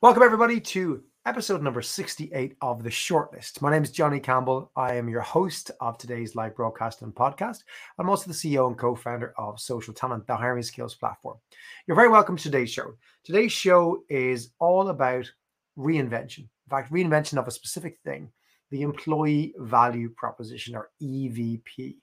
Welcome, 0.00 0.22
everybody, 0.22 0.60
to 0.60 1.02
episode 1.26 1.60
number 1.60 1.82
68 1.82 2.54
of 2.60 2.84
The 2.84 2.88
Shortlist. 2.88 3.60
My 3.60 3.68
name 3.68 3.82
is 3.82 3.90
Johnny 3.90 4.20
Campbell. 4.20 4.70
I 4.76 4.94
am 4.94 5.08
your 5.08 5.22
host 5.22 5.72
of 5.80 5.98
today's 5.98 6.36
live 6.36 6.54
broadcast 6.54 7.02
and 7.02 7.12
podcast. 7.12 7.64
I'm 7.98 8.08
also 8.08 8.28
the 8.28 8.32
CEO 8.32 8.68
and 8.68 8.78
co 8.78 8.94
founder 8.94 9.34
of 9.36 9.56
SocialTalent, 9.56 10.24
the 10.26 10.36
hiring 10.36 10.62
skills 10.62 10.94
platform. 10.94 11.38
You're 11.88 11.96
very 11.96 12.10
welcome 12.10 12.36
to 12.36 12.42
today's 12.44 12.70
show. 12.70 12.94
Today's 13.24 13.50
show 13.50 14.04
is 14.08 14.52
all 14.60 14.90
about 14.90 15.28
reinvention. 15.76 16.38
In 16.38 16.70
fact, 16.70 16.92
reinvention 16.92 17.36
of 17.36 17.48
a 17.48 17.50
specific 17.50 17.98
thing, 18.04 18.30
the 18.70 18.82
employee 18.82 19.52
value 19.58 20.10
proposition 20.10 20.76
or 20.76 20.90
EVP. 21.02 21.96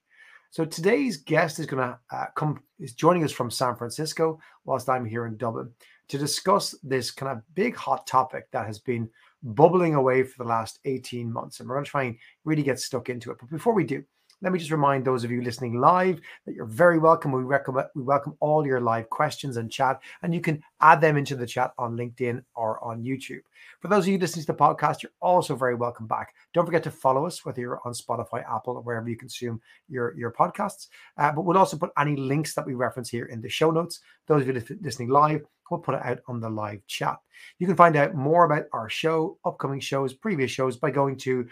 So 0.49 0.65
today's 0.65 1.15
guest 1.15 1.59
is 1.59 1.65
going 1.65 1.81
to 1.81 1.97
uh, 2.11 2.25
come 2.35 2.61
is 2.77 2.93
joining 2.93 3.23
us 3.23 3.31
from 3.31 3.49
San 3.49 3.77
Francisco, 3.77 4.39
whilst 4.65 4.89
I'm 4.89 5.05
here 5.05 5.27
in 5.27 5.37
Dublin 5.37 5.71
to 6.07 6.17
discuss 6.17 6.75
this 6.83 7.11
kind 7.11 7.31
of 7.31 7.43
big 7.55 7.75
hot 7.75 8.05
topic 8.07 8.47
that 8.51 8.65
has 8.65 8.79
been 8.79 9.09
bubbling 9.43 9.95
away 9.95 10.23
for 10.23 10.43
the 10.43 10.49
last 10.49 10.79
18 10.85 11.31
months. 11.31 11.59
And 11.59 11.69
we're 11.69 11.75
going 11.75 11.85
to 11.85 11.91
try 11.91 12.03
and 12.03 12.17
really 12.43 12.63
get 12.63 12.79
stuck 12.79 13.09
into 13.09 13.31
it. 13.31 13.37
But 13.39 13.49
before 13.49 13.73
we 13.73 13.83
do, 13.83 14.03
let 14.41 14.51
me 14.51 14.59
just 14.59 14.71
remind 14.71 15.05
those 15.05 15.23
of 15.23 15.31
you 15.31 15.41
listening 15.41 15.79
live 15.79 16.19
that 16.45 16.53
you're 16.53 16.65
very 16.65 16.99
welcome. 16.99 17.31
We 17.31 17.41
recommend 17.43 17.87
we 17.95 18.03
welcome 18.03 18.35
all 18.41 18.67
your 18.67 18.81
live 18.81 19.09
questions 19.09 19.57
and 19.57 19.71
chat, 19.71 20.01
and 20.23 20.35
you 20.35 20.41
can 20.41 20.61
add 20.81 20.99
them 20.99 21.15
into 21.15 21.35
the 21.35 21.47
chat 21.47 21.71
on 21.77 21.95
LinkedIn 21.95 22.43
or 22.53 22.83
on 22.83 23.01
YouTube. 23.01 23.41
For 23.79 23.87
those 23.87 24.03
of 24.03 24.09
you 24.09 24.17
listening 24.17 24.45
to 24.45 24.51
the 24.51 24.57
podcast, 24.57 25.01
you're 25.01 25.13
also 25.21 25.55
very 25.55 25.73
welcome 25.73 26.05
back. 26.05 26.35
Don't 26.53 26.65
forget 26.65 26.83
to 26.83 26.91
follow 26.91 27.25
us, 27.25 27.45
whether 27.45 27.61
you're 27.61 27.81
on 27.85 27.93
Spotify, 27.93 28.43
Apple, 28.47 28.75
or 28.75 28.81
wherever 28.81 29.09
you 29.09 29.15
consume 29.15 29.61
your, 29.87 30.13
your 30.17 30.31
podcasts. 30.31 30.89
Uh, 31.17 31.31
but 31.31 31.43
we'll 31.43 31.57
also 31.57 31.77
put 31.77 31.91
any 31.97 32.15
links 32.15 32.53
that 32.55 32.65
we 32.65 32.73
reference 32.73 33.09
here 33.09 33.25
in 33.25 33.41
the 33.41 33.49
show 33.49 33.71
notes. 33.71 34.01
Those 34.27 34.41
of 34.41 34.47
you 34.49 34.77
listening 34.81 35.09
live, 35.09 35.45
we'll 35.69 35.79
put 35.79 35.95
it 35.95 36.05
out 36.05 36.19
on 36.27 36.39
the 36.39 36.49
live 36.49 36.85
chat. 36.87 37.17
You 37.59 37.67
can 37.67 37.75
find 37.75 37.95
out 37.95 38.15
more 38.15 38.45
about 38.45 38.65
our 38.73 38.89
show, 38.89 39.37
upcoming 39.45 39.79
shows, 39.79 40.13
previous 40.13 40.51
shows 40.51 40.77
by 40.77 40.91
going 40.91 41.17
to 41.17 41.47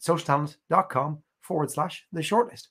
socialtalent.com 0.00 1.22
forward 1.40 1.70
slash 1.70 2.06
the 2.12 2.20
shortlist. 2.20 2.68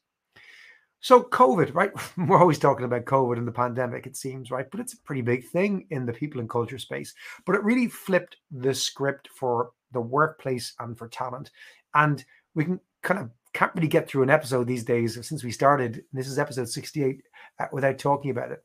So, 1.00 1.22
COVID, 1.22 1.76
right? 1.76 1.92
We're 2.18 2.40
always 2.40 2.60
talking 2.60 2.86
about 2.86 3.06
COVID 3.06 3.38
and 3.38 3.48
the 3.48 3.52
pandemic, 3.52 4.08
it 4.08 4.16
seems, 4.16 4.52
right? 4.52 4.70
But 4.72 4.80
it's 4.80 4.94
a 4.94 5.02
pretty 5.02 5.22
big 5.22 5.46
thing 5.50 5.86
in 5.90 6.06
the 6.06 6.14
people 6.14 6.40
and 6.40 6.50
culture 6.50 6.80
space. 6.80 7.14
But 7.46 7.56
it 7.56 7.64
really 7.64 7.88
flipped 7.88 8.38
the 8.52 8.74
script 8.74 9.28
for 9.28 9.72
the 9.92 10.02
workplace 10.02 10.74
and 10.80 10.98
for 10.98 11.10
talent. 11.10 11.52
And 11.94 12.24
we 12.56 12.64
can 12.64 12.80
kind 13.02 13.20
of 13.20 13.30
can't 13.54 13.74
really 13.76 13.88
get 13.88 14.08
through 14.08 14.24
an 14.24 14.30
episode 14.30 14.66
these 14.66 14.84
days 14.84 15.16
since 15.28 15.44
we 15.44 15.52
started. 15.52 16.04
This 16.14 16.28
is 16.28 16.40
episode 16.40 16.70
68 16.70 17.22
uh, 17.60 17.66
without 17.72 18.00
talking 18.00 18.32
about 18.32 18.52
it. 18.52 18.64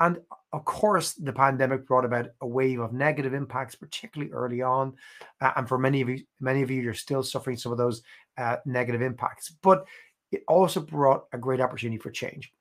And 0.00 0.20
of 0.52 0.64
course, 0.64 1.14
the 1.14 1.32
pandemic 1.32 1.86
brought 1.86 2.04
about 2.04 2.28
a 2.42 2.46
wave 2.46 2.80
of 2.80 2.92
negative 2.92 3.32
impacts, 3.32 3.74
particularly 3.74 4.32
early 4.32 4.60
on. 4.60 4.94
Uh, 5.40 5.52
and 5.56 5.66
for 5.68 5.78
many 5.78 6.02
of 6.02 6.08
you, 6.10 6.22
many 6.40 6.62
of 6.62 6.70
you, 6.70 6.82
you're 6.82 6.94
still 6.94 7.22
suffering 7.22 7.56
some 7.56 7.72
of 7.72 7.78
those 7.78 8.02
uh, 8.36 8.56
negative 8.66 9.00
impacts. 9.00 9.50
But 9.62 9.86
it 10.30 10.42
also 10.48 10.80
brought 10.80 11.24
a 11.32 11.38
great 11.38 11.60
opportunity 11.60 11.98
for 11.98 12.10
change. 12.10 12.52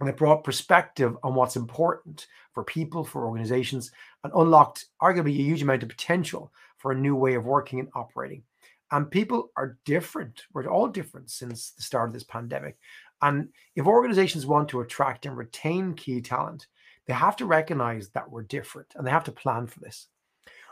And 0.00 0.08
it 0.08 0.16
brought 0.16 0.44
perspective 0.44 1.16
on 1.22 1.34
what's 1.34 1.56
important 1.56 2.26
for 2.52 2.64
people, 2.64 3.04
for 3.04 3.26
organizations, 3.26 3.90
and 4.22 4.32
unlocked 4.34 4.86
arguably 5.02 5.30
a 5.30 5.42
huge 5.42 5.62
amount 5.62 5.82
of 5.82 5.88
potential 5.88 6.52
for 6.78 6.92
a 6.92 6.98
new 6.98 7.16
way 7.16 7.34
of 7.34 7.44
working 7.46 7.80
and 7.80 7.88
operating. 7.94 8.42
And 8.90 9.10
people 9.10 9.50
are 9.56 9.78
different. 9.84 10.42
We're 10.52 10.66
all 10.66 10.88
different 10.88 11.30
since 11.30 11.70
the 11.70 11.82
start 11.82 12.10
of 12.10 12.12
this 12.14 12.24
pandemic. 12.24 12.76
And 13.22 13.48
if 13.74 13.86
organizations 13.86 14.46
want 14.46 14.68
to 14.68 14.80
attract 14.82 15.26
and 15.26 15.36
retain 15.36 15.94
key 15.94 16.20
talent, 16.20 16.66
they 17.06 17.14
have 17.14 17.36
to 17.36 17.46
recognize 17.46 18.08
that 18.10 18.30
we're 18.30 18.42
different 18.42 18.88
and 18.94 19.06
they 19.06 19.10
have 19.10 19.24
to 19.24 19.32
plan 19.32 19.66
for 19.66 19.80
this. 19.80 20.08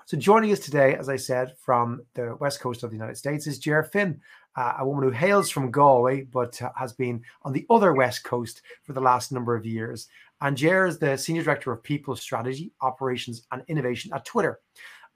So, 0.06 0.16
joining 0.16 0.50
us 0.50 0.58
today, 0.58 0.96
as 0.96 1.08
I 1.08 1.16
said, 1.16 1.54
from 1.58 2.02
the 2.14 2.36
west 2.40 2.60
coast 2.60 2.82
of 2.82 2.90
the 2.90 2.96
United 2.96 3.16
States 3.16 3.46
is 3.46 3.58
Ger 3.58 3.84
Finn, 3.84 4.20
uh, 4.56 4.74
a 4.78 4.86
woman 4.86 5.04
who 5.04 5.10
hails 5.10 5.48
from 5.48 5.70
Galway 5.70 6.22
but 6.22 6.60
uh, 6.60 6.70
has 6.76 6.92
been 6.92 7.22
on 7.42 7.52
the 7.52 7.66
other 7.70 7.92
west 7.92 8.24
coast 8.24 8.62
for 8.82 8.94
the 8.94 9.00
last 9.00 9.32
number 9.32 9.54
of 9.54 9.64
years. 9.64 10.08
And 10.40 10.56
Ger 10.56 10.86
is 10.86 10.98
the 10.98 11.16
senior 11.16 11.44
director 11.44 11.70
of 11.70 11.82
people 11.82 12.16
strategy, 12.16 12.72
operations, 12.80 13.46
and 13.52 13.62
innovation 13.68 14.12
at 14.12 14.24
Twitter. 14.24 14.60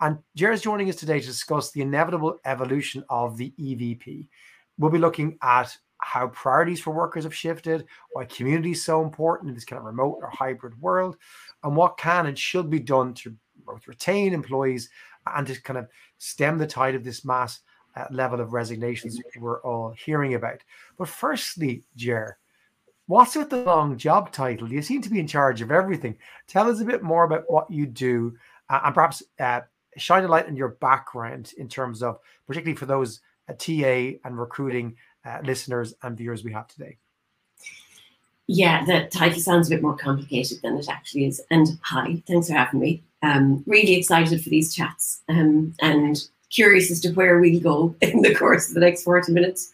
And 0.00 0.18
Ger 0.36 0.52
is 0.52 0.62
joining 0.62 0.88
us 0.88 0.96
today 0.96 1.20
to 1.20 1.26
discuss 1.26 1.72
the 1.72 1.82
inevitable 1.82 2.38
evolution 2.44 3.02
of 3.08 3.36
the 3.36 3.52
EVP. 3.58 4.28
We'll 4.78 4.90
be 4.90 4.98
looking 4.98 5.38
at 5.42 5.76
how 6.06 6.28
priorities 6.28 6.80
for 6.80 6.92
workers 6.92 7.24
have 7.24 7.34
shifted, 7.34 7.84
why 8.12 8.24
community 8.26 8.70
is 8.70 8.84
so 8.84 9.02
important 9.02 9.48
in 9.48 9.56
this 9.56 9.64
kind 9.64 9.80
of 9.80 9.84
remote 9.84 10.20
or 10.22 10.30
hybrid 10.30 10.80
world, 10.80 11.16
and 11.64 11.74
what 11.74 11.98
can 11.98 12.26
and 12.26 12.38
should 12.38 12.70
be 12.70 12.78
done 12.78 13.12
to 13.12 13.34
both 13.66 13.88
retain 13.88 14.32
employees 14.32 14.88
and 15.34 15.48
to 15.48 15.60
kind 15.60 15.76
of 15.76 15.88
stem 16.18 16.58
the 16.58 16.66
tide 16.66 16.94
of 16.94 17.02
this 17.02 17.24
mass 17.24 17.58
uh, 17.96 18.04
level 18.12 18.40
of 18.40 18.52
resignations 18.52 19.20
we're 19.40 19.60
all 19.62 19.94
hearing 19.98 20.34
about. 20.34 20.62
But 20.96 21.08
firstly, 21.08 21.82
Ger, 21.96 22.38
what's 23.08 23.34
with 23.34 23.50
the 23.50 23.64
long 23.64 23.98
job 23.98 24.30
title? 24.30 24.70
You 24.70 24.82
seem 24.82 25.02
to 25.02 25.10
be 25.10 25.18
in 25.18 25.26
charge 25.26 25.60
of 25.60 25.72
everything. 25.72 26.16
Tell 26.46 26.70
us 26.70 26.80
a 26.80 26.84
bit 26.84 27.02
more 27.02 27.24
about 27.24 27.50
what 27.50 27.68
you 27.68 27.84
do 27.84 28.36
uh, 28.70 28.78
and 28.84 28.94
perhaps 28.94 29.24
uh, 29.40 29.62
shine 29.96 30.22
a 30.22 30.28
light 30.28 30.46
on 30.46 30.54
your 30.54 30.68
background 30.68 31.52
in 31.58 31.68
terms 31.68 32.00
of, 32.00 32.20
particularly 32.46 32.76
for 32.76 32.86
those 32.86 33.22
uh, 33.48 33.54
TA 33.54 34.18
and 34.24 34.38
recruiting 34.38 34.94
uh, 35.26 35.40
listeners 35.42 35.94
and 36.02 36.16
viewers 36.16 36.44
we 36.44 36.52
have 36.52 36.68
today. 36.68 36.96
Yeah, 38.46 38.84
the 38.84 39.08
title 39.10 39.40
sounds 39.40 39.66
a 39.66 39.74
bit 39.74 39.82
more 39.82 39.96
complicated 39.96 40.60
than 40.62 40.76
it 40.76 40.88
actually 40.88 41.26
is. 41.26 41.42
And 41.50 41.66
hi, 41.82 42.22
thanks 42.28 42.46
for 42.46 42.54
having 42.54 42.80
me. 42.80 43.02
Um, 43.22 43.64
really 43.66 43.94
excited 43.94 44.42
for 44.42 44.50
these 44.50 44.74
chats 44.74 45.22
um, 45.28 45.74
and 45.80 46.22
curious 46.50 46.90
as 46.90 47.00
to 47.00 47.12
where 47.12 47.40
we'll 47.40 47.60
go 47.60 47.96
in 48.00 48.22
the 48.22 48.34
course 48.34 48.68
of 48.68 48.74
the 48.74 48.80
next 48.80 49.02
40 49.02 49.32
minutes. 49.32 49.72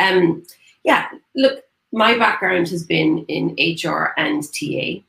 Um, 0.00 0.44
yeah, 0.84 1.08
look, 1.34 1.64
my 1.92 2.16
background 2.16 2.68
has 2.68 2.84
been 2.84 3.24
in 3.28 3.54
HR 3.58 4.14
and 4.16 4.42
TA 4.42 5.02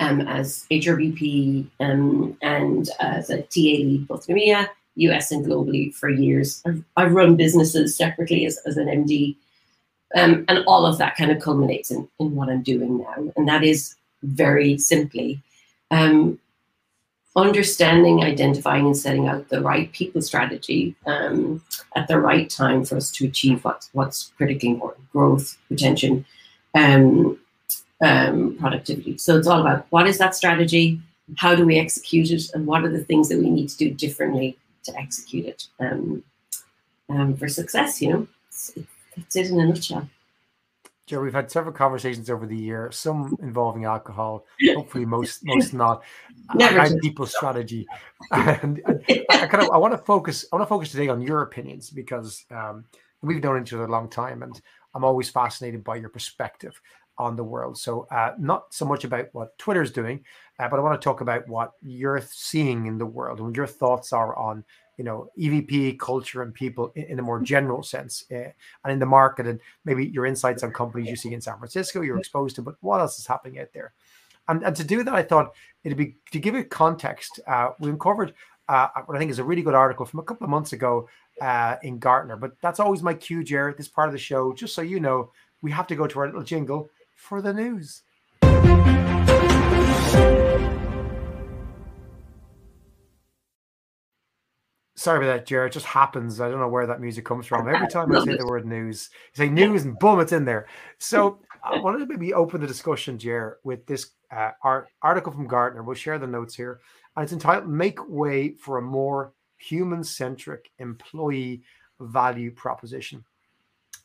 um, 0.00 0.20
as 0.20 0.66
HRBP 0.70 1.66
um, 1.80 2.36
and 2.42 2.90
as 3.00 3.30
a 3.30 3.38
TA 3.42 3.48
lead, 3.54 4.06
both 4.06 4.28
in 4.28 4.36
EMEA 4.36 4.68
US 4.98 5.30
and 5.30 5.44
globally 5.44 5.94
for 5.94 6.08
years. 6.08 6.62
I've, 6.66 6.82
I've 6.96 7.12
run 7.12 7.36
businesses 7.36 7.96
separately 7.96 8.46
as, 8.46 8.58
as 8.66 8.76
an 8.76 8.86
MD. 8.86 9.36
Um, 10.16 10.44
and 10.48 10.64
all 10.66 10.86
of 10.86 10.98
that 10.98 11.16
kind 11.16 11.30
of 11.30 11.42
culminates 11.42 11.90
in, 11.90 12.08
in 12.18 12.34
what 12.34 12.48
I'm 12.48 12.62
doing 12.62 12.98
now. 12.98 13.32
And 13.36 13.46
that 13.46 13.62
is 13.62 13.94
very 14.22 14.78
simply 14.78 15.42
um, 15.90 16.38
understanding, 17.36 18.24
identifying, 18.24 18.86
and 18.86 18.96
setting 18.96 19.28
out 19.28 19.48
the 19.48 19.60
right 19.60 19.92
people 19.92 20.22
strategy 20.22 20.94
um, 21.06 21.62
at 21.94 22.08
the 22.08 22.18
right 22.18 22.48
time 22.48 22.84
for 22.84 22.96
us 22.96 23.10
to 23.12 23.26
achieve 23.26 23.64
what's, 23.64 23.90
what's 23.92 24.32
critically 24.36 24.70
important 24.70 25.10
growth, 25.12 25.58
retention, 25.70 26.24
um, 26.74 27.38
um, 28.00 28.56
productivity. 28.58 29.18
So 29.18 29.36
it's 29.36 29.46
all 29.46 29.60
about 29.60 29.86
what 29.90 30.06
is 30.06 30.18
that 30.18 30.34
strategy? 30.34 31.00
How 31.36 31.54
do 31.54 31.66
we 31.66 31.78
execute 31.78 32.30
it? 32.30 32.50
And 32.54 32.66
what 32.66 32.84
are 32.84 32.90
the 32.90 33.04
things 33.04 33.28
that 33.28 33.38
we 33.38 33.50
need 33.50 33.68
to 33.70 33.76
do 33.76 33.90
differently 33.90 34.56
to 34.84 34.96
execute 34.98 35.46
it 35.46 35.66
um, 35.80 36.22
um, 37.08 37.36
for 37.36 37.48
success. 37.48 38.00
You 38.00 38.12
know, 38.12 38.28
it's, 38.48 38.72
that's 39.16 39.36
it 39.36 39.50
in 39.50 39.60
a 39.60 39.66
nutshell. 39.66 40.08
Joe, 41.06 41.22
we've 41.22 41.32
had 41.32 41.50
several 41.50 41.72
conversations 41.72 42.28
over 42.28 42.46
the 42.46 42.56
year, 42.56 42.90
some 42.92 43.34
involving 43.42 43.86
alcohol, 43.86 44.44
hopefully 44.74 45.04
most 45.16 45.40
most 45.44 45.72
not. 45.72 46.02
Never 46.54 46.80
and 46.80 47.00
people 47.00 47.26
strategy, 47.26 47.86
and, 48.30 48.80
and 48.86 49.02
I 49.30 49.46
kind 49.46 49.64
of 49.64 49.70
I 49.70 49.78
want 49.78 49.92
to 49.92 49.98
focus 49.98 50.44
I 50.52 50.56
want 50.56 50.66
to 50.66 50.68
focus 50.68 50.90
today 50.90 51.08
on 51.08 51.22
your 51.22 51.42
opinions 51.42 51.90
because 51.90 52.44
um, 52.50 52.84
we've 53.22 53.42
known 53.42 53.62
each 53.62 53.72
other 53.72 53.84
a 53.84 53.90
long 53.90 54.10
time, 54.10 54.42
and 54.42 54.60
I'm 54.94 55.04
always 55.04 55.30
fascinated 55.30 55.82
by 55.82 55.96
your 55.96 56.10
perspective 56.10 56.78
on 57.18 57.36
the 57.36 57.44
world. 57.44 57.78
So 57.78 58.06
uh, 58.10 58.34
not 58.38 58.72
so 58.72 58.84
much 58.84 59.04
about 59.04 59.28
what 59.32 59.58
Twitter's 59.58 59.90
doing, 59.90 60.24
uh, 60.58 60.68
but 60.68 60.78
I 60.78 60.82
want 60.82 61.00
to 61.00 61.04
talk 61.04 61.20
about 61.20 61.48
what 61.48 61.72
you're 61.82 62.22
seeing 62.30 62.86
in 62.86 62.98
the 62.98 63.06
world 63.06 63.40
and 63.40 63.54
your 63.56 63.66
thoughts 63.66 64.12
are 64.12 64.36
on 64.36 64.64
you 64.96 65.04
know 65.04 65.30
EVP 65.38 65.98
culture 65.98 66.42
and 66.42 66.52
people 66.52 66.92
in, 66.94 67.04
in 67.04 67.18
a 67.18 67.22
more 67.22 67.40
general 67.40 67.82
sense, 67.82 68.24
uh, 68.30 68.50
and 68.84 68.92
in 68.92 68.98
the 68.98 69.06
market, 69.06 69.46
and 69.46 69.60
maybe 69.84 70.06
your 70.06 70.26
insights 70.26 70.62
on 70.62 70.72
companies 70.72 71.08
you 71.08 71.16
see 71.16 71.32
in 71.32 71.40
San 71.40 71.58
Francisco 71.58 72.02
you're 72.02 72.18
exposed 72.18 72.56
to, 72.56 72.62
but 72.62 72.74
what 72.80 73.00
else 73.00 73.18
is 73.18 73.26
happening 73.26 73.60
out 73.60 73.68
there? 73.72 73.92
And, 74.48 74.62
and 74.64 74.74
to 74.76 74.84
do 74.84 75.02
that, 75.04 75.14
I 75.14 75.22
thought 75.22 75.54
it'd 75.84 75.98
be 75.98 76.16
to 76.32 76.38
give 76.38 76.54
it 76.54 76.70
context. 76.70 77.40
Uh, 77.46 77.70
we 77.78 77.90
uncovered 77.90 78.34
uh, 78.68 78.88
what 79.06 79.16
I 79.16 79.18
think 79.18 79.30
is 79.30 79.38
a 79.38 79.44
really 79.44 79.62
good 79.62 79.74
article 79.74 80.04
from 80.04 80.20
a 80.20 80.24
couple 80.24 80.44
of 80.44 80.50
months 80.50 80.72
ago 80.72 81.08
uh, 81.40 81.76
in 81.82 81.98
Gartner, 81.98 82.36
but 82.36 82.52
that's 82.60 82.80
always 82.80 83.02
my 83.02 83.14
cue, 83.14 83.44
Jared. 83.44 83.78
This 83.78 83.88
part 83.88 84.08
of 84.08 84.12
the 84.12 84.18
show, 84.18 84.52
just 84.52 84.74
so 84.74 84.82
you 84.82 85.00
know, 85.00 85.30
we 85.62 85.70
have 85.70 85.86
to 85.86 85.96
go 85.96 86.06
to 86.06 86.18
our 86.20 86.26
little 86.26 86.42
jingle 86.42 86.90
for 87.18 87.42
the 87.42 87.52
news. 87.52 88.02
Sorry 94.96 95.18
about 95.24 95.32
that, 95.32 95.46
Jared. 95.46 95.70
It 95.70 95.74
just 95.74 95.86
happens. 95.86 96.40
I 96.40 96.48
don't 96.50 96.58
know 96.58 96.68
where 96.68 96.86
that 96.86 97.00
music 97.00 97.24
comes 97.24 97.46
from. 97.46 97.68
Every 97.68 97.86
time 97.88 98.14
I 98.14 98.24
say 98.24 98.36
the 98.36 98.46
word 98.46 98.66
news, 98.66 99.10
you 99.34 99.44
say 99.44 99.48
news 99.48 99.84
and 99.84 99.96
boom, 99.98 100.18
it's 100.18 100.32
in 100.32 100.44
there. 100.44 100.66
So 100.98 101.38
I 101.62 101.78
wanted 101.78 101.98
to 102.00 102.06
maybe 102.06 102.34
open 102.34 102.60
the 102.60 102.66
discussion, 102.66 103.16
Jared, 103.18 103.58
with 103.62 103.86
this 103.86 104.10
uh, 104.34 104.50
art, 104.62 104.88
article 105.02 105.32
from 105.32 105.46
Gartner. 105.46 105.84
We'll 105.84 105.94
share 105.94 106.18
the 106.18 106.26
notes 106.26 106.54
here. 106.54 106.80
and 107.16 107.22
it's 107.22 107.32
entitled 107.32 107.68
Make 107.68 108.08
Way 108.08 108.54
for 108.54 108.78
a 108.78 108.82
More 108.82 109.32
Human 109.58 110.02
Centric 110.02 110.70
Employee 110.78 111.62
Value 112.00 112.50
Proposition. 112.50 113.24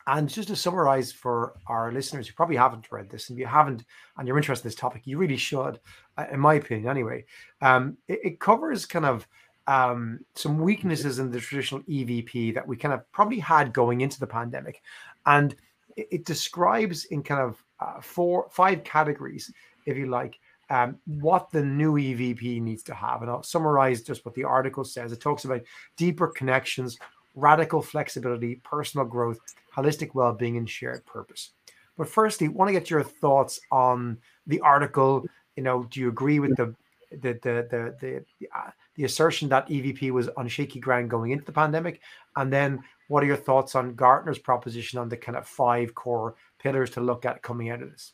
And 0.06 0.28
just 0.28 0.48
to 0.48 0.56
summarize 0.56 1.12
for 1.12 1.54
our 1.66 1.90
listeners 1.90 2.28
who 2.28 2.34
probably 2.34 2.56
haven't 2.56 2.92
read 2.92 3.08
this, 3.08 3.30
and 3.30 3.38
you 3.38 3.46
haven't, 3.46 3.84
and 4.18 4.28
you're 4.28 4.36
interested 4.36 4.66
in 4.66 4.68
this 4.68 4.78
topic, 4.78 5.02
you 5.06 5.16
really 5.16 5.36
should, 5.36 5.80
uh, 6.18 6.26
in 6.30 6.40
my 6.40 6.54
opinion, 6.54 6.88
anyway. 6.88 7.24
Um, 7.62 7.96
it, 8.06 8.20
it, 8.22 8.40
covers 8.40 8.84
kind 8.84 9.06
of 9.06 9.26
um, 9.66 10.20
some 10.34 10.58
weaknesses 10.58 11.18
in 11.18 11.30
the 11.30 11.40
traditional 11.40 11.80
EVP 11.82 12.52
that 12.54 12.68
we 12.68 12.76
kind 12.76 12.92
of 12.92 13.10
probably 13.12 13.38
had 13.38 13.72
going 13.72 14.02
into 14.02 14.20
the 14.20 14.26
pandemic, 14.26 14.82
and 15.24 15.54
it, 15.96 16.08
it 16.10 16.24
describes 16.26 17.06
in 17.06 17.22
kind 17.22 17.40
of 17.40 17.64
uh, 17.80 18.00
four, 18.02 18.48
five 18.50 18.84
categories, 18.84 19.50
if 19.86 19.96
you 19.96 20.06
like, 20.06 20.38
um, 20.70 20.96
what 21.06 21.50
the 21.50 21.62
new 21.62 21.94
EVP 21.94 22.60
needs 22.60 22.82
to 22.84 22.94
have. 22.94 23.22
And 23.22 23.30
I'll 23.30 23.42
summarize 23.42 24.02
just 24.02 24.24
what 24.24 24.34
the 24.34 24.44
article 24.44 24.84
says. 24.84 25.12
It 25.12 25.20
talks 25.20 25.44
about 25.44 25.62
deeper 25.96 26.28
connections, 26.28 26.98
radical 27.34 27.82
flexibility, 27.82 28.56
personal 28.56 29.06
growth, 29.06 29.38
holistic 29.74 30.14
well-being, 30.14 30.56
and 30.56 30.68
shared 30.68 31.04
purpose. 31.06 31.50
But 31.96 32.08
firstly, 32.08 32.48
want 32.48 32.68
to 32.68 32.72
get 32.72 32.90
your 32.90 33.02
thoughts 33.02 33.60
on 33.70 34.18
the 34.46 34.60
article. 34.60 35.24
You 35.56 35.62
know, 35.62 35.84
do 35.84 36.00
you 36.00 36.08
agree 36.08 36.40
with 36.40 36.56
the 36.56 36.74
the 37.10 37.38
the 37.42 37.66
the 37.70 37.94
the, 38.00 38.24
the, 38.40 38.48
uh, 38.54 38.70
the 38.96 39.04
assertion 39.04 39.48
that 39.50 39.68
EVP 39.68 40.10
was 40.10 40.28
on 40.36 40.48
shaky 40.48 40.80
ground 40.80 41.10
going 41.10 41.30
into 41.30 41.44
the 41.44 41.52
pandemic? 41.52 42.00
And 42.36 42.52
then, 42.52 42.82
what 43.08 43.22
are 43.22 43.26
your 43.26 43.36
thoughts 43.36 43.74
on 43.74 43.94
Gartner's 43.94 44.38
proposition 44.38 44.98
on 44.98 45.08
the 45.08 45.16
kind 45.16 45.36
of 45.36 45.46
five 45.46 45.94
core 45.94 46.34
pillars 46.58 46.90
to 46.90 47.00
look 47.00 47.24
at 47.24 47.42
coming 47.42 47.70
out 47.70 47.82
of 47.82 47.90
this? 47.90 48.12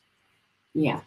Yeah. 0.73 1.01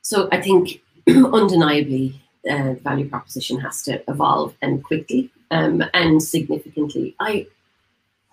So 0.00 0.28
I 0.32 0.40
think 0.40 0.80
undeniably 1.08 2.20
uh, 2.48 2.74
the 2.74 2.80
value 2.82 3.08
proposition 3.08 3.60
has 3.60 3.82
to 3.82 4.02
evolve 4.08 4.54
and 4.62 4.82
quickly 4.82 5.30
um, 5.50 5.82
and 5.94 6.22
significantly. 6.22 7.14
I 7.20 7.46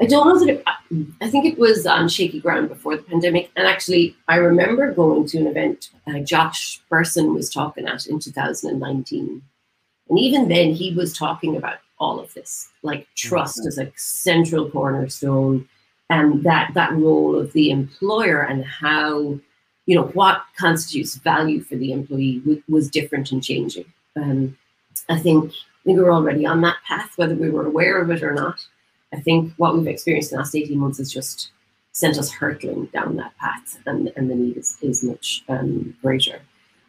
I 0.01 0.05
don't 0.05 0.27
know 0.27 0.39
that 0.39 0.49
it, 0.49 0.63
I 1.21 1.29
think 1.29 1.45
it 1.45 1.57
was 1.57 1.85
on 1.85 2.09
shaky 2.09 2.39
ground 2.39 2.67
before 2.67 2.97
the 2.97 3.03
pandemic. 3.03 3.51
And 3.55 3.67
actually, 3.67 4.15
I 4.27 4.35
remember 4.35 4.91
going 4.91 5.25
to 5.27 5.37
an 5.37 5.47
event 5.47 5.91
uh, 6.07 6.19
Josh 6.19 6.81
Bersin 6.91 7.33
was 7.33 7.49
talking 7.49 7.87
at 7.87 8.07
in 8.07 8.19
2019. 8.19 9.41
And 10.09 10.19
even 10.19 10.49
then, 10.49 10.73
he 10.73 10.93
was 10.93 11.17
talking 11.17 11.55
about 11.55 11.77
all 11.99 12.19
of 12.19 12.33
this, 12.33 12.69
like 12.81 13.07
trust 13.15 13.59
mm-hmm. 13.59 13.67
as 13.67 13.77
a 13.77 13.91
central 13.95 14.69
cornerstone, 14.69 15.69
and 16.09 16.43
that 16.43 16.71
that 16.73 16.91
role 16.93 17.39
of 17.39 17.53
the 17.53 17.69
employer 17.69 18.41
and 18.41 18.65
how, 18.65 19.39
you 19.85 19.95
know, 19.95 20.07
what 20.07 20.43
constitutes 20.57 21.15
value 21.15 21.61
for 21.61 21.75
the 21.75 21.91
employee 21.93 22.39
w- 22.39 22.63
was 22.67 22.89
different 22.89 23.31
and 23.31 23.43
changing. 23.43 23.85
Um, 24.15 24.57
I 25.07 25.17
think 25.17 25.53
we 25.85 25.95
were 25.95 26.13
already 26.13 26.45
on 26.45 26.61
that 26.61 26.77
path, 26.87 27.13
whether 27.17 27.35
we 27.35 27.49
were 27.49 27.65
aware 27.65 28.01
of 28.01 28.09
it 28.09 28.23
or 28.23 28.33
not. 28.33 28.65
I 29.13 29.19
think 29.19 29.53
what 29.57 29.75
we've 29.75 29.87
experienced 29.87 30.31
in 30.31 30.37
the 30.37 30.41
last 30.41 30.55
18 30.55 30.77
months 30.77 30.97
has 30.97 31.11
just 31.11 31.51
sent 31.91 32.17
us 32.17 32.31
hurtling 32.31 32.85
down 32.87 33.15
that 33.17 33.37
path, 33.37 33.79
and, 33.85 34.11
and 34.15 34.29
the 34.29 34.35
need 34.35 34.57
is, 34.57 34.77
is 34.81 35.03
much 35.03 35.43
um, 35.47 35.95
greater. 36.01 36.41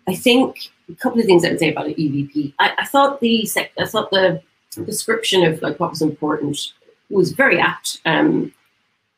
I 0.08 0.14
think 0.14 0.70
a 0.90 0.94
couple 0.94 1.20
of 1.20 1.26
things 1.26 1.44
I 1.44 1.50
would 1.50 1.58
say 1.58 1.70
about 1.70 1.86
EVP. 1.86 2.54
I, 2.58 2.74
I 2.78 2.84
thought 2.86 3.20
the 3.20 3.46
sec- 3.46 3.72
I 3.78 3.86
thought 3.86 4.10
the 4.10 4.42
description 4.84 5.44
of 5.44 5.62
like 5.62 5.78
what 5.78 5.90
was 5.90 6.02
important 6.02 6.72
was 7.10 7.32
very 7.32 7.58
apt, 7.58 8.00
um, 8.04 8.52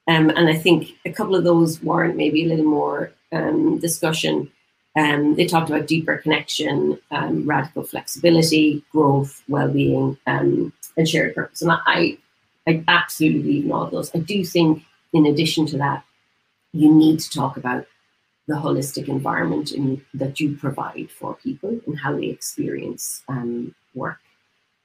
um, 0.09 0.31
and 0.31 0.49
I 0.49 0.55
think 0.55 0.91
a 1.05 1.13
couple 1.13 1.35
of 1.35 1.45
those 1.45 1.83
warrant 1.83 2.17
maybe 2.17 2.45
a 2.45 2.49
little 2.49 2.65
more 2.65 3.13
um, 3.33 3.79
discussion. 3.79 4.51
Um, 4.97 5.35
they 5.35 5.47
talked 5.47 5.69
about 5.69 5.87
deeper 5.87 6.17
connection, 6.17 6.99
um, 7.11 7.47
radical 7.47 7.85
flexibility, 7.85 8.83
growth, 8.91 9.43
well-being, 9.47 10.17
um, 10.27 10.73
and 10.97 11.09
shared 11.09 11.35
purpose. 11.35 11.61
And 11.61 11.71
I, 11.71 12.17
I 12.67 12.83
absolutely 12.89 13.43
believe 13.43 13.65
in 13.67 13.73
all 13.73 13.85
of 13.85 13.91
those. 13.91 14.15
I 14.15 14.19
do 14.19 14.43
think, 14.45 14.83
in 15.13 15.27
addition 15.27 15.67
to 15.67 15.79
that, 15.79 16.03
you 16.73 16.93
need 16.93 17.21
to 17.21 17.31
talk 17.31 17.57
about 17.57 17.87
the 18.49 18.55
holistic 18.55 19.09
environment 19.09 19.73
in, 19.73 20.01
that 20.15 20.41
you 20.41 20.57
provide 20.57 21.11
for 21.11 21.35
people 21.35 21.79
and 21.87 21.99
how 21.99 22.17
they 22.17 22.27
experience 22.27 23.23
um, 23.29 23.75
work. 23.95 24.19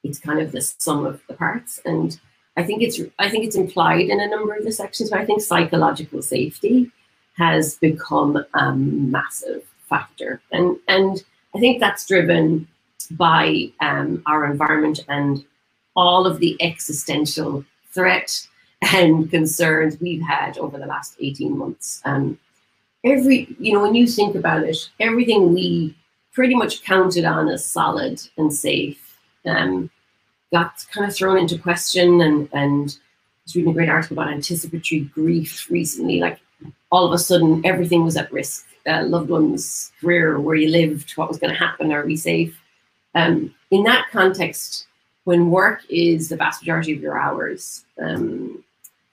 It's 0.03 0.19
kind 0.19 0.39
of 0.39 0.51
the 0.51 0.61
sum 0.61 1.05
of 1.05 1.21
the 1.27 1.35
parts, 1.35 1.79
and 1.85 2.19
I 2.57 2.63
think 2.63 2.81
it's 2.81 2.99
I 3.19 3.29
think 3.29 3.45
it's 3.45 3.55
implied 3.55 4.09
in 4.09 4.19
a 4.19 4.27
number 4.27 4.55
of 4.55 4.65
the 4.65 4.71
sections. 4.71 5.11
But 5.11 5.19
I 5.19 5.25
think 5.25 5.41
psychological 5.41 6.21
safety 6.23 6.91
has 7.37 7.77
become 7.77 8.43
a 8.55 8.73
massive 8.73 9.70
factor, 9.91 10.41
and 10.51 10.77
and 10.87 11.23
I 11.53 11.59
think 11.59 11.79
that's 11.79 12.07
driven 12.07 12.67
by 13.11 13.71
um, 13.81 14.23
our 14.25 14.45
environment 14.45 15.01
and 15.07 15.45
all 15.95 16.25
of 16.25 16.39
the 16.39 16.57
existential 16.61 17.65
threat 17.91 18.47
and 18.81 19.29
concerns 19.29 19.99
we've 19.99 20.21
had 20.21 20.57
over 20.57 20.77
the 20.77 20.85
last 20.85 21.15
18 21.19 21.57
months. 21.57 22.01
Um, 22.05 22.39
every, 23.03 23.55
you 23.59 23.73
know, 23.73 23.81
when 23.81 23.95
you 23.95 24.07
think 24.07 24.35
about 24.35 24.63
it, 24.63 24.89
everything 24.99 25.53
we 25.53 25.95
pretty 26.33 26.55
much 26.55 26.83
counted 26.83 27.25
on 27.25 27.49
as 27.49 27.65
solid 27.65 28.21
and 28.37 28.53
safe 28.53 29.17
um, 29.45 29.89
got 30.51 30.85
kind 30.91 31.07
of 31.07 31.15
thrown 31.15 31.37
into 31.37 31.57
question. 31.57 32.21
And, 32.21 32.49
and 32.53 32.89
I 32.89 33.43
was 33.45 33.55
reading 33.55 33.71
a 33.71 33.73
great 33.73 33.89
article 33.89 34.17
about 34.17 34.33
anticipatory 34.33 35.01
grief 35.01 35.69
recently. 35.69 36.19
Like 36.19 36.39
all 36.91 37.05
of 37.05 37.13
a 37.13 37.17
sudden, 37.17 37.61
everything 37.65 38.03
was 38.03 38.17
at 38.17 38.31
risk. 38.31 38.67
Uh, 38.87 39.03
loved 39.03 39.29
ones, 39.29 39.91
career, 40.01 40.39
where 40.39 40.55
you 40.55 40.69
lived, 40.69 41.11
what 41.11 41.29
was 41.29 41.37
going 41.37 41.53
to 41.53 41.59
happen, 41.59 41.91
are 41.91 42.05
we 42.05 42.15
safe? 42.15 42.59
Um, 43.13 43.53
in 43.69 43.83
that 43.83 44.07
context, 44.11 44.87
when 45.25 45.51
work 45.51 45.81
is 45.89 46.29
the 46.29 46.35
vast 46.35 46.61
majority 46.61 46.93
of 46.93 47.01
your 47.01 47.19
hours, 47.19 47.85
um, 48.01 48.63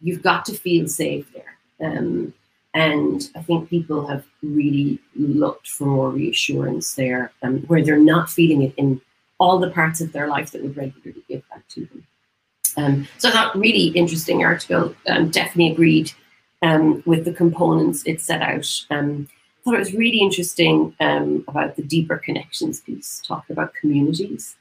you've 0.01 0.23
got 0.23 0.45
to 0.47 0.55
feel 0.55 0.89
safe 0.89 1.27
there. 1.35 1.59
Um, 1.81 2.33
and 2.75 3.29
I 3.35 3.43
think 3.43 3.69
people 3.69 4.07
have 4.07 4.25
really 4.43 4.99
looked 5.17 5.69
for 5.69 5.87
more 5.87 6.11
reassurance 6.11 6.95
there, 6.95 7.33
um, 7.43 7.61
where 7.63 7.85
they're 7.85 7.99
not 7.99 8.31
feeling 8.31 8.63
it 8.63 8.75
in 8.77 9.01
all 9.39 9.59
the 9.59 9.71
parts 9.71 10.01
of 10.01 10.13
their 10.13 10.29
life 10.29 10.51
that 10.53 10.63
would 10.63 10.77
regularly 10.77 11.23
give 11.29 11.49
back 11.51 11.67
to 11.69 11.87
them. 11.87 12.07
Um, 12.77 13.09
so 13.19 13.31
that 13.31 13.55
really 13.55 13.89
interesting 13.89 14.45
article. 14.45 14.95
Um, 15.09 15.31
definitely 15.31 15.73
agreed 15.73 16.13
um, 16.63 17.03
with 17.07 17.25
the 17.25 17.33
components 17.33 18.03
it 18.07 18.21
set 18.21 18.43
out. 18.43 18.69
Um, 18.91 19.29
thought 19.69 19.77
it 19.77 19.81
was 19.81 19.95
really 19.95 20.21
interesting 20.21 20.95
um, 21.01 21.45
about 21.47 21.77
the 21.77 21.83
deeper 21.83 22.17
connections 22.17 22.81
piece, 22.81 23.23
talking 23.27 23.53
about 23.53 23.75
communities. 23.75 24.57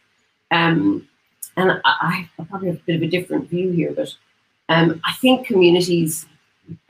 Um, 0.51 1.07
and 1.55 1.71
I, 1.85 2.27
I, 2.37 2.45
probably 2.49 2.67
have 2.67 2.77
a 2.77 2.83
bit 2.85 2.97
of 2.97 3.01
a 3.03 3.07
different 3.07 3.49
view 3.49 3.71
here, 3.71 3.93
but 3.93 4.13
um, 4.67 4.99
I 5.05 5.13
think 5.13 5.47
communities, 5.47 6.25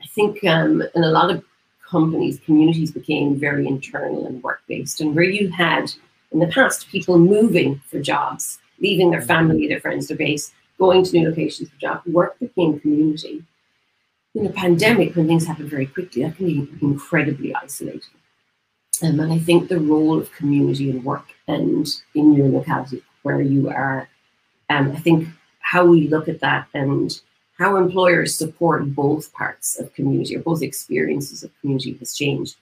I 0.02 0.06
think 0.08 0.44
um, 0.44 0.82
in 0.96 1.04
a 1.04 1.10
lot 1.10 1.30
of 1.30 1.44
companies, 1.88 2.40
communities 2.44 2.90
became 2.90 3.38
very 3.38 3.66
internal 3.68 4.26
and 4.26 4.42
work 4.42 4.62
based. 4.66 5.00
And 5.00 5.14
where 5.14 5.24
you 5.24 5.48
had 5.50 5.92
in 6.32 6.40
the 6.40 6.48
past 6.48 6.88
people 6.88 7.18
moving 7.18 7.80
for 7.86 8.00
jobs, 8.00 8.58
leaving 8.80 9.10
their 9.10 9.22
family, 9.22 9.68
their 9.68 9.80
friends, 9.80 10.08
their 10.08 10.16
base, 10.16 10.52
going 10.76 11.04
to 11.04 11.12
new 11.12 11.28
locations 11.28 11.70
for 11.70 11.76
jobs, 11.76 12.06
work 12.06 12.36
became 12.40 12.80
community. 12.80 13.44
In 14.34 14.46
a 14.46 14.50
pandemic, 14.50 15.16
when 15.16 15.26
things 15.26 15.46
happen 15.46 15.68
very 15.68 15.86
quickly, 15.86 16.22
that 16.22 16.36
can 16.36 16.46
be 16.46 16.68
incredibly 16.82 17.54
isolating. 17.54 18.02
Um, 19.02 19.20
and 19.20 19.32
I 19.32 19.38
think 19.38 19.68
the 19.68 19.80
role 19.80 20.18
of 20.18 20.32
community 20.32 20.90
and 20.90 21.04
work 21.04 21.26
and 21.46 21.86
in 22.14 22.34
your 22.34 22.48
locality 22.48 23.02
where 23.22 23.40
you 23.40 23.68
are 23.68 24.08
um, 24.70 24.92
I 24.92 24.96
think 24.96 25.28
how 25.60 25.84
we 25.84 26.08
look 26.08 26.28
at 26.28 26.40
that 26.40 26.68
and 26.74 27.18
how 27.58 27.76
employers 27.76 28.36
support 28.36 28.94
both 28.94 29.32
parts 29.32 29.78
of 29.78 29.92
community 29.94 30.36
or 30.36 30.40
both 30.40 30.62
experiences 30.62 31.42
of 31.42 31.50
community 31.60 31.94
has 31.94 32.16
changed. 32.16 32.56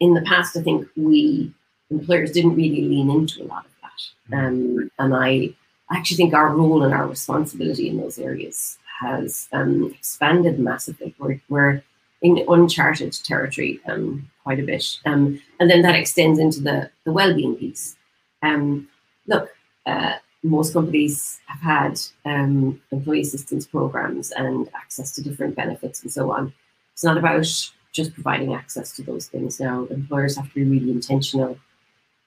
In 0.00 0.14
the 0.14 0.22
past, 0.22 0.56
I 0.56 0.62
think 0.62 0.86
we 0.96 1.52
employers 1.90 2.32
didn't 2.32 2.56
really 2.56 2.82
lean 2.82 3.10
into 3.10 3.42
a 3.42 3.46
lot 3.46 3.64
of 3.64 3.70
that. 3.82 4.36
Mm-hmm. 4.36 4.46
Um, 4.46 4.90
and 4.98 5.14
I 5.14 5.54
actually 5.90 6.16
think 6.16 6.34
our 6.34 6.54
role 6.54 6.82
and 6.82 6.92
our 6.92 7.06
responsibility 7.06 7.88
in 7.88 7.98
those 7.98 8.18
areas 8.18 8.78
has 9.00 9.48
um, 9.52 9.92
expanded 9.96 10.58
massively. 10.58 11.14
We're, 11.18 11.40
we're, 11.48 11.82
in 12.22 12.42
uncharted 12.48 13.12
territory 13.22 13.78
um, 13.86 14.28
quite 14.42 14.58
a 14.58 14.62
bit. 14.62 14.98
Um, 15.04 15.40
and 15.60 15.70
then 15.70 15.82
that 15.82 15.94
extends 15.94 16.38
into 16.38 16.60
the, 16.60 16.90
the 17.04 17.12
well-being 17.12 17.54
piece. 17.54 17.96
Um, 18.42 18.88
look, 19.26 19.50
uh, 19.84 20.14
most 20.42 20.72
companies 20.72 21.40
have 21.46 21.60
had 21.60 22.00
um, 22.24 22.80
employee 22.90 23.20
assistance 23.20 23.66
programs 23.66 24.30
and 24.32 24.70
access 24.74 25.12
to 25.12 25.22
different 25.22 25.54
benefits 25.54 26.02
and 26.02 26.10
so 26.10 26.32
on. 26.32 26.52
It's 26.94 27.04
not 27.04 27.18
about 27.18 27.46
just 27.92 28.14
providing 28.14 28.54
access 28.54 28.92
to 28.92 29.02
those 29.02 29.26
things 29.26 29.60
now. 29.60 29.86
Employers 29.90 30.36
have 30.36 30.48
to 30.48 30.54
be 30.54 30.64
really 30.64 30.90
intentional 30.90 31.58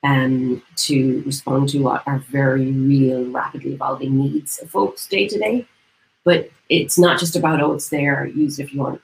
um, 0.04 0.62
to 0.76 1.24
respond 1.26 1.70
to 1.70 1.80
what 1.80 2.04
are 2.08 2.20
very 2.20 2.72
real, 2.72 3.26
rapidly 3.32 3.74
evolving 3.74 4.18
needs 4.18 4.60
of 4.60 4.70
folks 4.70 5.08
day 5.08 5.28
to 5.28 5.40
day. 5.40 5.68
But 6.28 6.52
it's 6.68 7.00
not 7.00 7.22
just 7.22 7.38
about, 7.38 7.62
oh, 7.62 7.72
it's 7.72 7.88
there, 7.88 8.26
use 8.26 8.60
it 8.60 8.64
if 8.64 8.74
you 8.74 8.82
want. 8.82 9.02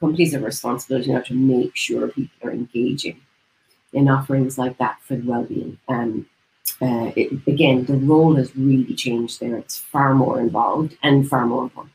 Companies 0.00 0.34
have 0.34 0.42
a 0.42 0.44
responsibility 0.44 1.10
now 1.10 1.22
to 1.22 1.32
make 1.32 1.74
sure 1.74 2.08
people 2.08 2.46
are 2.46 2.52
engaging 2.52 3.22
in 3.94 4.06
offerings 4.06 4.58
like 4.58 4.76
that 4.76 4.98
for 5.00 5.16
the 5.16 5.26
well-being. 5.26 5.78
Um, 5.88 6.26
uh, 6.82 7.10
it, 7.16 7.32
again, 7.46 7.86
the 7.86 7.94
role 7.94 8.36
has 8.36 8.54
really 8.54 8.94
changed 8.94 9.40
there. 9.40 9.56
It's 9.56 9.78
far 9.78 10.14
more 10.14 10.40
involved 10.40 10.98
and 11.02 11.26
far 11.26 11.46
more 11.46 11.62
important. 11.62 11.94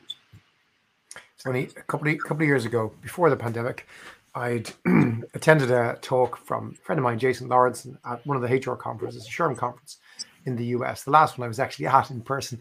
Tony, 1.38 1.68
a 1.76 1.82
couple 1.82 2.08
of, 2.08 2.18
couple 2.18 2.42
of 2.42 2.48
years 2.48 2.64
ago, 2.64 2.92
before 3.00 3.30
the 3.30 3.36
pandemic, 3.36 3.86
I'd 4.34 4.72
attended 5.34 5.70
a 5.70 6.00
talk 6.02 6.36
from 6.36 6.74
a 6.76 6.84
friend 6.84 6.98
of 6.98 7.04
mine, 7.04 7.20
Jason 7.20 7.46
Lauritsen, 7.46 7.96
at 8.04 8.26
one 8.26 8.36
of 8.36 8.42
the 8.42 8.48
HR 8.48 8.74
conferences, 8.74 9.22
the 9.22 9.30
SHRM 9.30 9.56
conference 9.56 9.98
in 10.46 10.56
the 10.56 10.66
US. 10.78 11.04
The 11.04 11.12
last 11.12 11.38
one 11.38 11.44
I 11.44 11.48
was 11.48 11.60
actually 11.60 11.86
at 11.86 12.10
in 12.10 12.22
person. 12.22 12.60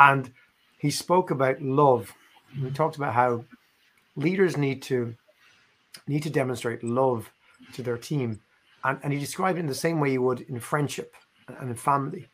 And 0.00 0.28
he 0.82 0.90
spoke 0.90 1.30
about 1.30 1.62
love. 1.62 2.12
He 2.52 2.68
talked 2.70 2.96
about 2.96 3.14
how 3.14 3.44
leaders 4.16 4.56
need 4.56 4.82
to 4.82 5.14
need 6.08 6.24
to 6.24 6.30
demonstrate 6.30 6.82
love 6.82 7.30
to 7.74 7.82
their 7.82 7.96
team. 7.96 8.40
And, 8.82 8.98
and 9.04 9.12
he 9.12 9.20
described 9.20 9.58
it 9.58 9.60
in 9.60 9.68
the 9.68 9.74
same 9.74 10.00
way 10.00 10.10
you 10.10 10.22
would 10.22 10.40
in 10.40 10.58
friendship 10.58 11.14
and 11.46 11.70
in 11.70 11.76
family. 11.76 12.28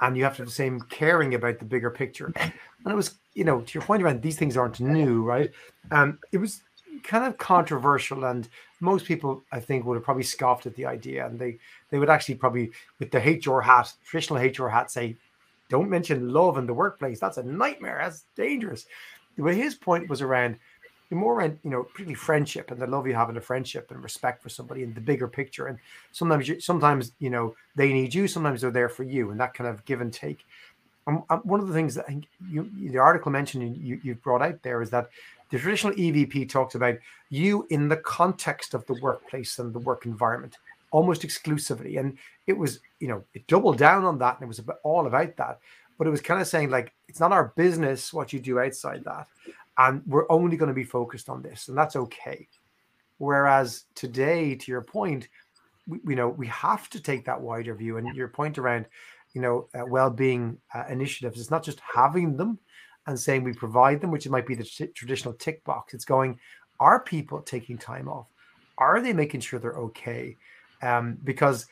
And 0.00 0.16
you 0.16 0.24
have 0.24 0.34
to 0.36 0.42
have 0.42 0.48
the 0.48 0.52
same 0.52 0.80
caring 0.80 1.34
about 1.36 1.60
the 1.60 1.64
bigger 1.64 1.90
picture. 1.90 2.32
And 2.34 2.52
it 2.92 2.96
was, 2.96 3.14
you 3.34 3.44
know, 3.44 3.60
to 3.60 3.74
your 3.74 3.84
point 3.84 4.02
around 4.02 4.20
these 4.20 4.36
things 4.36 4.56
aren't 4.56 4.80
new, 4.80 5.22
right? 5.22 5.52
Um, 5.92 6.18
it 6.32 6.38
was 6.38 6.62
kind 7.04 7.24
of 7.24 7.38
controversial 7.38 8.24
and 8.24 8.48
most 8.80 9.06
people 9.06 9.42
i 9.50 9.58
think 9.58 9.84
would 9.84 9.96
have 9.96 10.04
probably 10.04 10.22
scoffed 10.22 10.66
at 10.66 10.76
the 10.76 10.86
idea 10.86 11.26
and 11.26 11.36
they 11.36 11.58
they 11.90 11.98
would 11.98 12.10
actually 12.10 12.34
probably 12.34 12.70
with 13.00 13.10
the 13.10 13.18
hr 13.44 13.60
hat 13.60 13.92
traditional 14.04 14.38
hr 14.38 14.68
hat 14.68 14.88
say 14.88 15.16
don't 15.72 15.88
mention 15.88 16.28
love 16.28 16.58
in 16.58 16.66
the 16.66 16.74
workplace. 16.74 17.18
That's 17.18 17.38
a 17.38 17.42
nightmare. 17.42 17.98
That's 18.02 18.24
dangerous. 18.36 18.84
But 19.38 19.54
his 19.54 19.74
point 19.74 20.08
was 20.08 20.20
around 20.20 20.58
more 21.10 21.34
around 21.34 21.58
you 21.62 21.70
know 21.70 21.82
pretty 21.82 22.14
friendship 22.14 22.70
and 22.70 22.80
the 22.80 22.86
love 22.86 23.06
you 23.06 23.14
have 23.14 23.28
in 23.28 23.36
a 23.36 23.40
friendship 23.40 23.90
and 23.90 24.02
respect 24.02 24.42
for 24.42 24.48
somebody 24.48 24.82
in 24.82 24.92
the 24.92 25.00
bigger 25.00 25.28
picture. 25.28 25.66
And 25.66 25.78
sometimes 26.12 26.46
you, 26.46 26.60
sometimes 26.60 27.12
you 27.18 27.30
know 27.30 27.54
they 27.74 27.92
need 27.92 28.14
you. 28.14 28.28
Sometimes 28.28 28.60
they're 28.60 28.70
there 28.70 28.90
for 28.90 29.02
you. 29.02 29.30
And 29.30 29.40
that 29.40 29.54
kind 29.54 29.68
of 29.68 29.84
give 29.86 30.02
and 30.02 30.12
take. 30.12 30.44
Um, 31.06 31.24
um, 31.30 31.40
one 31.40 31.58
of 31.58 31.66
the 31.66 31.74
things 31.74 31.94
that 31.96 32.04
I 32.04 32.12
think 32.12 32.28
you, 32.48 32.70
the 32.78 32.98
article 32.98 33.32
mentioned 33.32 33.76
you, 33.76 33.98
you 34.04 34.14
brought 34.14 34.42
out 34.42 34.62
there 34.62 34.82
is 34.82 34.90
that 34.90 35.08
the 35.50 35.58
traditional 35.58 35.94
EVP 35.94 36.48
talks 36.48 36.76
about 36.76 36.96
you 37.30 37.66
in 37.70 37.88
the 37.88 37.96
context 37.96 38.72
of 38.72 38.86
the 38.86 38.94
workplace 39.02 39.58
and 39.58 39.72
the 39.74 39.80
work 39.80 40.06
environment 40.06 40.58
almost 40.92 41.24
exclusively. 41.24 41.96
And 41.96 42.16
it 42.46 42.56
was, 42.56 42.78
you 43.00 43.08
know, 43.08 43.24
it 43.34 43.46
doubled 43.48 43.78
down 43.78 44.04
on 44.04 44.18
that 44.18 44.36
and 44.36 44.44
it 44.44 44.46
was 44.46 44.60
all 44.84 45.06
about 45.06 45.36
that. 45.36 45.58
But 45.98 46.06
it 46.06 46.10
was 46.10 46.20
kind 46.20 46.40
of 46.40 46.46
saying, 46.46 46.70
like, 46.70 46.92
it's 47.08 47.20
not 47.20 47.32
our 47.32 47.52
business 47.56 48.12
what 48.12 48.32
you 48.32 48.38
do 48.38 48.60
outside 48.60 49.02
that. 49.04 49.26
And 49.78 50.02
we're 50.06 50.30
only 50.30 50.56
going 50.56 50.68
to 50.68 50.74
be 50.74 50.84
focused 50.84 51.28
on 51.28 51.42
this. 51.42 51.68
And 51.68 51.76
that's 51.76 51.96
okay. 51.96 52.46
Whereas 53.18 53.84
today, 53.94 54.54
to 54.54 54.70
your 54.70 54.82
point, 54.82 55.28
we, 55.86 55.98
you 56.06 56.16
know, 56.16 56.28
we 56.28 56.46
have 56.48 56.88
to 56.90 57.00
take 57.00 57.24
that 57.24 57.40
wider 57.40 57.74
view. 57.74 57.96
And 57.96 58.14
your 58.14 58.28
point 58.28 58.58
around, 58.58 58.86
you 59.32 59.40
know, 59.40 59.68
uh, 59.74 59.84
well-being 59.86 60.58
uh, 60.74 60.84
initiatives, 60.88 61.40
it's 61.40 61.50
not 61.50 61.64
just 61.64 61.80
having 61.80 62.36
them, 62.36 62.58
and 63.06 63.18
saying 63.18 63.42
we 63.42 63.52
provide 63.52 64.00
them, 64.00 64.10
which 64.10 64.26
it 64.26 64.30
might 64.30 64.46
be 64.46 64.54
the 64.54 64.64
t- 64.64 64.86
traditional 64.88 65.34
tick 65.34 65.64
box. 65.64 65.94
It's 65.94 66.04
going, 66.04 66.38
are 66.78 67.00
people 67.00 67.40
taking 67.40 67.78
time 67.78 68.08
off? 68.08 68.26
Are 68.78 69.00
they 69.00 69.12
making 69.12 69.40
sure 69.40 69.58
they're 69.58 69.72
okay? 69.72 70.36
Um, 70.82 71.18
because 71.24 71.66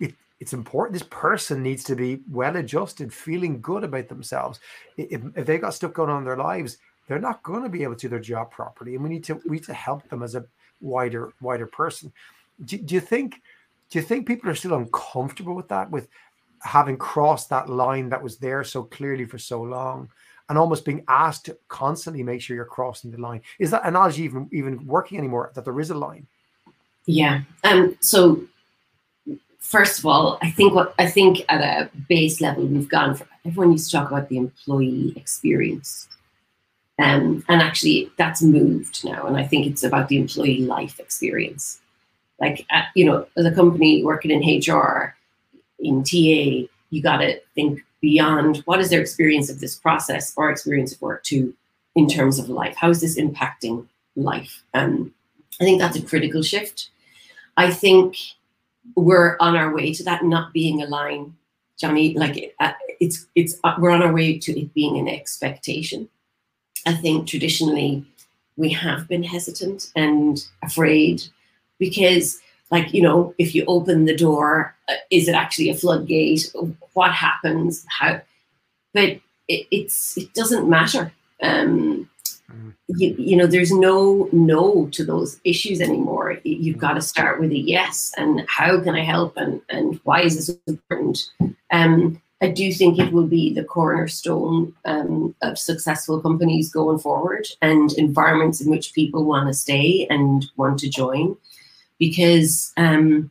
it, 0.00 0.14
it's 0.40 0.52
important. 0.52 0.92
This 0.92 1.08
person 1.10 1.62
needs 1.62 1.84
to 1.84 1.96
be 1.96 2.20
well 2.30 2.56
adjusted, 2.56 3.12
feeling 3.12 3.60
good 3.60 3.84
about 3.84 4.08
themselves. 4.08 4.60
If, 4.96 5.22
if 5.36 5.46
they 5.46 5.58
got 5.58 5.74
stuff 5.74 5.92
going 5.92 6.10
on 6.10 6.18
in 6.18 6.24
their 6.24 6.36
lives, 6.36 6.78
they're 7.06 7.18
not 7.18 7.42
going 7.42 7.62
to 7.62 7.68
be 7.68 7.82
able 7.82 7.94
to 7.94 8.00
do 8.00 8.08
their 8.08 8.20
job 8.20 8.50
properly, 8.50 8.94
and 8.94 9.02
we 9.02 9.10
need 9.10 9.24
to 9.24 9.40
we 9.46 9.56
need 9.56 9.64
to 9.64 9.74
help 9.74 10.08
them 10.08 10.22
as 10.22 10.34
a 10.34 10.44
wider 10.80 11.32
wider 11.40 11.66
person. 11.66 12.12
Do, 12.64 12.78
do 12.78 12.94
you 12.94 13.00
think? 13.00 13.42
Do 13.90 13.98
you 13.98 14.04
think 14.04 14.26
people 14.26 14.50
are 14.50 14.54
still 14.54 14.74
uncomfortable 14.74 15.54
with 15.54 15.68
that, 15.68 15.90
with 15.90 16.08
having 16.60 16.96
crossed 16.96 17.50
that 17.50 17.68
line 17.68 18.08
that 18.08 18.22
was 18.22 18.38
there 18.38 18.64
so 18.64 18.82
clearly 18.82 19.24
for 19.24 19.38
so 19.38 19.62
long? 19.62 20.08
and 20.48 20.58
almost 20.58 20.84
being 20.84 21.02
asked 21.08 21.46
to 21.46 21.56
constantly 21.68 22.22
make 22.22 22.40
sure 22.40 22.54
you're 22.54 22.66
crossing 22.66 23.10
the 23.10 23.18
line. 23.18 23.40
Is 23.58 23.70
that 23.70 23.86
analogy 23.86 24.24
even 24.24 24.48
even 24.52 24.86
working 24.86 25.16
anymore? 25.18 25.50
That 25.54 25.64
there 25.64 25.80
is 25.80 25.90
a 25.90 25.94
line? 25.94 26.26
Yeah. 27.06 27.42
Um. 27.62 27.96
So 28.00 28.42
first 29.58 29.98
of 29.98 30.06
all, 30.06 30.38
I 30.42 30.50
think 30.50 30.74
what 30.74 30.94
I 30.98 31.06
think 31.06 31.44
at 31.48 31.60
a 31.60 31.90
base 32.08 32.40
level 32.40 32.64
we've 32.66 32.88
gone 32.88 33.14
for 33.14 33.26
everyone 33.44 33.72
used 33.72 33.90
to 33.90 33.96
talk 33.96 34.10
about 34.10 34.28
the 34.28 34.38
employee 34.38 35.12
experience. 35.16 36.08
Um, 37.02 37.44
and 37.48 37.60
actually 37.60 38.10
that's 38.16 38.40
moved 38.40 39.04
now. 39.04 39.26
And 39.26 39.36
I 39.36 39.44
think 39.44 39.66
it's 39.66 39.82
about 39.82 40.08
the 40.08 40.16
employee 40.16 40.62
life 40.62 41.00
experience. 41.00 41.80
Like, 42.40 42.66
uh, 42.70 42.82
you 42.94 43.04
know, 43.04 43.26
as 43.36 43.46
a 43.46 43.54
company 43.54 44.04
working 44.04 44.30
in 44.30 44.60
HR, 44.60 45.16
in 45.80 46.04
TA, 46.04 46.68
you 46.90 47.02
got 47.02 47.18
to 47.18 47.40
think 47.54 47.82
beyond 48.00 48.58
what 48.64 48.80
is 48.80 48.90
their 48.90 49.00
experience 49.00 49.50
of 49.50 49.60
this 49.60 49.74
process 49.74 50.32
or 50.36 50.50
experience 50.50 50.92
of 50.92 51.00
work 51.02 51.24
to 51.24 51.54
in 51.96 52.08
terms 52.08 52.38
of 52.38 52.48
life? 52.48 52.76
How 52.76 52.90
is 52.90 53.00
this 53.00 53.18
impacting 53.18 53.86
life? 54.16 54.62
Um, 54.72 55.14
I 55.60 55.64
think 55.64 55.80
that's 55.80 55.96
a 55.96 56.02
critical 56.02 56.42
shift. 56.42 56.90
I 57.56 57.70
think 57.70 58.16
we're 58.96 59.36
on 59.40 59.56
our 59.56 59.74
way 59.74 59.92
to 59.94 60.04
that 60.04 60.24
not 60.24 60.52
being 60.52 60.82
a 60.82 60.86
line, 60.86 61.36
Johnny. 61.78 62.16
Like 62.16 62.54
uh, 62.60 62.72
it's 63.00 63.26
it's 63.34 63.58
uh, 63.64 63.74
we're 63.78 63.90
on 63.90 64.02
our 64.02 64.12
way 64.12 64.38
to 64.38 64.60
it 64.60 64.74
being 64.74 64.98
an 64.98 65.08
expectation. 65.08 66.08
I 66.86 66.94
think 66.94 67.28
traditionally 67.28 68.04
we 68.56 68.70
have 68.70 69.08
been 69.08 69.22
hesitant 69.22 69.90
and 69.96 70.44
afraid 70.62 71.22
because 71.78 72.40
like 72.70 72.92
you 72.94 73.02
know 73.02 73.34
if 73.38 73.54
you 73.54 73.64
open 73.66 74.04
the 74.04 74.16
door 74.16 74.74
uh, 74.88 74.94
is 75.10 75.28
it 75.28 75.34
actually 75.34 75.70
a 75.70 75.74
floodgate 75.74 76.52
what 76.94 77.12
happens 77.12 77.84
how 77.88 78.20
but 78.92 79.10
it, 79.48 79.66
it's 79.70 80.16
it 80.16 80.32
doesn't 80.34 80.68
matter 80.68 81.12
um. 81.42 82.08
You, 82.88 83.14
you 83.18 83.36
know 83.36 83.46
there's 83.46 83.72
no 83.72 84.28
no 84.32 84.88
to 84.92 85.04
those 85.04 85.40
issues 85.44 85.80
anymore. 85.80 86.38
You've 86.44 86.78
got 86.78 86.94
to 86.94 87.02
start 87.02 87.40
with 87.40 87.50
a 87.50 87.58
yes 87.58 88.12
and 88.16 88.44
how 88.48 88.80
can 88.80 88.94
i 88.94 89.02
help 89.02 89.36
and 89.36 89.60
and 89.68 90.00
why 90.04 90.22
is 90.22 90.36
this 90.36 90.58
important? 90.66 91.18
Um 91.70 92.20
I 92.44 92.48
do 92.48 92.72
think 92.72 92.98
it 92.98 93.10
will 93.10 93.26
be 93.26 93.54
the 93.54 93.64
cornerstone 93.64 94.74
um, 94.84 95.34
of 95.40 95.58
successful 95.58 96.20
companies 96.20 96.70
going 96.70 96.98
forward 96.98 97.46
and 97.62 97.90
environments 97.94 98.60
in 98.60 98.70
which 98.70 98.92
people 98.92 99.24
want 99.24 99.48
to 99.48 99.54
stay 99.54 100.06
and 100.10 100.44
want 100.56 100.78
to 100.80 100.90
join. 100.90 101.38
Because 101.98 102.72
um, 102.76 103.30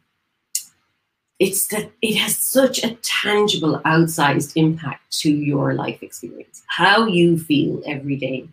it's 1.38 1.68
that 1.68 1.92
it 2.02 2.16
has 2.16 2.38
such 2.38 2.84
a 2.84 2.96
tangible, 3.04 3.82
outsized 3.86 4.54
impact 4.56 5.12
to 5.20 5.30
your 5.30 5.76
life 5.76 6.02
experience, 6.02 6.64
how 6.66 7.06
you 7.06 7.38
feel 7.38 7.84
every 7.86 8.16
day. 8.16 8.48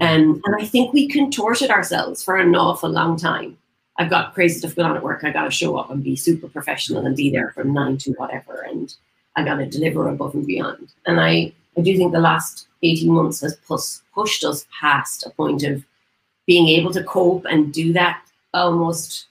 Um, 0.00 0.42
and 0.44 0.56
I 0.58 0.64
think 0.64 0.92
we 0.92 1.08
contorted 1.08 1.70
ourselves 1.70 2.22
for 2.22 2.36
an 2.36 2.54
awful 2.54 2.90
long 2.90 3.16
time. 3.16 3.56
I've 3.96 4.10
got 4.10 4.34
crazy 4.34 4.58
stuff 4.58 4.74
going 4.74 4.90
on 4.90 4.96
at 4.96 5.02
work. 5.02 5.22
I 5.22 5.30
got 5.30 5.44
to 5.44 5.50
show 5.50 5.76
up 5.76 5.90
and 5.90 6.02
be 6.02 6.16
super 6.16 6.48
professional 6.48 7.06
and 7.06 7.16
be 7.16 7.30
there 7.30 7.50
from 7.50 7.72
nine 7.72 7.96
to 7.98 8.12
whatever. 8.12 8.62
And 8.62 8.92
I 9.36 9.44
got 9.44 9.56
to 9.56 9.66
deliver 9.66 10.08
above 10.08 10.34
and 10.34 10.46
beyond. 10.46 10.92
And 11.06 11.20
I, 11.20 11.52
I 11.78 11.80
do 11.80 11.96
think 11.96 12.12
the 12.12 12.20
last 12.20 12.66
18 12.82 13.12
months 13.12 13.40
has 13.40 13.56
pus- 13.68 14.02
pushed 14.12 14.44
us 14.44 14.66
past 14.80 15.26
a 15.26 15.30
point 15.30 15.62
of 15.62 15.84
being 16.46 16.68
able 16.68 16.92
to 16.92 17.04
cope 17.04 17.44
and 17.44 17.72
do 17.72 17.92
that 17.92 18.20
almost 18.52 19.26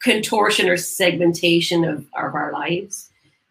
contortion 0.00 0.68
or 0.68 0.76
segmentation 0.76 1.84
of, 1.84 2.06
of 2.16 2.34
our 2.34 2.52
lives. 2.52 3.10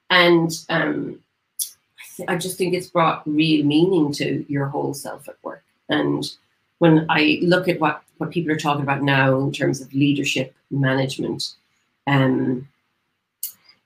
And 0.10 0.51
um, 0.70 1.20
I, 1.62 2.04
th- 2.16 2.30
I 2.30 2.36
just 2.38 2.58
think 2.58 2.74
it's 2.74 2.88
brought 2.88 3.27
real 3.27 3.66
meaning 3.66 4.13
to 4.13 4.46
your 4.48 4.68
whole 4.68 4.94
self 4.94 5.27
at 5.27 5.36
work. 5.44 5.63
And 5.89 6.25
when 6.79 7.06
I 7.10 7.39
look 7.41 7.67
at 7.67 7.79
what, 7.79 8.03
what 8.17 8.32
people 8.32 8.51
are 8.51 8.58
talking 8.58 8.84
about 8.84 9.03
now 9.03 9.39
in 9.39 9.51
terms 9.51 9.82
of 9.82 9.94
leadership 9.94 10.56
management, 10.70 11.53
um, 12.06 12.67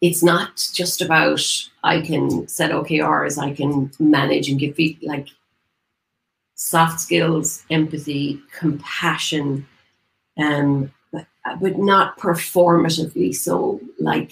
it's 0.01 0.23
not 0.23 0.67
just 0.73 1.01
about 1.01 1.41
I 1.83 2.01
can 2.01 2.47
set 2.47 2.71
OKRs, 2.71 3.37
I 3.37 3.53
can 3.53 3.91
manage 3.99 4.49
and 4.49 4.59
give 4.59 4.77
like 5.03 5.27
soft 6.55 6.99
skills, 6.99 7.63
empathy, 7.69 8.41
compassion, 8.57 9.67
um, 10.37 10.91
but 11.11 11.77
not 11.77 12.17
performatively. 12.17 13.35
So, 13.35 13.79
like 13.99 14.31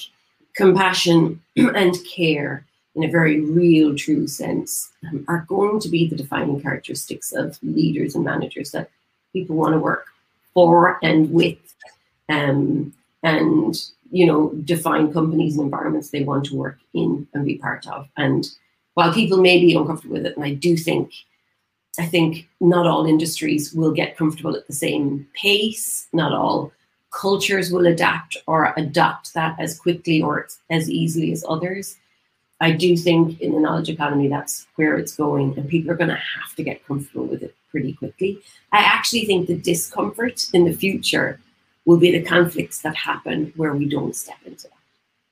compassion 0.55 1.41
and 1.55 1.95
care 2.05 2.65
in 2.99 3.07
a 3.07 3.11
very 3.11 3.39
real, 3.39 3.95
true 3.95 4.27
sense, 4.27 4.91
um, 5.07 5.23
are 5.29 5.45
going 5.47 5.79
to 5.79 5.87
be 5.87 6.05
the 6.05 6.17
defining 6.17 6.61
characteristics 6.61 7.31
of 7.31 7.57
leaders 7.63 8.13
and 8.13 8.25
managers 8.25 8.71
that 8.71 8.89
people 9.31 9.55
want 9.55 9.73
to 9.73 9.79
work 9.79 10.07
for 10.53 10.99
and 11.01 11.31
with, 11.31 11.57
um, 12.27 12.93
and 13.23 13.89
you 14.11 14.25
know, 14.25 14.49
define 14.65 15.13
companies 15.13 15.55
and 15.55 15.63
environments 15.63 16.09
they 16.09 16.23
want 16.23 16.43
to 16.43 16.57
work 16.57 16.77
in 16.93 17.25
and 17.33 17.45
be 17.45 17.57
part 17.57 17.87
of. 17.87 18.09
And 18.17 18.45
while 18.95 19.13
people 19.13 19.37
may 19.37 19.61
be 19.61 19.75
uncomfortable 19.75 20.15
with 20.15 20.25
it, 20.25 20.35
and 20.35 20.43
I 20.43 20.53
do 20.55 20.75
think 20.75 21.13
I 21.97 22.05
think 22.05 22.49
not 22.59 22.85
all 22.85 23.05
industries 23.05 23.73
will 23.73 23.91
get 23.91 24.17
comfortable 24.17 24.55
at 24.57 24.67
the 24.67 24.73
same 24.73 25.25
pace. 25.33 26.07
Not 26.11 26.33
all 26.33 26.73
cultures 27.11 27.71
will 27.71 27.87
adapt 27.87 28.35
or 28.45 28.73
adopt 28.75 29.33
that 29.35 29.55
as 29.57 29.79
quickly 29.79 30.21
or 30.21 30.47
as 30.69 30.89
easily 30.89 31.31
as 31.31 31.45
others. 31.47 31.95
I 32.61 32.71
do 32.71 32.97
think 32.97 33.39
in 33.39 33.53
the 33.53 33.59
knowledge 33.59 33.89
economy, 33.89 34.27
that's 34.27 34.67
where 34.75 34.97
it's 34.97 35.15
going, 35.15 35.57
and 35.57 35.69
people 35.69 35.91
are 35.91 35.95
going 35.95 36.09
to 36.09 36.15
have 36.15 36.55
to 36.55 36.63
get 36.63 36.85
comfortable 36.85 37.25
with 37.25 37.41
it 37.41 37.55
pretty 37.71 37.93
quickly. 37.93 38.41
I 38.71 38.79
actually 38.79 39.25
think 39.25 39.47
the 39.47 39.55
discomfort 39.55 40.47
in 40.53 40.65
the 40.65 40.73
future 40.73 41.39
will 41.85 41.97
be 41.97 42.11
the 42.11 42.21
conflicts 42.21 42.81
that 42.81 42.95
happen 42.95 43.53
where 43.55 43.73
we 43.73 43.87
don't 43.87 44.15
step 44.15 44.37
into 44.45 44.63
that. 44.63 44.73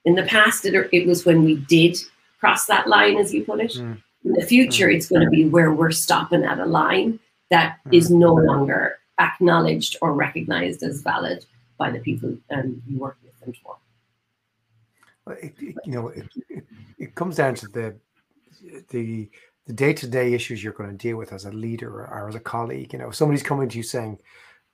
In 0.06 0.16
the 0.16 0.24
past, 0.24 0.66
it, 0.66 0.90
it 0.94 1.06
was 1.06 1.26
when 1.26 1.44
we 1.44 1.56
did 1.56 1.98
cross 2.40 2.66
that 2.68 2.88
line, 2.88 3.18
as 3.18 3.34
you 3.34 3.44
put 3.44 3.60
it. 3.60 3.72
Mm. 3.72 4.02
In 4.24 4.34
the 4.34 4.46
future, 4.46 4.88
mm. 4.88 4.96
it's 4.96 5.10
going 5.10 5.24
to 5.24 5.30
be 5.30 5.46
where 5.50 5.74
we're 5.74 5.92
stopping 5.92 6.46
at 6.46 6.60
a 6.60 6.66
line 6.66 7.20
that 7.52 7.80
mm. 7.86 7.94
is 7.94 8.10
no 8.10 8.34
longer 8.34 9.00
acknowledged 9.20 9.98
or 10.02 10.14
recognized 10.14 10.82
as 10.84 11.02
valid 11.02 11.46
by 11.78 11.92
the 11.92 12.00
people 12.00 12.36
um, 12.52 12.82
you 12.88 12.98
work 12.98 13.18
with 13.24 13.34
and 13.44 13.56
for. 13.58 13.76
It, 15.30 15.54
it, 15.60 15.76
you 15.86 15.92
know, 15.94 16.08
it, 16.10 16.28
it, 16.98 17.16
comes 17.16 17.36
down 17.36 17.56
to 17.56 17.68
the 17.68 17.96
the 18.90 19.30
the 19.66 19.74
day 19.74 19.94
to 19.94 20.08
day 20.08 20.34
issues 20.34 20.64
you're 20.64 20.74
going 20.74 20.90
to 20.90 20.96
deal 20.96 21.18
with 21.18 21.34
as 21.34 21.46
a 21.46 21.52
leader 21.52 22.02
or, 22.02 22.08
or 22.08 22.30
as 22.30 22.36
a 22.36 22.40
colleague. 22.40 22.94
You 22.94 23.00
know, 23.00 23.12
somebody's 23.12 23.44
coming 23.44 23.70
to 23.70 23.78
you 23.78 23.84
saying, 23.84 24.20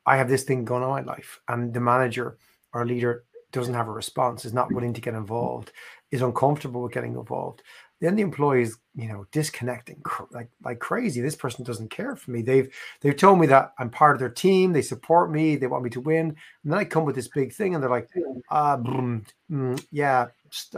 "I 0.05 0.17
have 0.17 0.29
this 0.29 0.43
thing 0.43 0.65
going 0.65 0.83
on 0.83 0.99
in 0.99 1.05
my 1.05 1.13
life," 1.13 1.39
and 1.47 1.73
the 1.73 1.79
manager 1.79 2.37
or 2.73 2.85
leader 2.85 3.25
doesn't 3.51 3.73
have 3.75 3.87
a 3.87 3.91
response, 3.91 4.45
is 4.45 4.53
not 4.53 4.73
willing 4.73 4.93
to 4.93 5.01
get 5.01 5.13
involved, 5.13 5.71
is 6.11 6.21
uncomfortable 6.21 6.81
with 6.81 6.91
getting 6.91 7.13
involved. 7.13 7.61
Then 8.01 8.15
the 8.15 8.21
employee 8.21 8.63
is, 8.63 8.77
you 8.95 9.07
know, 9.07 9.25
disconnecting 9.31 10.01
cr- 10.03 10.23
like 10.31 10.49
like 10.61 10.79
crazy. 10.79 11.21
This 11.21 11.37
person 11.37 11.63
doesn't 11.63 11.89
care 11.89 12.17
for 12.17 12.31
me. 12.31 12.41
They've 12.41 12.67
they've 12.99 13.15
told 13.15 13.39
me 13.39 13.47
that 13.47 13.73
I'm 13.79 13.89
part 13.89 14.15
of 14.15 14.19
their 14.19 14.29
team. 14.29 14.73
They 14.73 14.81
support 14.81 15.31
me. 15.31 15.55
They 15.55 15.67
want 15.67 15.85
me 15.85 15.89
to 15.91 16.01
win. 16.01 16.35
And 16.63 16.73
then 16.73 16.79
I 16.79 16.83
come 16.83 17.05
with 17.05 17.15
this 17.15 17.29
big 17.29 17.53
thing, 17.53 17.73
and 17.73 17.81
they're 17.81 17.89
like, 17.89 18.09
uh, 18.49 18.77
mm, 18.77 19.25
mm, 19.49 19.85
"Yeah, 19.89 20.27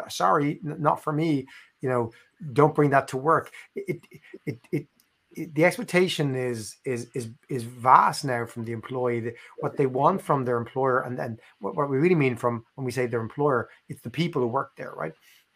sorry, 0.09 0.59
not 0.63 1.03
for 1.03 1.13
me." 1.13 1.47
You 1.81 1.89
know, 1.89 2.11
don't 2.53 2.75
bring 2.75 2.89
that 2.91 3.07
to 3.09 3.17
work. 3.17 3.51
It 3.75 4.05
it 4.11 4.19
it, 4.45 4.59
it 4.71 4.87
the 5.53 5.65
expectation 5.65 6.35
is 6.35 6.77
is 6.85 7.09
is 7.13 7.29
is 7.49 7.63
vast 7.63 8.23
now 8.25 8.45
from 8.45 8.63
the 8.63 8.71
employee. 8.71 9.33
What 9.59 9.77
they 9.77 9.85
want 9.85 10.21
from 10.21 10.45
their 10.45 10.57
employer, 10.57 11.01
and 11.01 11.17
then 11.17 11.37
what, 11.59 11.75
what 11.75 11.89
we 11.89 11.97
really 11.97 12.15
mean 12.15 12.35
from 12.37 12.65
when 12.75 12.85
we 12.85 12.91
say 12.91 13.05
their 13.05 13.21
employer, 13.21 13.69
it's 13.89 14.01
the 14.01 14.09
people 14.09 14.41
who 14.41 14.47
work 14.47 14.71
there, 14.77 14.93
right? 14.95 15.13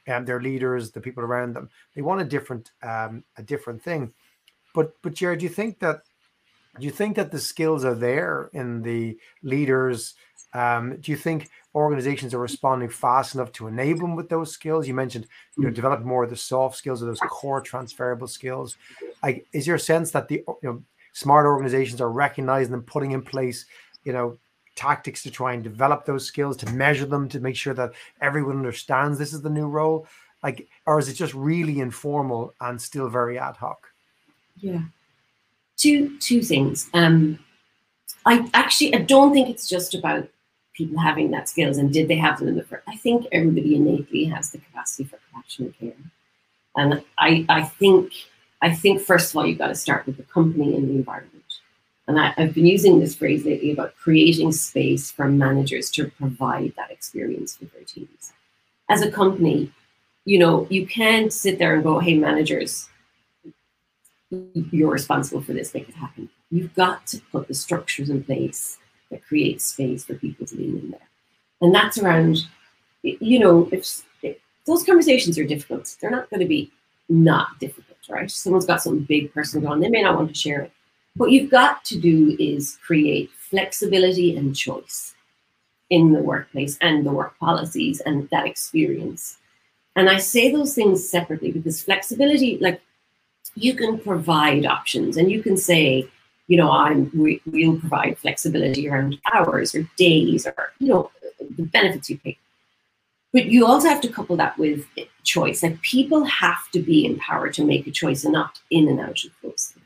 And 0.07 0.27
their 0.27 0.41
leaders, 0.41 0.91
the 0.91 1.01
people 1.01 1.23
around 1.23 1.55
them. 1.55 1.69
They 1.95 2.01
want 2.01 2.21
a 2.21 2.25
different 2.25 2.71
um, 2.83 3.23
a 3.37 3.43
different 3.43 3.81
thing. 3.81 4.13
But 4.73 4.93
but 5.01 5.13
Jared, 5.13 5.39
do 5.39 5.45
you 5.45 5.49
think 5.49 5.79
that 5.79 6.01
do 6.79 6.85
you 6.85 6.91
think 6.91 7.15
that 7.15 7.31
the 7.31 7.39
skills 7.39 7.85
are 7.85 7.95
there 7.95 8.49
in 8.53 8.81
the 8.81 9.17
leaders? 9.43 10.15
Um, 10.53 10.97
do 10.99 11.11
you 11.11 11.17
think 11.17 11.49
organizations 11.75 12.33
are 12.33 12.39
responding 12.39 12.89
fast 12.89 13.35
enough 13.35 13.51
to 13.53 13.67
enable 13.67 14.01
them 14.01 14.15
with 14.15 14.29
those 14.29 14.51
skills? 14.51 14.87
You 14.87 14.93
mentioned, 14.93 15.27
you 15.57 15.65
know, 15.65 15.69
develop 15.69 16.01
more 16.01 16.23
of 16.23 16.29
the 16.29 16.35
soft 16.35 16.77
skills 16.77 17.03
or 17.03 17.05
those 17.05 17.19
core 17.19 17.61
transferable 17.61 18.27
skills. 18.27 18.75
Like, 19.21 19.45
is 19.53 19.67
your 19.67 19.77
sense 19.77 20.11
that 20.11 20.27
the 20.27 20.43
you 20.47 20.57
know 20.63 20.83
smart 21.13 21.45
organizations 21.45 22.01
are 22.01 22.11
recognizing 22.11 22.73
and 22.73 22.85
putting 22.85 23.11
in 23.11 23.21
place, 23.21 23.65
you 24.03 24.13
know, 24.13 24.37
tactics 24.75 25.23
to 25.23 25.31
try 25.31 25.53
and 25.53 25.63
develop 25.63 26.05
those 26.05 26.25
skills, 26.25 26.57
to 26.57 26.71
measure 26.71 27.05
them, 27.05 27.27
to 27.29 27.39
make 27.39 27.55
sure 27.55 27.73
that 27.73 27.91
everyone 28.21 28.55
understands 28.55 29.19
this 29.19 29.33
is 29.33 29.41
the 29.41 29.49
new 29.49 29.67
role? 29.67 30.07
Like, 30.41 30.67
or 30.85 30.99
is 30.99 31.09
it 31.09 31.15
just 31.15 31.33
really 31.33 31.79
informal 31.79 32.53
and 32.61 32.81
still 32.81 33.09
very 33.09 33.37
ad 33.37 33.57
hoc? 33.57 33.87
Yeah, 34.57 34.81
two 35.77 36.17
two 36.19 36.41
things. 36.41 36.89
Um, 36.93 37.39
I 38.25 38.49
actually 38.53 38.95
I 38.95 38.99
don't 38.99 39.33
think 39.33 39.49
it's 39.49 39.67
just 39.67 39.93
about 39.93 40.29
people 40.79 40.97
having 40.97 41.29
that 41.31 41.49
skills 41.49 41.77
and 41.77 41.91
did 41.91 42.07
they 42.07 42.15
have 42.15 42.39
them 42.39 42.47
in 42.47 42.55
the 42.55 42.63
first? 42.63 42.83
I 42.87 42.95
think 42.95 43.27
everybody 43.33 43.75
innately 43.75 44.23
has 44.25 44.51
the 44.51 44.59
capacity 44.59 45.03
for 45.03 45.19
compassionate 45.29 45.77
care. 45.77 45.93
And 46.77 47.03
I, 47.17 47.45
I 47.49 47.63
think 47.63 48.13
I 48.61 48.73
think 48.73 49.01
first 49.01 49.31
of 49.31 49.37
all 49.37 49.45
you've 49.45 49.57
got 49.57 49.67
to 49.67 49.75
start 49.75 50.05
with 50.05 50.17
the 50.17 50.23
company 50.23 50.75
and 50.75 50.89
the 50.89 50.93
environment. 50.93 51.43
And 52.07 52.19
I, 52.19 52.33
have 52.37 52.55
been 52.55 52.65
using 52.65 52.99
this 52.99 53.13
phrase 53.13 53.45
lately 53.45 53.71
about 53.71 53.95
creating 53.97 54.53
space 54.53 55.11
for 55.11 55.27
managers 55.27 55.91
to 55.91 56.09
provide 56.09 56.73
that 56.77 56.91
experience 56.91 57.57
for 57.57 57.65
their 57.65 57.83
teams. 57.83 58.33
As 58.89 59.01
a 59.01 59.11
company, 59.11 59.71
you 60.25 60.39
know, 60.39 60.65
you 60.69 60.87
can't 60.87 61.31
sit 61.31 61.59
there 61.59 61.75
and 61.75 61.83
go, 61.83 61.99
hey, 61.99 62.15
managers, 62.15 62.89
you're 64.31 64.89
responsible 64.89 65.41
for 65.41 65.53
this, 65.53 65.73
make 65.73 65.87
it 65.87 65.95
happen. 65.95 66.29
You've 66.49 66.73
got 66.73 67.05
to 67.07 67.21
put 67.31 67.47
the 67.47 67.53
structures 67.53 68.09
in 68.09 68.23
place 68.23 68.79
that 69.11 69.25
creates 69.25 69.65
space 69.65 70.05
for 70.05 70.15
people 70.15 70.45
to 70.45 70.55
lean 70.55 70.77
in 70.77 70.91
there. 70.91 71.07
And 71.61 71.73
that's 71.73 71.97
around, 71.97 72.45
you 73.01 73.39
know, 73.39 73.67
if, 73.71 74.03
if 74.21 74.37
those 74.65 74.83
conversations 74.83 75.37
are 75.37 75.45
difficult, 75.45 75.95
they're 75.99 76.11
not 76.11 76.29
going 76.29 76.39
to 76.41 76.45
be 76.45 76.71
not 77.09 77.59
difficult, 77.59 77.97
right? 78.09 78.29
Someone's 78.29 78.65
got 78.65 78.81
some 78.81 78.99
big 78.99 79.33
personal 79.33 79.67
going, 79.67 79.81
they 79.81 79.89
may 79.89 80.03
not 80.03 80.15
want 80.15 80.29
to 80.29 80.35
share 80.35 80.61
it. 80.61 80.71
What 81.15 81.31
you've 81.31 81.51
got 81.51 81.83
to 81.85 81.99
do 81.99 82.37
is 82.39 82.77
create 82.85 83.31
flexibility 83.31 84.37
and 84.37 84.55
choice 84.55 85.15
in 85.89 86.13
the 86.13 86.21
workplace 86.21 86.77
and 86.81 87.05
the 87.05 87.11
work 87.11 87.37
policies 87.39 87.99
and 88.01 88.29
that 88.29 88.45
experience. 88.45 89.37
And 89.95 90.09
I 90.09 90.19
say 90.19 90.51
those 90.51 90.75
things 90.75 91.07
separately 91.09 91.51
because 91.51 91.81
flexibility, 91.81 92.57
like 92.59 92.79
you 93.55 93.73
can 93.73 93.97
provide 93.97 94.65
options 94.65 95.17
and 95.17 95.31
you 95.31 95.41
can 95.41 95.57
say, 95.57 96.07
you 96.49 96.57
know, 96.57 96.71
I'm 96.71 97.11
we, 97.15 97.41
will 97.45 97.79
provide 97.79 98.17
flexibility 98.17 98.89
around 98.89 99.19
hours 99.33 99.75
or 99.75 99.87
days 99.97 100.47
or 100.47 100.73
you 100.79 100.87
know 100.87 101.11
the 101.39 101.63
benefits 101.63 102.09
you 102.09 102.17
pay. 102.17 102.37
But 103.31 103.45
you 103.45 103.67
also 103.67 103.87
have 103.87 104.01
to 104.01 104.09
couple 104.09 104.35
that 104.37 104.57
with 104.57 104.83
choice. 105.23 105.61
Like 105.61 105.79
people 105.83 106.25
have 106.25 106.69
to 106.73 106.79
be 106.79 107.05
empowered 107.05 107.53
to 107.53 107.63
make 107.63 107.85
a 107.85 107.91
choice 107.91 108.23
and 108.23 108.33
not 108.33 108.59
in 108.71 108.89
and 108.89 108.99
out 108.99 109.23
of 109.23 109.31
those 109.43 109.73
things. 109.75 109.85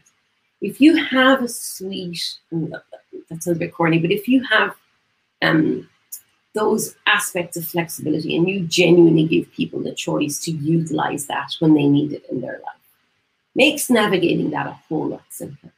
If 0.61 0.79
you 0.79 0.95
have 0.95 1.43
a 1.43 1.49
sweet, 1.49 2.37
that 2.49 2.83
sounds 3.29 3.47
a 3.47 3.55
bit 3.55 3.73
corny, 3.73 3.99
but 3.99 4.11
if 4.11 4.29
you 4.29 4.41
have 4.45 4.73
um, 5.41 5.89
those 6.53 6.95
aspects 7.07 7.57
of 7.57 7.67
flexibility 7.67 8.37
and 8.37 8.47
you 8.47 8.61
genuinely 8.61 9.25
give 9.25 9.51
people 9.51 9.81
the 9.81 9.93
choice 9.93 10.39
to 10.45 10.51
utilize 10.51 11.25
that 11.25 11.51
when 11.59 11.73
they 11.73 11.87
need 11.87 12.13
it 12.13 12.23
in 12.31 12.39
their 12.39 12.61
life, 12.63 12.79
makes 13.53 13.89
navigating 13.89 14.51
that 14.51 14.67
a 14.67 14.79
whole 14.87 15.07
lot 15.09 15.25
simpler 15.27 15.72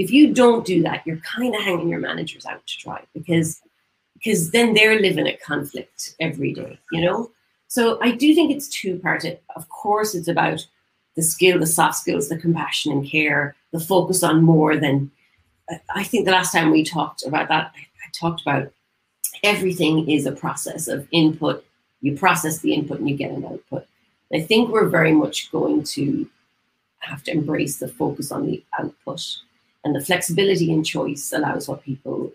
if 0.00 0.10
you 0.10 0.32
don't 0.32 0.64
do 0.64 0.82
that, 0.82 1.06
you're 1.06 1.18
kind 1.18 1.54
of 1.54 1.60
hanging 1.60 1.90
your 1.90 2.00
managers 2.00 2.46
out 2.46 2.66
to 2.66 2.78
dry 2.78 3.02
because 3.12 3.60
because 4.14 4.50
then 4.50 4.72
they're 4.72 4.98
living 4.98 5.26
a 5.26 5.36
conflict 5.36 6.14
every 6.20 6.54
day, 6.54 6.78
you 6.90 7.02
know. 7.02 7.30
So 7.68 7.98
I 8.02 8.12
do 8.12 8.34
think 8.34 8.50
it's 8.50 8.68
two 8.68 8.98
parted. 8.98 9.38
Of 9.56 9.68
course, 9.68 10.14
it's 10.14 10.28
about 10.28 10.66
the 11.16 11.22
skill, 11.22 11.58
the 11.58 11.66
soft 11.66 11.96
skills, 11.98 12.28
the 12.28 12.38
compassion 12.38 12.92
and 12.92 13.06
care, 13.06 13.54
the 13.72 13.80
focus 13.80 14.22
on 14.22 14.42
more 14.42 14.76
than. 14.76 15.10
I 15.94 16.02
think 16.02 16.24
the 16.24 16.32
last 16.32 16.52
time 16.52 16.70
we 16.70 16.82
talked 16.82 17.24
about 17.26 17.48
that, 17.48 17.72
I 17.76 18.10
talked 18.18 18.40
about 18.40 18.72
everything 19.42 20.10
is 20.10 20.24
a 20.24 20.32
process 20.32 20.88
of 20.88 21.06
input. 21.12 21.62
You 22.00 22.16
process 22.16 22.58
the 22.58 22.72
input 22.72 23.00
and 23.00 23.08
you 23.08 23.16
get 23.16 23.32
an 23.32 23.44
output. 23.44 23.86
I 24.32 24.40
think 24.40 24.70
we're 24.70 24.88
very 24.88 25.12
much 25.12 25.52
going 25.52 25.82
to 25.94 26.26
have 27.00 27.22
to 27.24 27.32
embrace 27.32 27.76
the 27.76 27.88
focus 27.88 28.32
on 28.32 28.46
the 28.46 28.64
output 28.78 29.40
and 29.84 29.94
the 29.94 30.04
flexibility 30.04 30.70
in 30.70 30.84
choice 30.84 31.32
allows 31.32 31.68
what 31.68 31.82
people 31.82 32.32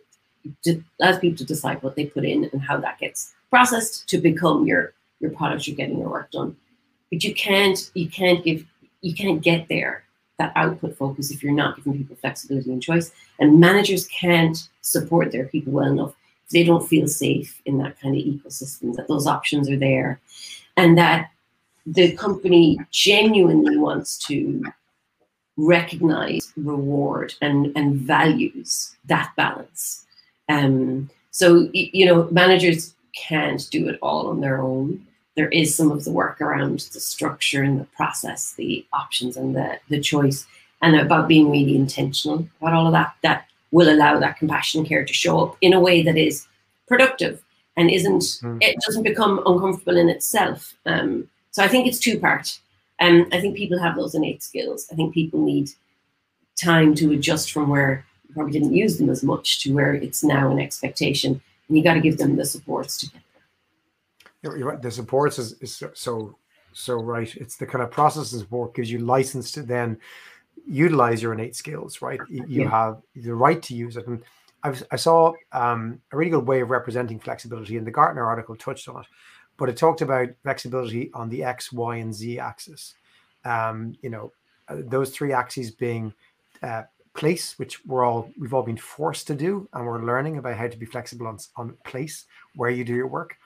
allows 1.00 1.20
people 1.20 1.38
to 1.38 1.46
decide 1.46 1.82
what 1.82 1.96
they 1.96 2.06
put 2.06 2.24
in 2.24 2.50
and 2.52 2.62
how 2.62 2.78
that 2.78 3.00
gets 3.00 3.34
processed 3.50 4.08
to 4.10 4.18
become 4.18 4.66
your 4.66 4.94
your 5.20 5.32
product 5.32 5.68
you're 5.68 5.76
getting 5.76 5.98
your 5.98 6.10
work 6.10 6.32
done. 6.32 6.56
But 7.12 7.24
you 7.24 7.34
can't 7.34 7.90
you 7.94 8.10
can't 8.10 8.44
give 8.44 8.66
you 9.02 9.14
can't 9.14 9.42
get 9.42 9.68
there. 9.68 10.04
That 10.38 10.52
output 10.56 10.98
focus 10.98 11.32
if 11.32 11.42
you're 11.42 11.54
not 11.54 11.78
giving 11.78 11.98
people 11.98 12.18
flexibility 12.18 12.72
and 12.72 12.84
choice. 12.84 13.12
And 13.40 13.60
managers 13.60 14.08
can't 14.08 14.58
support 14.82 15.32
their 15.32 15.46
people 15.46 15.72
well 15.72 15.90
enough 15.90 16.14
if 16.46 16.50
they 16.52 16.64
don't 16.64 16.86
feel 16.86 17.08
safe 17.08 17.62
in 17.66 17.78
that 17.78 18.00
kind 18.02 18.16
of 18.16 18.22
ecosystem 18.22 18.96
that 18.96 19.08
those 19.08 19.28
options 19.28 19.70
are 19.70 19.78
there. 19.78 20.20
And 20.76 20.98
that 20.98 21.32
the 21.86 22.12
company 22.18 22.80
genuinely 22.92 23.78
wants 23.78 24.18
to 24.28 24.64
recognize, 25.58 26.52
reward, 26.58 27.34
and, 27.42 27.72
and 27.76 27.96
values 27.96 28.96
that 29.06 29.32
balance. 29.36 30.06
Um, 30.50 31.10
so, 31.32 31.70
you 31.74 32.06
know, 32.06 32.28
managers 32.32 32.94
can't 33.16 33.68
do 33.72 33.88
it 33.88 33.98
all 34.02 34.28
on 34.28 34.42
their 34.42 34.62
own. 34.62 35.06
There 35.36 35.50
is 35.50 35.76
some 35.76 35.92
of 35.92 36.04
the 36.04 36.12
work 36.12 36.40
around 36.42 36.80
the 36.94 37.00
structure 37.00 37.64
and 37.64 37.80
the 37.80 37.86
process, 37.96 38.54
the 38.54 38.86
options 38.94 39.38
and 39.38 39.56
the, 39.56 39.80
the 39.90 40.00
choice, 40.00 40.46
and 40.82 40.96
about 40.96 41.28
being 41.28 41.50
really 41.50 41.76
intentional 41.76 42.48
about 42.60 42.74
all 42.74 42.88
of 42.88 42.94
that. 42.94 43.16
That 43.24 43.48
will 43.72 43.90
allow 43.90 44.20
that 44.20 44.38
compassion 44.38 44.86
care 44.86 45.04
to 45.04 45.14
show 45.14 45.40
up 45.40 45.58
in 45.62 45.74
a 45.74 45.80
way 45.80 46.02
that 46.04 46.18
is 46.18 46.48
productive 46.88 47.42
and 47.76 47.90
isn't, 47.90 48.22
mm. 48.22 48.58
it 48.62 48.78
doesn't 48.86 49.04
become 49.04 49.42
uncomfortable 49.46 49.98
in 49.98 50.08
itself. 50.08 50.74
Um, 50.86 51.28
so 51.52 51.64
I 51.64 51.68
think 51.68 51.88
it's 51.88 52.00
two 52.00 52.20
part. 52.20 52.60
Um, 53.00 53.28
I 53.32 53.42
think 53.42 53.58
people 53.58 53.80
have 53.80 53.96
those 53.96 54.16
innate 54.16 54.42
skills. 54.42 54.88
I 54.92 54.96
think 54.96 55.14
people 55.14 55.44
need 55.44 55.70
time 56.62 56.96
to 56.96 57.12
adjust 57.12 57.52
from 57.52 57.70
where 57.70 58.06
you 58.28 58.34
probably 58.34 58.54
didn't 58.54 58.74
use 58.74 58.98
them 58.98 59.10
as 59.10 59.24
much 59.24 59.62
to 59.64 59.74
where 59.74 59.94
it's 59.94 60.24
now 60.24 60.52
an 60.52 60.60
expectation. 60.60 61.42
And 61.68 61.78
you 61.78 61.84
got 61.84 61.96
to 61.96 62.00
give 62.00 62.18
them 62.18 62.36
the 62.36 62.46
supports 62.46 62.98
to 63.00 63.08
get 63.08 63.22
there. 64.42 64.58
You're 64.58 64.70
right. 64.70 64.82
The 64.82 64.92
supports 64.92 65.40
is, 65.40 65.54
is 65.62 65.84
so 65.94 66.36
so 66.76 66.96
right. 66.96 67.34
It's 67.36 67.56
the 67.56 67.66
kind 67.66 67.84
of 67.84 67.90
process 67.90 68.34
and 68.34 68.42
support 68.42 68.76
gives 68.76 68.92
you 68.92 69.00
license 69.00 69.52
to 69.54 69.64
then 69.64 69.98
utilize 70.68 71.22
your 71.22 71.34
innate 71.34 71.56
skills, 71.56 72.02
right? 72.02 72.20
You 72.30 72.44
yeah. 72.48 72.70
have 72.70 73.02
the 73.16 73.34
right 73.34 73.62
to 73.64 73.74
use 73.74 73.98
it. 73.98 74.08
And 74.08 74.22
I've, 74.64 74.84
i 74.92 74.96
saw 74.96 75.34
um, 75.52 76.02
a 76.12 76.18
really 76.18 76.32
good 76.32 76.48
way 76.48 76.62
of 76.62 76.70
representing 76.70 77.20
flexibility, 77.20 77.78
and 77.78 77.88
the 77.88 77.92
Gartner 77.92 78.26
article 78.26 78.56
touched 78.56 78.90
on 78.90 79.02
it, 79.02 79.08
but 79.58 79.70
it 79.70 79.78
talked 79.78 80.02
about 80.02 80.30
flexibility 80.44 81.12
on 81.14 81.30
the 81.30 81.44
X, 81.44 81.72
Y, 81.72 81.98
and 81.98 82.14
Z 82.14 82.40
axis. 82.40 82.96
Um, 83.44 83.96
you 84.02 84.10
know, 84.10 84.32
uh, 84.68 84.78
those 84.80 85.12
three 85.12 85.32
axes 85.32 85.72
being 85.72 86.14
uh, 86.64 86.84
place, 87.14 87.58
which 87.58 87.86
we're 87.86 88.04
all 88.04 88.30
we've 88.40 88.54
all 88.54 88.64
been 88.64 88.78
forced 88.78 89.28
to 89.28 89.36
do, 89.36 89.68
and 89.74 89.86
we're 89.86 90.04
learning 90.04 90.38
about 90.38 90.58
how 90.58 90.68
to 90.68 90.78
be 90.78 90.86
flexible 90.86 91.28
on, 91.28 91.38
on 91.56 91.78
place 91.84 92.26
where 92.56 92.70
you 92.70 92.84
do 92.84 92.96
your 92.96 93.08
work. 93.08 93.38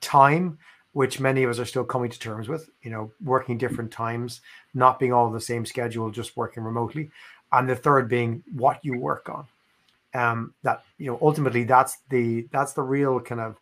Time, 0.00 0.58
which 0.92 1.20
many 1.20 1.42
of 1.42 1.50
us 1.50 1.58
are 1.58 1.64
still 1.64 1.84
coming 1.84 2.10
to 2.10 2.18
terms 2.18 2.48
with, 2.48 2.70
you 2.82 2.90
know, 2.90 3.10
working 3.22 3.58
different 3.58 3.90
times, 3.90 4.40
not 4.74 4.98
being 4.98 5.12
all 5.12 5.30
the 5.30 5.40
same 5.40 5.66
schedule, 5.66 6.10
just 6.10 6.36
working 6.36 6.62
remotely. 6.62 7.10
And 7.52 7.68
the 7.68 7.76
third 7.76 8.08
being 8.08 8.42
what 8.54 8.84
you 8.84 8.98
work 8.98 9.28
on. 9.28 9.46
Um, 10.14 10.54
that 10.62 10.84
you 10.96 11.06
know, 11.06 11.18
ultimately 11.20 11.64
that's 11.64 11.98
the 12.08 12.48
that's 12.50 12.72
the 12.72 12.82
real 12.82 13.20
kind 13.20 13.40
of 13.40 13.56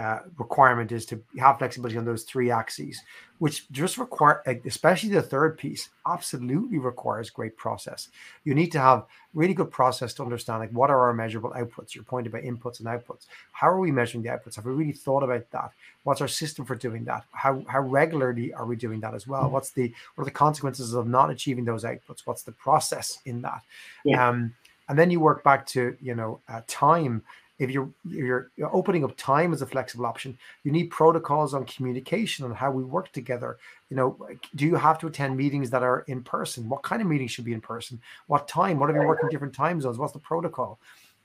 uh, 0.00 0.20
requirement 0.38 0.92
is 0.92 1.04
to 1.04 1.22
have 1.38 1.58
flexibility 1.58 1.98
on 1.98 2.06
those 2.06 2.22
three 2.22 2.50
axes, 2.50 3.02
which 3.38 3.70
just 3.70 3.98
require, 3.98 4.42
especially 4.64 5.10
the 5.10 5.20
third 5.20 5.58
piece, 5.58 5.90
absolutely 6.06 6.78
requires 6.78 7.28
great 7.28 7.54
process. 7.58 8.08
You 8.44 8.54
need 8.54 8.72
to 8.72 8.80
have 8.80 9.04
really 9.34 9.52
good 9.52 9.70
process 9.70 10.14
to 10.14 10.22
understand 10.22 10.60
like 10.60 10.70
what 10.70 10.88
are 10.88 11.00
our 11.00 11.12
measurable 11.12 11.50
outputs. 11.50 11.94
Your 11.94 12.04
point 12.04 12.26
about 12.26 12.44
inputs 12.44 12.78
and 12.78 12.88
outputs. 12.88 13.26
How 13.52 13.68
are 13.68 13.78
we 13.78 13.92
measuring 13.92 14.22
the 14.22 14.30
outputs? 14.30 14.56
Have 14.56 14.64
we 14.64 14.72
really 14.72 14.92
thought 14.92 15.22
about 15.22 15.50
that? 15.50 15.72
What's 16.04 16.22
our 16.22 16.28
system 16.28 16.64
for 16.64 16.76
doing 16.76 17.04
that? 17.04 17.24
How 17.32 17.62
how 17.68 17.80
regularly 17.80 18.54
are 18.54 18.64
we 18.64 18.76
doing 18.76 19.00
that 19.00 19.12
as 19.12 19.26
well? 19.26 19.44
Mm. 19.44 19.50
What's 19.50 19.70
the 19.70 19.92
what 20.14 20.22
are 20.22 20.24
the 20.24 20.30
consequences 20.30 20.94
of 20.94 21.06
not 21.06 21.28
achieving 21.28 21.66
those 21.66 21.84
outputs? 21.84 22.22
What's 22.24 22.42
the 22.42 22.52
process 22.52 23.18
in 23.26 23.42
that? 23.42 23.60
Yeah. 24.02 24.26
Um, 24.26 24.54
and 24.88 24.98
then 24.98 25.10
you 25.10 25.20
work 25.20 25.44
back 25.44 25.66
to 25.66 25.94
you 26.00 26.14
know 26.14 26.40
uh, 26.48 26.62
time 26.66 27.22
if 27.60 27.70
you're, 27.70 27.90
you're, 28.08 28.50
opening 28.72 29.04
up 29.04 29.14
time 29.16 29.52
as 29.52 29.60
a 29.60 29.66
flexible 29.66 30.06
option, 30.06 30.36
you 30.64 30.72
need 30.72 30.84
protocols 30.84 31.52
on 31.52 31.66
communication 31.66 32.44
on 32.46 32.52
how 32.52 32.70
we 32.70 32.82
work 32.82 33.12
together. 33.12 33.58
You 33.90 33.96
know, 33.96 34.28
do 34.56 34.64
you 34.64 34.76
have 34.76 34.98
to 35.00 35.06
attend 35.06 35.36
meetings 35.36 35.68
that 35.70 35.82
are 35.82 36.00
in 36.08 36.22
person? 36.22 36.68
What 36.70 36.82
kind 36.82 37.02
of 37.02 37.08
meetings 37.08 37.32
should 37.32 37.44
be 37.44 37.52
in 37.52 37.60
person? 37.60 38.00
What 38.28 38.48
time? 38.48 38.78
What 38.78 38.88
if 38.88 38.94
you're 38.94 39.06
working 39.06 39.28
different 39.28 39.54
time 39.54 39.78
zones? 39.80 39.98
What's 39.98 40.14
the 40.14 40.18
protocol? 40.18 40.78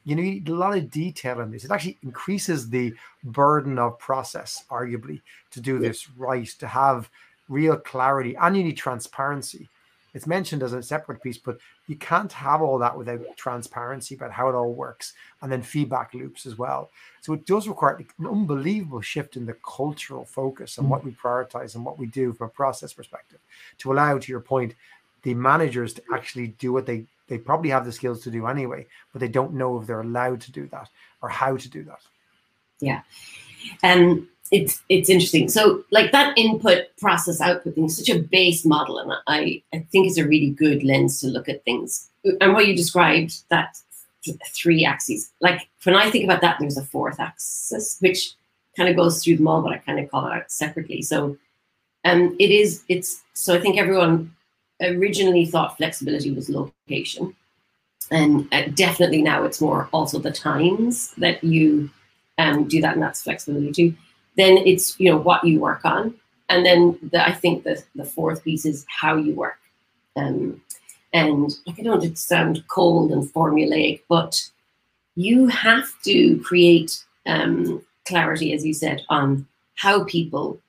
You 0.04 0.16
need 0.18 0.50
a 0.50 0.54
lot 0.54 0.78
of 0.78 0.92
detail 0.92 1.40
in 1.40 1.52
this. 1.52 1.64
It 1.64 1.72
actually 1.72 1.98
increases 2.04 2.70
the 2.70 2.94
burden 3.24 3.80
of 3.80 3.98
process, 3.98 4.66
arguably, 4.70 5.22
to 5.52 5.62
do 5.62 5.80
this 5.80 6.10
right, 6.18 6.48
to 6.60 6.68
have 6.68 7.10
real 7.48 7.78
clarity, 7.78 8.36
and 8.36 8.58
you 8.58 8.64
need 8.64 8.78
transparency 8.78 9.70
it's 10.16 10.26
mentioned 10.26 10.64
as 10.64 10.72
a 10.72 10.82
separate 10.82 11.22
piece, 11.22 11.38
but 11.38 11.58
you 11.88 11.98
can't 11.98 12.32
have 12.32 12.62
all 12.62 12.80
that 12.80 12.98
without 12.98 13.20
transparency 13.36 14.16
about 14.16 14.32
how 14.32 14.48
it 14.48 14.56
all 14.56 14.74
works 14.74 15.14
and 15.42 15.52
then 15.52 15.62
feedback 15.62 16.14
loops 16.14 16.46
as 16.46 16.58
well. 16.58 16.90
So 17.20 17.34
it 17.34 17.46
does 17.46 17.68
require 17.68 17.98
an 17.98 18.26
unbelievable 18.26 19.02
shift 19.02 19.36
in 19.36 19.46
the 19.46 19.58
cultural 19.66 20.24
focus 20.24 20.78
and 20.78 20.90
what 20.90 21.02
mm. 21.02 21.06
we 21.06 21.12
prioritize 21.12 21.76
and 21.76 21.84
what 21.84 22.00
we 22.00 22.08
do 22.08 22.32
from 22.32 22.48
a 22.48 22.52
process 22.52 22.94
perspective 22.94 23.40
to 23.80 23.92
allow, 23.92 24.18
to 24.18 24.32
your 24.32 24.40
point, 24.40 24.74
the 25.24 25.34
managers 25.34 25.94
to 25.96 26.02
actually 26.14 26.48
do 26.48 26.72
what 26.72 26.86
they 26.86 27.06
they 27.28 27.38
probably 27.40 27.72
have 27.72 27.86
the 27.86 27.92
skills 27.92 28.22
to 28.22 28.32
do 28.32 28.46
anyway, 28.46 28.86
but 29.12 29.20
they 29.20 29.28
don't 29.28 29.56
know 29.56 29.80
if 29.80 29.88
they're 29.88 30.02
allowed 30.02 30.40
to 30.42 30.52
do 30.52 30.68
that 30.68 30.90
or 31.24 31.30
how 31.30 31.58
to 31.58 31.70
do 31.70 31.84
that. 31.84 32.02
Yeah. 32.80 33.02
And 33.82 34.28
it's 34.52 34.82
it's 34.90 35.10
interesting. 35.10 35.50
So 35.50 35.84
like 35.92 36.12
that 36.12 36.38
input 36.38 36.86
process 36.98 37.42
output 37.42 37.76
thing 37.76 37.86
is 37.86 37.98
such 37.98 38.10
a 38.10 38.20
base 38.20 38.66
model, 38.66 39.00
and 39.00 39.12
I 39.28 39.62
I 39.74 39.80
think 39.92 40.08
it's 40.08 40.18
a 40.18 40.28
really 40.28 40.52
good 40.52 40.84
lens 40.84 41.20
to 41.22 41.28
look 41.28 41.50
at 41.50 41.64
things. 41.64 42.10
And 42.42 42.54
what 42.54 42.68
you 42.68 42.76
described 42.76 43.44
that 43.50 43.78
th- 44.24 44.38
three 44.48 44.86
axes, 44.86 45.32
like 45.42 45.68
when 45.84 45.96
I 45.96 46.10
think 46.10 46.26
about 46.26 46.42
that, 46.42 46.58
there's 46.60 46.78
a 46.78 46.84
fourth 46.84 47.20
axis 47.20 47.98
which 48.00 48.34
kind 48.78 48.90
of 48.90 48.96
goes 48.96 49.24
through 49.24 49.38
them 49.38 49.48
all, 49.48 49.62
but 49.62 49.74
I 49.74 49.78
kind 49.78 50.00
of 50.00 50.10
call 50.12 50.28
it 50.28 50.34
out 50.34 50.52
separately. 50.52 51.02
So 51.02 51.38
um, 52.04 52.36
it 52.40 52.52
is 52.52 52.84
it's 52.88 53.24
so 53.34 53.56
I 53.56 53.60
think 53.60 53.78
everyone 53.78 54.32
originally 54.82 55.46
thought 55.46 55.78
flexibility 55.78 56.32
was 56.32 56.50
location, 56.50 57.36
and 58.12 58.48
uh, 58.52 58.68
definitely 58.76 59.24
now 59.24 59.44
it's 59.44 59.60
more 59.60 59.90
also 59.92 60.20
the 60.20 60.32
times 60.32 61.14
that 61.18 61.44
you 61.44 61.90
um, 62.38 62.68
do 62.68 62.80
that, 62.82 62.94
and 62.94 63.02
that's 63.02 63.24
flexibility 63.24 63.72
too 63.72 63.96
then 64.38 64.58
it's 64.58 65.00
you 65.00 65.10
know 65.10 65.18
what 65.18 65.44
you 65.44 65.60
work 65.60 65.84
on. 65.86 66.16
And 66.50 66.66
then 66.66 67.00
the, 67.12 67.28
i 67.28 67.32
think 67.32 67.64
the, 67.64 67.84
the 67.96 68.06
fourth 68.06 68.44
piece 68.44 68.66
is 68.66 68.86
how 68.88 69.18
you 69.18 69.34
work. 69.34 69.60
Um, 70.16 70.62
and 71.14 71.54
like 71.66 71.80
i 71.80 71.84
don't 71.84 72.18
sound 72.18 72.64
cold 72.68 73.12
and 73.12 73.24
formulaic 73.34 74.02
but 74.10 74.50
you 75.16 75.48
have 75.48 75.88
to 76.04 76.38
create 76.40 77.04
um, 77.26 77.82
clarity 78.06 78.54
as 78.54 78.66
you 78.66 78.74
said 78.74 79.02
on 79.10 79.46
how 79.76 80.04
people 80.06 80.60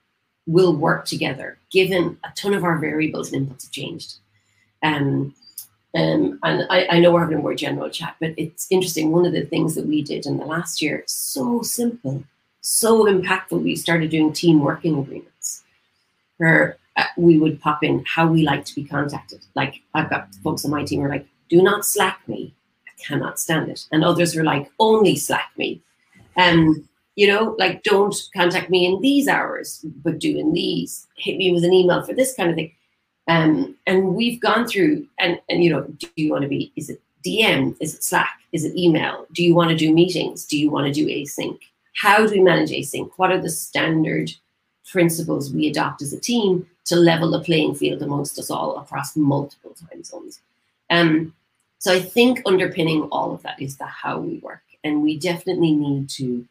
will 0.47 0.73
work 0.73 1.05
together 1.05 1.57
given 1.71 2.17
a 2.23 2.31
ton 2.35 2.53
of 2.53 2.63
our 2.63 2.77
variables 2.79 3.31
and 3.31 3.47
inputs 3.47 3.63
have 3.63 3.71
changed. 3.71 4.15
Um, 4.83 5.35
um, 5.95 6.39
and 6.43 6.67
I, 6.69 6.87
I, 6.91 6.99
know 6.99 7.11
we're 7.11 7.21
having 7.21 7.39
a 7.39 7.41
more 7.41 7.55
general 7.55 7.89
chat, 7.89 8.15
but 8.19 8.33
it's 8.37 8.67
interesting. 8.69 9.11
One 9.11 9.25
of 9.25 9.33
the 9.33 9.45
things 9.45 9.73
that 9.75 9.87
we 9.87 10.03
did 10.03 10.25
in 10.25 10.37
the 10.37 10.45
last 10.45 10.81
year, 10.81 11.03
so 11.07 11.61
simple, 11.61 12.23
so 12.67 13.05
impactful. 13.05 13.63
We 13.63 13.77
started 13.77 14.09
doing 14.09 14.33
team 14.33 14.59
working 14.59 14.99
agreements 14.99 15.63
where 16.35 16.77
uh, 16.97 17.05
we 17.15 17.39
would 17.39 17.61
pop 17.61 17.81
in 17.81 18.03
how 18.05 18.27
we 18.27 18.43
like 18.43 18.65
to 18.65 18.75
be 18.75 18.83
contacted. 18.83 19.39
Like 19.55 19.81
I've 19.93 20.09
got 20.09 20.35
folks 20.43 20.65
on 20.65 20.71
my 20.71 20.83
team 20.83 20.99
who 20.99 21.05
are 21.05 21.09
like, 21.09 21.25
do 21.49 21.61
not 21.61 21.85
slack 21.85 22.27
me. 22.27 22.53
I 22.85 23.01
cannot 23.01 23.39
stand 23.39 23.69
it. 23.69 23.85
And 23.91 24.03
others 24.03 24.35
are 24.35 24.43
like, 24.43 24.69
only 24.79 25.15
slack 25.15 25.51
me. 25.57 25.81
And, 26.35 26.85
you 27.15 27.27
know, 27.27 27.55
like 27.57 27.83
don't 27.83 28.13
contact 28.35 28.69
me 28.69 28.85
in 28.85 28.99
these 28.99 29.29
hours, 29.29 29.85
but 30.03 30.19
do 30.19 30.37
in 30.37 30.51
these. 30.51 31.07
Hit 31.15 31.37
me 31.37 31.53
with 31.53 31.63
an 31.63 31.73
email 31.73 32.03
for 32.03 32.13
this 32.13 32.35
kind 32.35 32.49
of 32.49 32.57
thing. 32.57 32.73
Um, 33.29 33.75
and 33.87 34.13
we've 34.13 34.41
gone 34.41 34.67
through 34.67 35.07
and, 35.19 35.39
and, 35.49 35.63
you 35.63 35.69
know, 35.69 35.83
do 35.83 36.07
you 36.17 36.31
want 36.31 36.41
to 36.41 36.49
be, 36.49 36.73
is 36.75 36.89
it 36.89 37.01
DM? 37.25 37.77
Is 37.79 37.95
it 37.95 38.03
Slack? 38.03 38.39
Is 38.51 38.65
it 38.65 38.75
email? 38.75 39.25
Do 39.31 39.43
you 39.43 39.55
want 39.55 39.69
to 39.69 39.75
do 39.75 39.93
meetings? 39.93 40.45
Do 40.45 40.57
you 40.59 40.69
want 40.69 40.87
to 40.87 40.93
do 40.93 41.07
async? 41.07 41.59
How 41.97 42.25
do 42.25 42.31
we 42.31 42.39
manage 42.41 42.69
async? 42.69 43.09
What 43.17 43.31
are 43.31 43.41
the 43.41 43.49
standard 43.49 44.31
principles 44.85 45.51
we 45.51 45.67
adopt 45.67 46.01
as 46.03 46.13
a 46.13 46.19
team 46.19 46.67
to 46.85 46.95
level 46.95 47.31
the 47.31 47.41
playing 47.41 47.73
field 47.73 48.03
amongst 48.03 48.37
us 48.37 48.51
all 48.51 48.77
across 48.77 49.15
multiple 49.15 49.73
time 49.73 50.03
zones? 50.03 50.39
Um, 50.91 51.33
so 51.79 51.91
I 51.91 51.99
think 51.99 52.41
underpinning 52.45 53.03
all 53.11 53.33
of 53.33 53.41
that 53.41 53.59
is 53.59 53.77
the 53.77 53.85
how 53.85 54.19
we 54.19 54.37
work. 54.37 54.61
And 54.83 55.01
we 55.01 55.17
definitely 55.17 55.73
need 55.73 56.07
to 56.11 56.47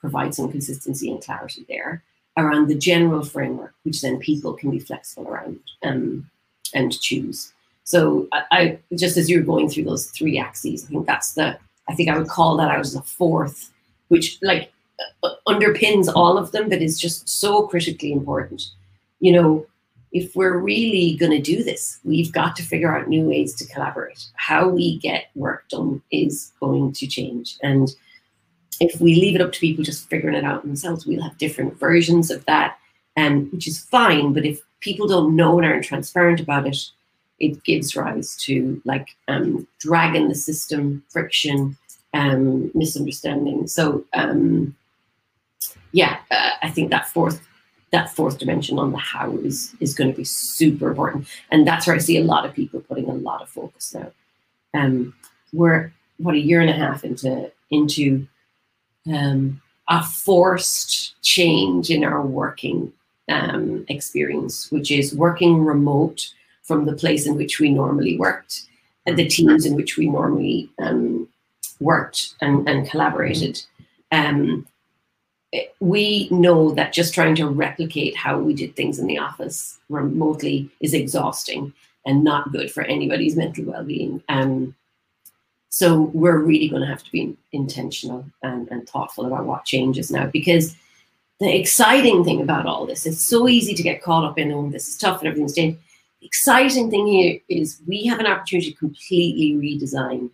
provide 0.00 0.34
some 0.34 0.50
consistency 0.50 1.08
and 1.10 1.22
clarity 1.22 1.64
there 1.68 2.02
around 2.36 2.66
the 2.66 2.74
general 2.74 3.24
framework, 3.24 3.74
which 3.84 4.02
then 4.02 4.18
people 4.18 4.54
can 4.54 4.70
be 4.70 4.80
flexible 4.80 5.28
around 5.28 5.60
um, 5.84 6.28
and 6.74 7.00
choose. 7.00 7.52
So 7.84 8.26
I, 8.32 8.42
I, 8.50 8.78
just 8.96 9.16
as 9.16 9.30
you're 9.30 9.42
going 9.42 9.68
through 9.68 9.84
those 9.84 10.06
three 10.06 10.36
axes, 10.36 10.84
I 10.84 10.88
think 10.88 11.06
that's 11.06 11.34
the 11.34 11.58
I 11.88 11.94
think 11.94 12.08
I 12.08 12.18
would 12.18 12.28
call 12.28 12.56
that 12.56 12.70
out 12.70 12.80
as 12.80 12.94
a 12.94 13.02
fourth, 13.02 13.70
which 14.08 14.38
like 14.42 14.72
underpins 15.46 16.12
all 16.14 16.38
of 16.38 16.52
them, 16.52 16.68
but 16.68 16.82
is 16.82 16.98
just 16.98 17.28
so 17.28 17.66
critically 17.66 18.12
important. 18.12 18.62
You 19.20 19.32
know, 19.32 19.66
if 20.12 20.34
we're 20.34 20.58
really 20.58 21.16
going 21.16 21.32
to 21.32 21.40
do 21.40 21.62
this, 21.62 21.98
we've 22.04 22.32
got 22.32 22.56
to 22.56 22.62
figure 22.62 22.94
out 22.94 23.08
new 23.08 23.28
ways 23.28 23.54
to 23.56 23.66
collaborate. 23.66 24.24
How 24.34 24.68
we 24.68 24.98
get 24.98 25.30
work 25.34 25.68
done 25.68 26.02
is 26.10 26.52
going 26.58 26.92
to 26.94 27.06
change. 27.06 27.58
And 27.62 27.94
if 28.80 29.00
we 29.00 29.14
leave 29.14 29.34
it 29.34 29.40
up 29.40 29.52
to 29.52 29.60
people 29.60 29.84
just 29.84 30.08
figuring 30.08 30.36
it 30.36 30.44
out 30.44 30.62
themselves, 30.62 31.06
we'll 31.06 31.22
have 31.22 31.38
different 31.38 31.78
versions 31.78 32.30
of 32.30 32.44
that, 32.46 32.78
um, 33.16 33.50
which 33.52 33.68
is 33.68 33.78
fine. 33.78 34.32
But 34.32 34.44
if 34.44 34.60
people 34.80 35.06
don't 35.06 35.36
know 35.36 35.58
and 35.58 35.66
aren't 35.66 35.84
transparent 35.84 36.40
about 36.40 36.66
it, 36.66 36.78
it 37.38 37.62
gives 37.64 37.96
rise 37.96 38.36
to 38.36 38.80
like 38.84 39.08
um, 39.28 39.66
dragging 39.78 40.28
the 40.28 40.34
system, 40.34 41.02
friction, 41.08 41.76
um, 42.14 42.70
misunderstanding. 42.74 43.66
So 43.66 44.04
um, 44.12 44.74
yeah, 45.92 46.18
uh, 46.30 46.50
I 46.62 46.70
think 46.70 46.90
that 46.90 47.08
fourth 47.08 47.40
that 47.92 48.14
fourth 48.14 48.38
dimension 48.38 48.78
on 48.78 48.92
the 48.92 48.98
how 48.98 49.36
is 49.38 49.74
is 49.80 49.94
going 49.94 50.10
to 50.10 50.16
be 50.16 50.24
super 50.24 50.90
important, 50.90 51.26
and 51.50 51.66
that's 51.66 51.86
where 51.86 51.96
I 51.96 52.00
see 52.00 52.18
a 52.18 52.24
lot 52.24 52.46
of 52.46 52.54
people 52.54 52.80
putting 52.80 53.08
a 53.08 53.14
lot 53.14 53.42
of 53.42 53.48
focus 53.48 53.94
now. 53.94 54.12
Um, 54.74 55.14
we're 55.52 55.92
what 56.18 56.34
a 56.34 56.38
year 56.38 56.60
and 56.60 56.70
a 56.70 56.74
half 56.74 57.04
into 57.04 57.50
into 57.70 58.26
um, 59.12 59.60
a 59.88 60.02
forced 60.02 61.20
change 61.22 61.90
in 61.90 62.04
our 62.04 62.22
working 62.22 62.92
um, 63.28 63.84
experience, 63.88 64.70
which 64.70 64.90
is 64.90 65.14
working 65.14 65.64
remote 65.64 66.28
from 66.62 66.84
the 66.84 66.92
place 66.92 67.26
in 67.26 67.36
which 67.36 67.58
we 67.58 67.70
normally 67.70 68.16
worked 68.16 68.62
and 69.06 69.18
the 69.18 69.26
teams 69.26 69.66
in 69.66 69.74
which 69.74 69.96
we 69.96 70.08
normally 70.08 70.70
um, 70.78 71.28
worked 71.80 72.34
and, 72.40 72.68
and 72.68 72.88
collaborated. 72.88 73.60
Um, 74.12 74.66
we 75.80 76.28
know 76.30 76.72
that 76.72 76.92
just 76.92 77.14
trying 77.14 77.34
to 77.36 77.48
replicate 77.48 78.16
how 78.16 78.38
we 78.38 78.54
did 78.54 78.76
things 78.76 78.98
in 78.98 79.06
the 79.06 79.18
office 79.18 79.78
remotely 79.88 80.70
is 80.80 80.94
exhausting 80.94 81.72
and 82.06 82.22
not 82.22 82.52
good 82.52 82.70
for 82.70 82.82
anybody's 82.84 83.36
mental 83.36 83.64
well-being. 83.64 84.22
Um, 84.28 84.74
so 85.68 86.10
we're 86.14 86.38
really 86.38 86.68
going 86.68 86.82
to 86.82 86.88
have 86.88 87.02
to 87.02 87.12
be 87.12 87.36
intentional 87.52 88.24
and, 88.42 88.68
and 88.70 88.88
thoughtful 88.88 89.26
about 89.26 89.44
what 89.44 89.64
changes 89.64 90.10
now 90.10 90.26
because 90.26 90.76
the 91.40 91.56
exciting 91.58 92.22
thing 92.22 92.42
about 92.42 92.66
all 92.66 92.86
this, 92.86 93.06
it's 93.06 93.24
so 93.24 93.48
easy 93.48 93.74
to 93.74 93.82
get 93.82 94.02
caught 94.02 94.24
up 94.24 94.38
in, 94.38 94.52
oh, 94.52 94.68
this 94.70 94.88
is 94.88 94.98
tough 94.98 95.20
and 95.20 95.28
everything's 95.28 95.54
changed. 95.54 95.78
The 96.20 96.26
exciting 96.26 96.90
thing 96.90 97.06
here 97.06 97.40
is 97.48 97.80
we 97.86 98.04
have 98.06 98.20
an 98.20 98.26
opportunity 98.26 98.72
to 98.72 98.76
completely 98.76 99.54
redesign 99.54 100.30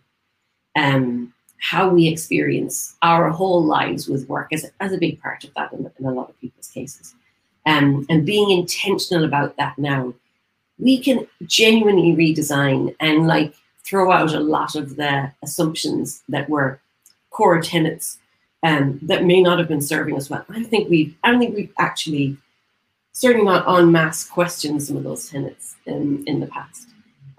um, 0.75 1.33
how 1.59 1.89
we 1.89 2.07
experience 2.07 2.95
our 3.01 3.29
whole 3.29 3.63
lives 3.63 4.07
with 4.07 4.27
work 4.29 4.53
as, 4.53 4.69
as 4.79 4.93
a 4.93 4.97
big 4.97 5.21
part 5.21 5.43
of 5.43 5.53
that 5.55 5.73
in, 5.73 5.89
in 5.97 6.05
a 6.05 6.11
lot 6.11 6.29
of 6.29 6.39
people's 6.39 6.67
cases. 6.67 7.15
Um, 7.65 8.05
and 8.09 8.25
being 8.25 8.51
intentional 8.51 9.25
about 9.25 9.57
that 9.57 9.77
now, 9.77 10.13
we 10.79 10.99
can 10.99 11.27
genuinely 11.45 12.15
redesign 12.15 12.95
and 12.99 13.27
like 13.27 13.53
throw 13.83 14.11
out 14.11 14.33
a 14.33 14.39
lot 14.39 14.75
of 14.75 14.95
the 14.95 15.31
assumptions 15.43 16.23
that 16.29 16.49
were 16.49 16.79
core 17.31 17.61
tenets 17.61 18.19
um, 18.63 18.99
that 19.01 19.25
may 19.25 19.41
not 19.41 19.59
have 19.59 19.67
been 19.67 19.81
serving 19.81 20.15
us 20.15 20.29
well. 20.29 20.45
I 20.49 20.63
think 20.63 20.89
we 20.89 21.17
I 21.23 21.31
don't 21.31 21.39
think 21.39 21.55
we've 21.55 21.73
actually 21.77 22.37
certainly 23.17 23.45
not 23.45 23.67
en 23.67 23.91
masse 23.91 24.23
questioned 24.23 24.83
some 24.83 24.95
of 24.95 25.03
those 25.03 25.29
tenets 25.29 25.75
in, 25.87 26.23
in 26.27 26.39
the 26.39 26.47
past. 26.47 26.87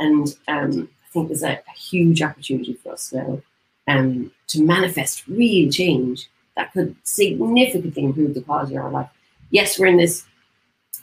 And 0.00 0.26
um, 0.48 0.88
I 1.04 1.08
think 1.12 1.28
there's 1.28 1.44
a, 1.44 1.52
a, 1.52 1.78
huge 1.78 2.20
opportunity 2.20 2.74
for 2.74 2.92
us 2.92 3.12
now 3.12 3.40
um, 3.88 4.30
to 4.48 4.62
manifest 4.62 5.26
real 5.26 5.70
change 5.70 6.28
that 6.56 6.72
could 6.72 6.94
significantly 7.04 8.04
improve 8.04 8.34
the 8.34 8.42
quality 8.42 8.76
of 8.76 8.84
our 8.84 8.90
life. 8.90 9.08
Yes, 9.50 9.78
we're 9.78 9.86
in 9.86 9.96
this 9.96 10.24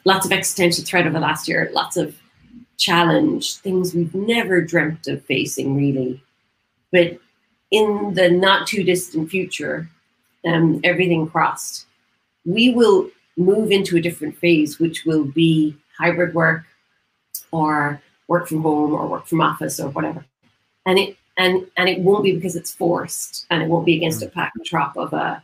lots 0.06 0.26
of 0.26 0.32
existential 0.32 0.84
threat 0.84 1.06
over 1.06 1.14
the 1.14 1.20
last 1.20 1.48
year, 1.48 1.70
lots 1.74 1.98
of 1.98 2.16
challenge, 2.78 3.56
things 3.58 3.94
we've 3.94 4.14
never 4.14 4.62
dreamt 4.62 5.08
of 5.08 5.24
facing 5.26 5.76
really. 5.76 6.22
But 6.92 7.20
in 7.72 8.14
the 8.14 8.30
not 8.30 8.68
too 8.68 8.84
distant 8.84 9.30
future, 9.30 9.90
um, 10.46 10.80
everything 10.84 11.28
crossed, 11.28 11.88
we 12.46 12.70
will 12.70 13.10
move 13.38 13.72
into 13.72 13.98
a 13.98 14.02
different 14.02 14.38
phase, 14.38 14.80
which 14.80 15.06
will 15.06 15.26
be 15.26 15.76
hybrid 15.98 16.36
work 16.36 16.64
or 17.52 18.02
work 18.28 18.48
from 18.48 18.62
home 18.62 18.94
or 18.94 19.08
work 19.08 19.26
from 19.26 19.42
office 19.42 19.80
or 19.80 19.90
whatever. 19.90 20.24
And 20.86 21.00
it 21.00 21.18
and 21.38 21.66
and 21.78 21.90
it 21.90 22.00
won't 22.00 22.24
be 22.24 22.36
because 22.36 22.56
it's 22.56 22.74
forced 22.74 23.46
and 23.50 23.62
it 23.62 23.70
won't 23.70 23.86
be 23.86 23.96
against 23.96 24.24
a 24.24 24.28
backdrop 24.28 24.96
of 24.98 25.14
a 25.14 25.44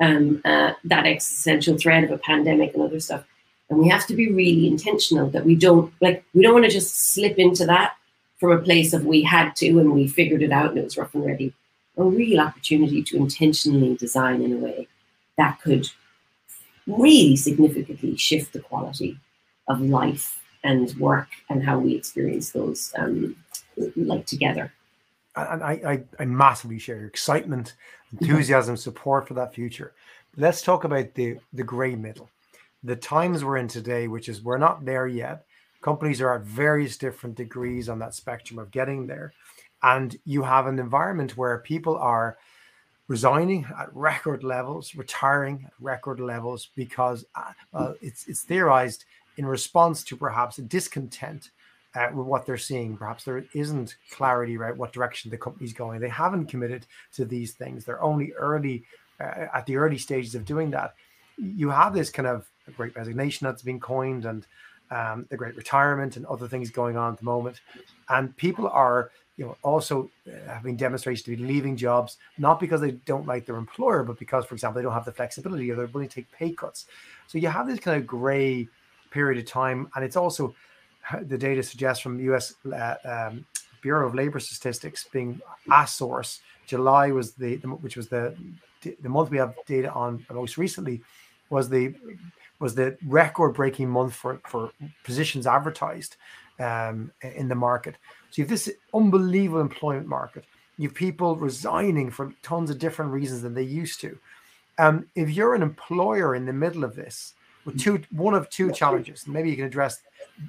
um, 0.00 0.40
uh, 0.44 0.72
that 0.84 1.06
existential 1.06 1.78
threat 1.78 2.04
of 2.04 2.10
a 2.10 2.18
pandemic 2.18 2.74
and 2.74 2.82
other 2.82 3.00
stuff. 3.00 3.24
And 3.70 3.78
we 3.78 3.88
have 3.88 4.06
to 4.08 4.14
be 4.14 4.30
really 4.30 4.66
intentional 4.66 5.30
that 5.30 5.44
we 5.44 5.54
don't 5.54 5.92
like 6.00 6.24
we 6.34 6.42
don't 6.42 6.54
want 6.54 6.66
to 6.66 6.70
just 6.70 7.14
slip 7.14 7.38
into 7.38 7.66
that 7.66 7.96
from 8.38 8.52
a 8.52 8.58
place 8.58 8.92
of 8.92 9.06
we 9.06 9.22
had 9.22 9.54
to 9.56 9.78
and 9.78 9.92
we 9.92 10.08
figured 10.08 10.42
it 10.42 10.52
out 10.52 10.70
and 10.70 10.78
it 10.78 10.84
was 10.84 10.96
rough 10.96 11.14
and 11.14 11.24
ready 11.24 11.54
a 11.96 12.04
real 12.04 12.40
opportunity 12.40 13.02
to 13.02 13.16
intentionally 13.16 13.96
design 13.96 14.42
in 14.42 14.52
a 14.52 14.56
way 14.56 14.88
that 15.36 15.60
could 15.60 15.88
really 16.86 17.36
significantly 17.36 18.16
shift 18.16 18.52
the 18.52 18.60
quality 18.60 19.18
of 19.68 19.80
life 19.80 20.42
and 20.64 20.94
work 20.98 21.28
and 21.48 21.64
how 21.64 21.78
we 21.78 21.94
experience 21.94 22.50
those 22.50 22.92
um, 22.96 23.36
like 23.96 24.26
together. 24.26 24.72
And 25.34 25.62
I, 25.62 25.72
I, 25.72 26.04
I 26.18 26.24
massively 26.26 26.78
share 26.78 26.98
your 26.98 27.06
excitement, 27.06 27.74
enthusiasm, 28.12 28.76
support 28.76 29.26
for 29.26 29.34
that 29.34 29.54
future. 29.54 29.92
Let's 30.36 30.62
talk 30.62 30.84
about 30.84 31.14
the 31.14 31.38
the 31.52 31.62
gray 31.62 31.94
middle, 31.94 32.30
the 32.82 32.96
times 32.96 33.44
we're 33.44 33.58
in 33.58 33.68
today, 33.68 34.08
which 34.08 34.28
is 34.28 34.42
we're 34.42 34.58
not 34.58 34.84
there 34.84 35.06
yet. 35.06 35.44
Companies 35.82 36.20
are 36.20 36.34
at 36.34 36.42
various 36.42 36.96
different 36.96 37.36
degrees 37.36 37.88
on 37.88 37.98
that 37.98 38.14
spectrum 38.14 38.58
of 38.58 38.70
getting 38.70 39.06
there 39.06 39.32
and 39.82 40.16
you 40.24 40.42
have 40.42 40.66
an 40.66 40.78
environment 40.78 41.36
where 41.36 41.58
people 41.58 41.96
are 41.96 42.36
resigning 43.08 43.66
at 43.78 43.94
record 43.94 44.44
levels, 44.44 44.94
retiring 44.94 45.64
at 45.66 45.72
record 45.80 46.20
levels 46.20 46.68
because 46.76 47.24
uh, 47.74 47.92
it's 48.00 48.26
it's 48.28 48.42
theorized 48.42 49.04
in 49.36 49.46
response 49.46 50.04
to 50.04 50.16
perhaps 50.16 50.58
a 50.58 50.62
discontent 50.62 51.50
uh, 51.94 52.08
with 52.14 52.26
what 52.26 52.46
they're 52.46 52.56
seeing. 52.56 52.96
Perhaps 52.96 53.24
there 53.24 53.44
isn't 53.54 53.96
clarity 54.10 54.56
right 54.56 54.76
what 54.76 54.92
direction 54.92 55.30
the 55.30 55.38
company's 55.38 55.72
going. 55.72 56.00
They 56.00 56.08
haven't 56.08 56.46
committed 56.46 56.86
to 57.14 57.24
these 57.24 57.52
things. 57.52 57.84
They're 57.84 58.02
only 58.02 58.32
early 58.32 58.84
uh, 59.20 59.46
at 59.54 59.66
the 59.66 59.76
early 59.76 59.98
stages 59.98 60.34
of 60.34 60.44
doing 60.44 60.70
that. 60.70 60.94
You 61.36 61.70
have 61.70 61.94
this 61.94 62.10
kind 62.10 62.28
of 62.28 62.46
great 62.76 62.94
resignation 62.96 63.46
that's 63.46 63.62
been 63.62 63.80
coined 63.80 64.24
and 64.24 64.46
um, 64.90 65.26
the 65.30 65.36
great 65.36 65.56
retirement 65.56 66.16
and 66.16 66.26
other 66.26 66.46
things 66.46 66.70
going 66.70 66.96
on 66.96 67.14
at 67.14 67.18
the 67.18 67.24
moment, 67.24 67.60
and 68.10 68.36
people 68.36 68.68
are 68.68 69.10
you 69.36 69.46
know, 69.46 69.56
also 69.62 70.10
having 70.46 70.76
demonstrations 70.76 71.24
to 71.24 71.34
be 71.34 71.42
leaving 71.42 71.76
jobs 71.76 72.18
not 72.36 72.60
because 72.60 72.80
they 72.80 72.90
don't 72.90 73.26
like 73.26 73.46
their 73.46 73.56
employer, 73.56 74.02
but 74.02 74.18
because, 74.18 74.44
for 74.44 74.54
example, 74.54 74.78
they 74.78 74.84
don't 74.84 74.92
have 74.92 75.06
the 75.06 75.12
flexibility 75.12 75.70
or 75.70 75.76
they're 75.76 75.86
willing 75.86 76.08
to 76.08 76.14
take 76.16 76.30
pay 76.32 76.52
cuts. 76.52 76.86
So 77.26 77.38
you 77.38 77.48
have 77.48 77.66
this 77.66 77.80
kind 77.80 77.98
of 77.98 78.06
gray 78.06 78.68
period 79.10 79.38
of 79.38 79.50
time, 79.50 79.88
and 79.94 80.04
it's 80.04 80.16
also 80.16 80.54
the 81.22 81.38
data 81.38 81.62
suggests 81.62 82.02
from 82.02 82.20
U.S. 82.20 82.54
Uh, 82.64 82.94
um, 83.04 83.44
Bureau 83.82 84.06
of 84.06 84.14
Labor 84.14 84.40
Statistics 84.40 85.04
being 85.12 85.40
a 85.70 85.86
source. 85.86 86.40
July 86.66 87.10
was 87.10 87.32
the, 87.32 87.56
the 87.56 87.68
which 87.68 87.96
was 87.96 88.08
the 88.08 88.34
the 88.82 89.08
month 89.08 89.30
we 89.30 89.38
have 89.38 89.54
data 89.66 89.92
on 89.92 90.24
most 90.32 90.56
recently 90.56 91.02
was 91.50 91.68
the 91.68 91.94
was 92.58 92.74
the 92.74 92.96
record 93.06 93.50
breaking 93.50 93.88
month 93.88 94.14
for 94.14 94.40
for 94.46 94.70
positions 95.04 95.46
advertised 95.46 96.16
um, 96.60 97.10
in 97.22 97.48
the 97.48 97.54
market. 97.54 97.96
So 98.30 98.40
you 98.40 98.44
have 98.44 98.50
this 98.50 98.70
unbelievable 98.94 99.60
employment 99.60 100.06
market. 100.06 100.44
You 100.78 100.88
have 100.88 100.94
people 100.94 101.36
resigning 101.36 102.10
for 102.10 102.32
tons 102.42 102.70
of 102.70 102.78
different 102.78 103.12
reasons 103.12 103.42
than 103.42 103.54
they 103.54 103.62
used 103.62 104.00
to. 104.00 104.18
Um, 104.78 105.06
if 105.14 105.30
you're 105.30 105.54
an 105.54 105.62
employer 105.62 106.34
in 106.34 106.46
the 106.46 106.52
middle 106.52 106.82
of 106.82 106.96
this, 106.96 107.34
with 107.64 107.80
two, 107.80 108.02
one 108.10 108.34
of 108.34 108.48
two 108.50 108.72
challenges, 108.72 109.26
maybe 109.26 109.50
you 109.50 109.56
can 109.56 109.66
address, 109.66 110.02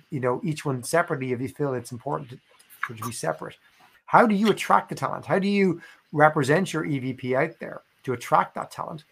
you 0.10 0.20
know, 0.20 0.42
each 0.44 0.66
one 0.66 0.84
separately 0.84 1.32
if 1.32 1.42
you 1.42 1.50
feel 1.50 1.74
it's 1.74 1.92
important 1.92 2.30
to, 2.32 2.40
for 2.82 2.94
to 2.94 3.04
be 3.06 3.12
separate. 3.12 3.58
How 4.06 4.26
do 4.28 4.36
you 4.36 4.50
attract 4.50 4.90
the 4.90 4.96
talent? 4.96 5.26
How 5.26 5.40
do 5.40 5.48
you 5.48 5.82
represent 6.12 6.74
your 6.74 6.86
EVP 6.86 7.36
out 7.36 7.60
there 7.60 7.82
to 8.04 8.14
attract 8.14 8.56
that 8.56 8.72
talent? 8.72 9.04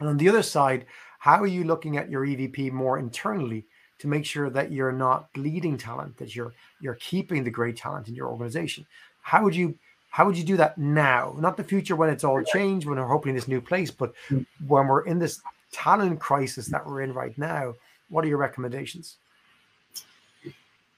And 0.00 0.08
on 0.08 0.16
the 0.16 0.28
other 0.28 0.42
side, 0.42 0.86
how 1.18 1.40
are 1.40 1.46
you 1.46 1.64
looking 1.64 1.96
at 1.96 2.10
your 2.10 2.26
EVP 2.26 2.72
more 2.72 2.98
internally 2.98 3.64
to 4.02 4.08
make 4.08 4.26
sure 4.26 4.50
that 4.50 4.72
you're 4.72 4.90
not 4.90 5.32
bleeding 5.32 5.78
talent, 5.78 6.16
that 6.16 6.34
you're 6.34 6.52
you're 6.80 6.96
keeping 6.96 7.44
the 7.44 7.50
great 7.50 7.76
talent 7.76 8.08
in 8.08 8.16
your 8.16 8.26
organization. 8.26 8.84
How 9.20 9.44
would 9.44 9.54
you 9.54 9.78
how 10.10 10.26
would 10.26 10.36
you 10.36 10.42
do 10.42 10.56
that 10.56 10.76
now? 10.76 11.36
Not 11.38 11.56
the 11.56 11.62
future 11.62 11.94
when 11.94 12.10
it's 12.10 12.24
all 12.24 12.42
changed, 12.42 12.84
when 12.84 12.98
we're 12.98 13.06
hoping 13.06 13.32
this 13.32 13.46
new 13.46 13.60
place, 13.60 13.92
but 13.92 14.12
mm. 14.28 14.44
when 14.66 14.88
we're 14.88 15.04
in 15.04 15.20
this 15.20 15.40
talent 15.72 16.20
crisis 16.20 16.68
that 16.68 16.86
we're 16.86 17.02
in 17.02 17.12
right 17.12 17.36
now, 17.36 17.74
what 18.08 18.24
are 18.24 18.28
your 18.28 18.38
recommendations? 18.38 19.16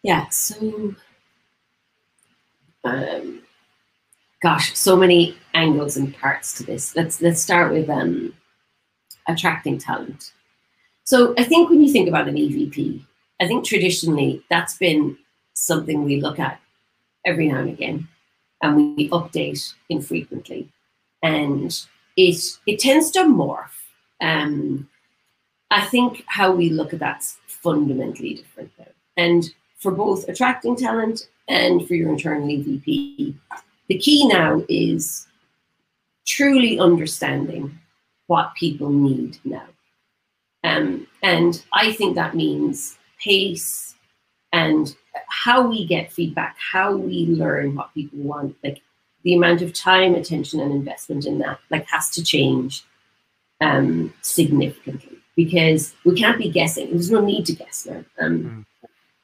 Yeah, 0.02 0.28
so 0.28 0.94
um, 2.84 3.42
gosh, 4.42 4.76
so 4.76 4.96
many 4.96 5.36
angles 5.54 5.96
and 5.96 6.14
parts 6.14 6.52
to 6.58 6.64
this. 6.64 6.94
Let's 6.94 7.22
let's 7.22 7.40
start 7.40 7.72
with 7.72 7.88
um, 7.88 8.34
attracting 9.26 9.78
talent. 9.78 10.32
So 11.04 11.34
I 11.38 11.44
think 11.44 11.70
when 11.70 11.82
you 11.82 11.92
think 11.92 12.08
about 12.08 12.28
an 12.28 12.36
EVP, 12.36 13.02
I 13.40 13.46
think 13.46 13.64
traditionally 13.64 14.42
that's 14.50 14.76
been 14.76 15.16
something 15.54 16.04
we 16.04 16.20
look 16.20 16.38
at 16.38 16.60
every 17.24 17.48
now 17.48 17.58
and 17.58 17.70
again 17.70 18.08
and 18.62 18.76
we 18.96 19.08
update 19.10 19.72
infrequently. 19.88 20.68
And 21.22 21.74
it 22.16 22.58
it 22.66 22.78
tends 22.78 23.10
to 23.12 23.20
morph. 23.20 23.83
Um, 24.20 24.88
I 25.70 25.84
think 25.86 26.24
how 26.26 26.52
we 26.52 26.70
look 26.70 26.92
at 26.92 27.00
that's 27.00 27.38
fundamentally 27.46 28.34
different 28.34 28.70
now. 28.78 28.86
And 29.16 29.50
for 29.78 29.92
both 29.92 30.28
attracting 30.28 30.76
talent 30.76 31.28
and 31.48 31.86
for 31.86 31.94
your 31.94 32.10
internal 32.10 32.46
EVP, 32.46 33.34
the 33.88 33.98
key 33.98 34.26
now 34.28 34.62
is 34.68 35.26
truly 36.26 36.78
understanding 36.78 37.78
what 38.26 38.54
people 38.54 38.88
need 38.90 39.38
now. 39.44 39.66
Um, 40.62 41.06
and 41.22 41.62
I 41.72 41.92
think 41.92 42.14
that 42.14 42.34
means 42.34 42.96
pace 43.22 43.94
and 44.52 44.94
how 45.28 45.66
we 45.66 45.86
get 45.86 46.12
feedback, 46.12 46.56
how 46.58 46.94
we 46.96 47.26
learn 47.26 47.74
what 47.74 47.92
people 47.92 48.20
want, 48.20 48.56
like 48.64 48.80
the 49.24 49.34
amount 49.34 49.60
of 49.60 49.74
time, 49.74 50.14
attention, 50.14 50.60
and 50.60 50.72
investment 50.72 51.26
in 51.26 51.38
that, 51.38 51.58
like 51.70 51.86
has 51.88 52.10
to 52.10 52.24
change 52.24 52.84
um, 53.60 54.12
significantly 54.22 55.18
because 55.36 55.94
we 56.04 56.14
can't 56.14 56.38
be 56.38 56.50
guessing. 56.50 56.90
There's 56.90 57.10
no 57.10 57.20
need 57.20 57.46
to 57.46 57.54
guess 57.54 57.86
now. 57.86 58.04
Um, 58.18 58.66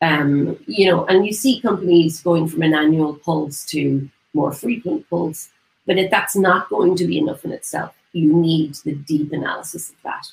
mm. 0.03 0.21
um, 0.21 0.59
you 0.67 0.91
know, 0.91 1.05
and 1.07 1.27
you 1.27 1.33
see 1.33 1.61
companies 1.61 2.21
going 2.21 2.49
from 2.49 2.63
an 2.63 2.75
annual 2.75 3.15
pulse 3.15 3.65
to 3.67 4.09
more 4.35 4.53
frequent 4.53 5.09
pulse. 5.09 5.49
But 5.87 5.99
it, 5.99 6.11
that's 6.11 6.37
not 6.37 6.69
going 6.69 6.97
to 6.97 7.07
be 7.07 7.19
enough 7.19 7.45
in 7.45 7.53
itself. 7.53 7.95
You 8.13 8.33
need 8.33 8.75
the 8.85 8.95
deep 8.95 9.33
analysis 9.33 9.91
of 9.91 9.97
that 10.05 10.27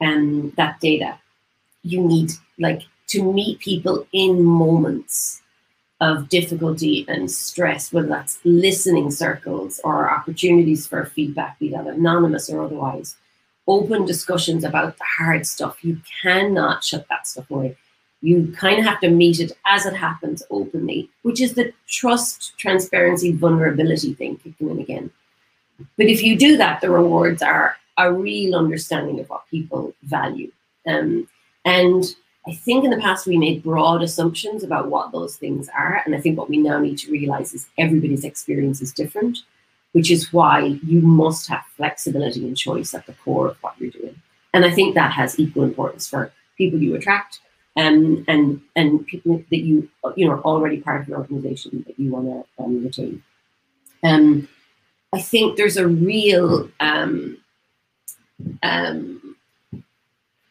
and 0.00 0.42
um, 0.44 0.52
that 0.56 0.80
data. 0.80 1.18
You 1.82 2.00
need 2.02 2.32
like 2.58 2.82
to 3.08 3.32
meet 3.32 3.58
people 3.60 4.06
in 4.12 4.42
moments 4.44 5.42
of 6.00 6.28
difficulty 6.28 7.04
and 7.08 7.30
stress, 7.30 7.92
whether 7.92 8.08
that's 8.08 8.40
listening 8.44 9.10
circles 9.10 9.80
or 9.84 10.10
opportunities 10.10 10.86
for 10.86 11.04
feedback, 11.06 11.58
be 11.60 11.70
that 11.70 11.86
anonymous 11.86 12.50
or 12.50 12.62
otherwise. 12.62 13.16
Open 13.66 14.04
discussions 14.04 14.64
about 14.64 14.98
the 14.98 15.04
hard 15.04 15.46
stuff. 15.46 15.84
You 15.84 16.00
cannot 16.22 16.82
shut 16.82 17.06
that 17.08 17.26
stuff 17.26 17.50
away. 17.50 17.76
You 18.20 18.54
kind 18.56 18.78
of 18.78 18.84
have 18.84 19.00
to 19.00 19.10
meet 19.10 19.40
it 19.40 19.52
as 19.66 19.84
it 19.84 19.94
happens 19.94 20.42
openly, 20.50 21.10
which 21.22 21.40
is 21.40 21.54
the 21.54 21.72
trust, 21.88 22.56
transparency, 22.56 23.32
vulnerability 23.32 24.14
thing 24.14 24.36
kicking 24.36 24.70
in 24.70 24.78
again. 24.78 25.10
But 25.96 26.06
if 26.06 26.22
you 26.22 26.36
do 26.36 26.56
that, 26.56 26.80
the 26.80 26.90
rewards 26.90 27.42
are 27.42 27.76
a 27.98 28.12
real 28.12 28.54
understanding 28.54 29.20
of 29.20 29.28
what 29.28 29.48
people 29.48 29.94
value. 30.04 30.52
Um, 30.86 31.28
and 31.64 32.04
I 32.46 32.54
think 32.54 32.84
in 32.84 32.90
the 32.90 32.98
past 33.00 33.26
we 33.26 33.36
made 33.36 33.62
broad 33.62 34.02
assumptions 34.02 34.64
about 34.64 34.88
what 34.88 35.12
those 35.12 35.36
things 35.36 35.68
are. 35.68 36.02
And 36.04 36.14
I 36.14 36.20
think 36.20 36.38
what 36.38 36.48
we 36.48 36.58
now 36.58 36.78
need 36.78 36.98
to 36.98 37.12
realize 37.12 37.54
is 37.54 37.68
everybody's 37.78 38.24
experience 38.24 38.80
is 38.80 38.92
different, 38.92 39.38
which 39.92 40.10
is 40.10 40.32
why 40.32 40.78
you 40.86 41.00
must 41.00 41.48
have 41.48 41.64
flexibility 41.76 42.46
and 42.46 42.56
choice 42.56 42.94
at 42.94 43.06
the 43.06 43.12
core 43.14 43.48
of 43.48 43.56
what 43.62 43.74
you're 43.78 43.90
doing. 43.90 44.20
And 44.54 44.64
I 44.64 44.70
think 44.70 44.94
that 44.94 45.12
has 45.12 45.38
equal 45.38 45.64
importance 45.64 46.08
for 46.08 46.32
people 46.56 46.80
you 46.80 46.94
attract 46.94 47.40
um, 47.76 48.24
and 48.28 48.60
and 48.76 49.06
people 49.06 49.42
that 49.50 49.60
you 49.60 49.88
you 50.16 50.26
know 50.26 50.32
are 50.32 50.42
already 50.42 50.78
part 50.78 51.02
of 51.02 51.08
an 51.08 51.14
organization 51.14 51.84
that 51.86 51.98
you 51.98 52.10
want 52.10 52.26
to 52.56 52.62
um, 52.62 52.84
retain. 52.84 53.22
Um, 54.02 54.48
I 55.12 55.20
think 55.20 55.56
there's 55.56 55.76
a 55.76 55.88
real 55.88 56.70
um, 56.80 57.38
um, 58.62 59.36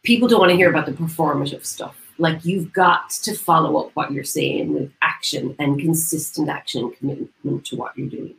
people 0.03 0.27
don't 0.27 0.39
want 0.39 0.51
to 0.51 0.55
hear 0.55 0.69
about 0.69 0.85
the 0.85 0.93
performative 0.93 1.65
stuff. 1.65 1.95
Like 2.17 2.45
you've 2.45 2.71
got 2.73 3.09
to 3.09 3.35
follow 3.35 3.77
up 3.77 3.91
what 3.95 4.11
you're 4.11 4.23
saying 4.23 4.73
with 4.73 4.91
action 5.01 5.55
and 5.59 5.79
consistent 5.79 6.49
action 6.49 6.83
and 6.83 6.97
commitment 6.97 7.65
to 7.65 7.75
what 7.75 7.97
you're 7.97 8.09
doing. 8.09 8.35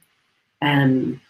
Um, 0.62 1.20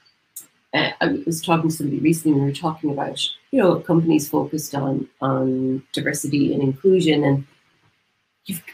uh, 0.74 0.90
I 1.00 1.22
was 1.26 1.42
talking 1.42 1.70
to 1.70 1.76
somebody 1.76 1.98
recently. 1.98 2.32
And 2.32 2.42
we 2.42 2.50
were 2.50 2.54
talking 2.54 2.90
about 2.90 3.20
you 3.50 3.60
know 3.60 3.80
companies 3.80 4.28
focused 4.28 4.74
on 4.74 5.08
on 5.20 5.82
diversity 5.92 6.52
and 6.54 6.62
inclusion, 6.62 7.24
and 7.24 7.46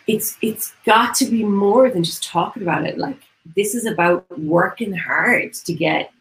it's 0.07 0.37
it's 0.43 0.75
got 0.85 1.15
to 1.17 1.25
be 1.27 1.45
more 1.45 1.91
than 1.91 2.05
just 2.05 2.23
talking 2.23 2.63
about 2.63 2.85
it. 2.85 2.99
Like 2.99 3.21
this 3.57 3.75
is 3.75 3.87
about 3.87 4.27
working 4.39 4.93
hard 4.93 5.55
to 5.55 5.73
get 5.73 6.13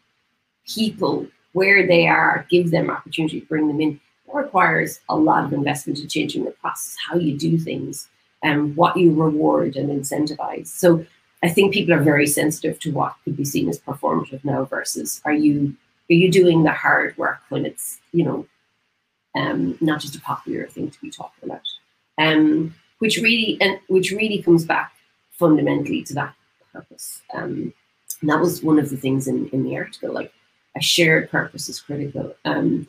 people 0.66 1.26
where 1.52 1.86
they 1.86 2.06
are, 2.06 2.46
give 2.50 2.70
them 2.70 2.90
opportunity, 2.90 3.40
bring 3.40 3.68
them 3.68 3.80
in. 3.80 4.00
It 4.28 4.34
requires 4.34 5.00
a 5.08 5.16
lot 5.16 5.44
of 5.44 5.52
investment 5.52 6.00
in 6.00 6.08
changing 6.08 6.44
the 6.44 6.50
process, 6.50 6.96
how 7.08 7.16
you 7.16 7.36
do 7.38 7.56
things, 7.56 8.08
and 8.42 8.76
what 8.76 8.96
you 8.96 9.14
reward 9.14 9.76
and 9.76 9.88
incentivize. 9.88 10.66
So 10.66 11.06
I 11.42 11.48
think 11.48 11.72
people 11.72 11.94
are 11.94 12.02
very 12.02 12.26
sensitive 12.26 12.78
to 12.80 12.92
what 12.92 13.14
could 13.24 13.36
be 13.36 13.44
seen 13.44 13.68
as 13.68 13.78
performative 13.78 14.44
now 14.44 14.64
versus 14.64 15.20
are 15.24 15.32
you 15.32 15.76
are 16.10 16.14
you 16.14 16.30
doing 16.30 16.62
the 16.62 16.72
hard 16.72 17.16
work 17.16 17.40
when 17.48 17.66
it's 17.66 18.00
you 18.12 18.24
know 18.24 18.46
um, 19.36 19.78
not 19.80 20.00
just 20.00 20.16
a 20.16 20.20
popular 20.20 20.66
thing 20.66 20.90
to 20.90 21.00
be 21.00 21.10
talking 21.10 21.48
about, 21.48 21.60
um, 22.18 22.74
which 22.98 23.18
really 23.18 23.56
and 23.60 23.78
which 23.88 24.10
really 24.10 24.42
comes 24.42 24.64
back 24.64 24.92
fundamentally 25.32 26.02
to 26.04 26.14
that 26.14 26.34
purpose. 26.72 27.22
Um, 27.34 27.72
and 28.20 28.30
that 28.30 28.40
was 28.40 28.62
one 28.62 28.78
of 28.78 28.90
the 28.90 28.96
things 28.96 29.28
in, 29.28 29.48
in 29.50 29.62
the 29.62 29.76
article, 29.76 30.12
like 30.12 30.32
a 30.76 30.82
shared 30.82 31.30
purpose 31.30 31.68
is 31.68 31.80
critical. 31.80 32.34
Um, 32.44 32.88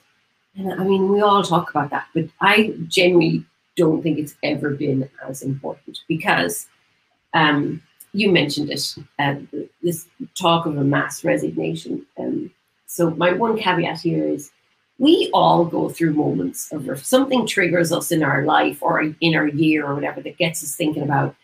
and 0.55 0.73
I 0.73 0.83
mean, 0.83 1.09
we 1.09 1.21
all 1.21 1.43
talk 1.43 1.69
about 1.69 1.91
that, 1.91 2.07
but 2.13 2.25
I 2.41 2.73
genuinely 2.88 3.45
don't 3.75 4.01
think 4.01 4.17
it's 4.17 4.35
ever 4.43 4.71
been 4.71 5.09
as 5.27 5.43
important 5.43 5.99
because 6.07 6.67
um, 7.33 7.81
you 8.13 8.31
mentioned 8.31 8.69
it, 8.69 8.95
uh, 9.19 9.35
this 9.83 10.07
talk 10.35 10.65
of 10.65 10.77
a 10.77 10.83
mass 10.83 11.23
resignation. 11.23 12.05
Um, 12.17 12.51
so 12.87 13.11
my 13.11 13.33
one 13.33 13.57
caveat 13.57 14.01
here 14.01 14.27
is 14.27 14.51
we 14.97 15.29
all 15.33 15.63
go 15.63 15.89
through 15.89 16.13
moments 16.13 16.71
of 16.71 16.89
if 16.89 17.05
something 17.05 17.47
triggers 17.47 17.91
us 17.91 18.11
in 18.11 18.23
our 18.23 18.43
life 18.43 18.81
or 18.81 19.01
in 19.21 19.35
our 19.35 19.47
year 19.47 19.85
or 19.85 19.95
whatever 19.95 20.21
that 20.21 20.37
gets 20.37 20.63
us 20.63 20.75
thinking 20.75 21.03
about, 21.03 21.35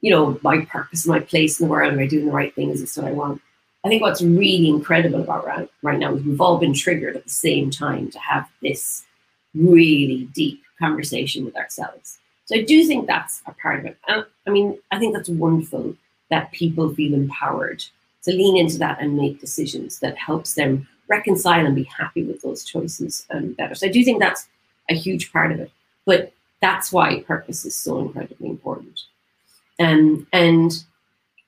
you 0.00 0.10
know, 0.10 0.38
my 0.42 0.64
purpose, 0.64 1.06
my 1.06 1.20
place 1.20 1.60
in 1.60 1.66
the 1.66 1.70
world, 1.70 1.92
am 1.92 2.00
I 2.00 2.06
doing 2.06 2.26
the 2.26 2.32
right 2.32 2.54
thing? 2.54 2.70
Is 2.70 2.80
this 2.80 2.96
what 2.96 3.06
I 3.06 3.12
want? 3.12 3.40
I 3.84 3.88
think 3.88 4.02
what's 4.02 4.22
really 4.22 4.68
incredible 4.68 5.22
about 5.22 5.46
right, 5.46 5.70
right 5.82 5.98
now 5.98 6.14
is 6.14 6.24
we've 6.24 6.40
all 6.40 6.58
been 6.58 6.74
triggered 6.74 7.16
at 7.16 7.24
the 7.24 7.30
same 7.30 7.70
time 7.70 8.10
to 8.10 8.18
have 8.18 8.48
this 8.60 9.04
really 9.54 10.28
deep 10.34 10.62
conversation 10.78 11.44
with 11.44 11.56
ourselves. 11.56 12.19
So 12.50 12.56
I 12.56 12.62
do 12.62 12.84
think 12.84 13.06
that's 13.06 13.42
a 13.46 13.52
part 13.52 13.78
of 13.78 13.86
it. 13.86 13.96
And 14.08 14.26
I 14.44 14.50
mean, 14.50 14.76
I 14.90 14.98
think 14.98 15.14
that's 15.14 15.28
wonderful 15.28 15.94
that 16.30 16.50
people 16.50 16.92
feel 16.92 17.14
empowered 17.14 17.84
to 18.24 18.32
lean 18.32 18.56
into 18.56 18.76
that 18.78 19.00
and 19.00 19.16
make 19.16 19.40
decisions 19.40 20.00
that 20.00 20.18
helps 20.18 20.54
them 20.54 20.88
reconcile 21.06 21.64
and 21.64 21.76
be 21.76 21.84
happy 21.84 22.24
with 22.24 22.42
those 22.42 22.64
choices 22.64 23.24
um, 23.30 23.52
better. 23.52 23.76
So 23.76 23.86
I 23.86 23.90
do 23.90 24.02
think 24.02 24.18
that's 24.18 24.48
a 24.88 24.94
huge 24.94 25.32
part 25.32 25.52
of 25.52 25.60
it. 25.60 25.70
But 26.06 26.32
that's 26.60 26.90
why 26.90 27.20
purpose 27.20 27.64
is 27.64 27.76
so 27.76 28.00
incredibly 28.00 28.48
important. 28.48 29.00
Um, 29.78 30.26
and, 30.32 30.72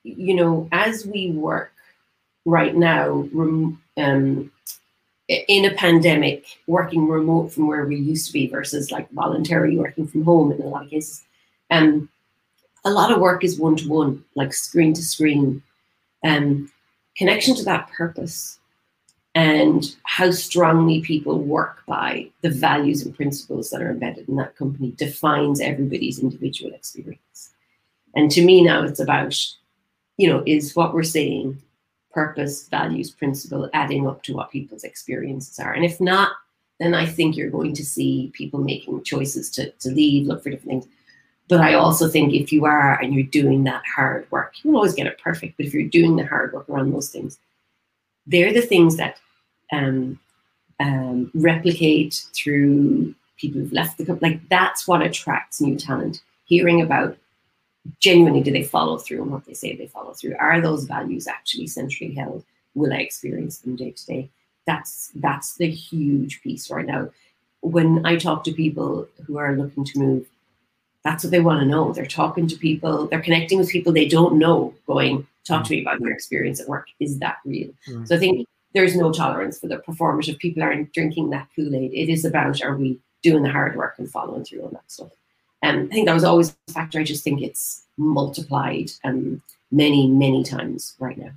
you 0.03 0.35
know, 0.35 0.69
as 0.71 1.05
we 1.05 1.31
work 1.31 1.73
right 2.45 2.73
now, 2.73 3.27
um, 3.97 4.51
in 5.47 5.65
a 5.65 5.73
pandemic, 5.73 6.45
working 6.67 7.07
remote 7.07 7.51
from 7.51 7.67
where 7.67 7.85
we 7.85 7.97
used 7.97 8.27
to 8.27 8.33
be 8.33 8.47
versus 8.47 8.91
like 8.91 9.09
voluntarily 9.11 9.77
working 9.77 10.07
from 10.07 10.23
home 10.23 10.51
in 10.51 10.61
a 10.61 10.65
lot 10.65 10.85
of 10.85 10.89
cases. 10.89 11.23
Um, 11.71 12.09
a 12.85 12.91
lot 12.91 13.11
of 13.11 13.19
work 13.19 13.43
is 13.43 13.59
one 13.59 13.75
to 13.77 13.87
one, 13.87 14.23
like 14.35 14.53
screen 14.53 14.93
to 14.93 15.03
screen. 15.03 15.61
Um, 16.23 16.71
connection 17.15 17.55
to 17.55 17.63
that 17.63 17.91
purpose 17.91 18.59
and 19.35 19.95
how 20.03 20.31
strongly 20.31 21.01
people 21.01 21.39
work 21.39 21.83
by 21.87 22.29
the 22.41 22.49
values 22.49 23.03
and 23.03 23.15
principles 23.15 23.69
that 23.69 23.81
are 23.81 23.89
embedded 23.89 24.29
in 24.29 24.35
that 24.35 24.55
company 24.55 24.91
defines 24.91 25.59
everybody's 25.59 26.19
individual 26.19 26.71
experience. 26.73 27.51
And 28.15 28.29
to 28.31 28.45
me 28.45 28.63
now, 28.63 28.83
it's 28.83 28.99
about, 28.99 29.35
you 30.17 30.29
know, 30.29 30.43
is 30.45 30.75
what 30.75 30.93
we're 30.93 31.03
saying 31.03 31.59
purpose, 32.13 32.67
values, 32.67 33.11
principle 33.11 33.69
adding 33.73 34.07
up 34.07 34.23
to 34.23 34.33
what 34.33 34.51
people's 34.51 34.83
experiences 34.83 35.59
are. 35.59 35.73
And 35.73 35.83
if 35.83 35.99
not, 35.99 36.31
then 36.79 36.93
I 36.93 37.05
think 37.05 37.35
you're 37.35 37.49
going 37.49 37.73
to 37.73 37.85
see 37.85 38.31
people 38.33 38.59
making 38.59 39.03
choices 39.03 39.49
to, 39.51 39.71
to 39.71 39.89
leave, 39.89 40.27
look 40.27 40.43
for 40.43 40.49
different 40.49 40.69
things. 40.69 40.87
But 41.47 41.61
I 41.61 41.73
also 41.73 42.07
think 42.07 42.33
if 42.33 42.51
you 42.51 42.65
are 42.65 42.99
and 43.01 43.13
you're 43.13 43.23
doing 43.23 43.63
that 43.65 43.83
hard 43.85 44.29
work, 44.31 44.53
you 44.63 44.71
will 44.71 44.77
always 44.77 44.95
get 44.95 45.07
it 45.07 45.19
perfect. 45.19 45.57
But 45.57 45.65
if 45.65 45.73
you're 45.73 45.83
doing 45.87 46.15
the 46.15 46.25
hard 46.25 46.53
work 46.53 46.69
around 46.69 46.91
those 46.91 47.09
things, 47.09 47.37
they're 48.25 48.53
the 48.53 48.61
things 48.61 48.95
that 48.97 49.19
um, 49.71 50.19
um, 50.79 51.31
replicate 51.33 52.25
through 52.33 53.13
people 53.37 53.61
who've 53.61 53.73
left 53.73 53.97
the 53.97 54.05
company. 54.05 54.31
Like 54.31 54.49
that's 54.49 54.87
what 54.87 55.01
attracts 55.01 55.59
new 55.59 55.75
talent. 55.75 56.21
Hearing 56.45 56.81
about 56.81 57.17
genuinely 57.99 58.41
do 58.41 58.51
they 58.51 58.63
follow 58.63 58.97
through 58.97 59.21
on 59.21 59.31
what 59.31 59.45
they 59.45 59.53
say 59.53 59.75
they 59.75 59.87
follow 59.87 60.13
through? 60.13 60.35
Are 60.39 60.61
those 60.61 60.85
values 60.85 61.27
actually 61.27 61.67
centrally 61.67 62.13
held? 62.13 62.43
Will 62.75 62.93
I 62.93 62.97
experience 62.97 63.59
them 63.59 63.75
day 63.75 63.91
to 63.91 64.05
day? 64.05 64.29
That's 64.65 65.11
that's 65.15 65.55
the 65.57 65.69
huge 65.69 66.41
piece 66.41 66.69
right 66.69 66.85
now. 66.85 67.09
When 67.61 68.05
I 68.05 68.17
talk 68.17 68.43
to 68.45 68.51
people 68.51 69.07
who 69.25 69.37
are 69.37 69.55
looking 69.55 69.85
to 69.85 69.99
move, 69.99 70.27
that's 71.03 71.23
what 71.23 71.31
they 71.31 71.41
want 71.41 71.59
to 71.59 71.65
know. 71.65 71.91
They're 71.91 72.05
talking 72.05 72.47
to 72.47 72.55
people, 72.55 73.07
they're 73.07 73.21
connecting 73.21 73.57
with 73.57 73.69
people 73.69 73.91
they 73.91 74.07
don't 74.07 74.37
know, 74.37 74.73
going, 74.87 75.27
talk 75.45 75.65
to 75.65 75.71
me 75.71 75.81
about 75.81 75.99
your 75.99 76.11
experience 76.11 76.61
at 76.61 76.67
work. 76.67 76.87
Is 76.99 77.19
that 77.19 77.37
real? 77.45 77.71
Mm. 77.87 78.07
So 78.07 78.15
I 78.15 78.19
think 78.19 78.47
there's 78.73 78.95
no 78.95 79.11
tolerance 79.11 79.59
for 79.59 79.67
the 79.67 79.77
performative. 79.77 80.39
People 80.39 80.63
aren't 80.63 80.93
drinking 80.93 81.29
that 81.31 81.49
Kool-Aid. 81.55 81.93
It 81.93 82.09
is 82.09 82.25
about 82.25 82.63
are 82.63 82.75
we 82.75 82.99
doing 83.21 83.43
the 83.43 83.51
hard 83.51 83.75
work 83.75 83.95
and 83.97 84.09
following 84.09 84.43
through 84.43 84.65
on 84.65 84.73
that 84.73 84.89
stuff. 84.91 85.11
Um, 85.63 85.87
I 85.89 85.93
think 85.93 86.07
that 86.07 86.13
was 86.13 86.25
always 86.25 86.55
a 86.67 86.73
factor. 86.73 86.99
I 86.99 87.03
just 87.03 87.23
think 87.23 87.41
it's 87.41 87.85
multiplied 87.97 88.91
um, 89.03 89.41
many, 89.71 90.07
many 90.07 90.43
times 90.43 90.95
right 90.99 91.17
now. 91.17 91.31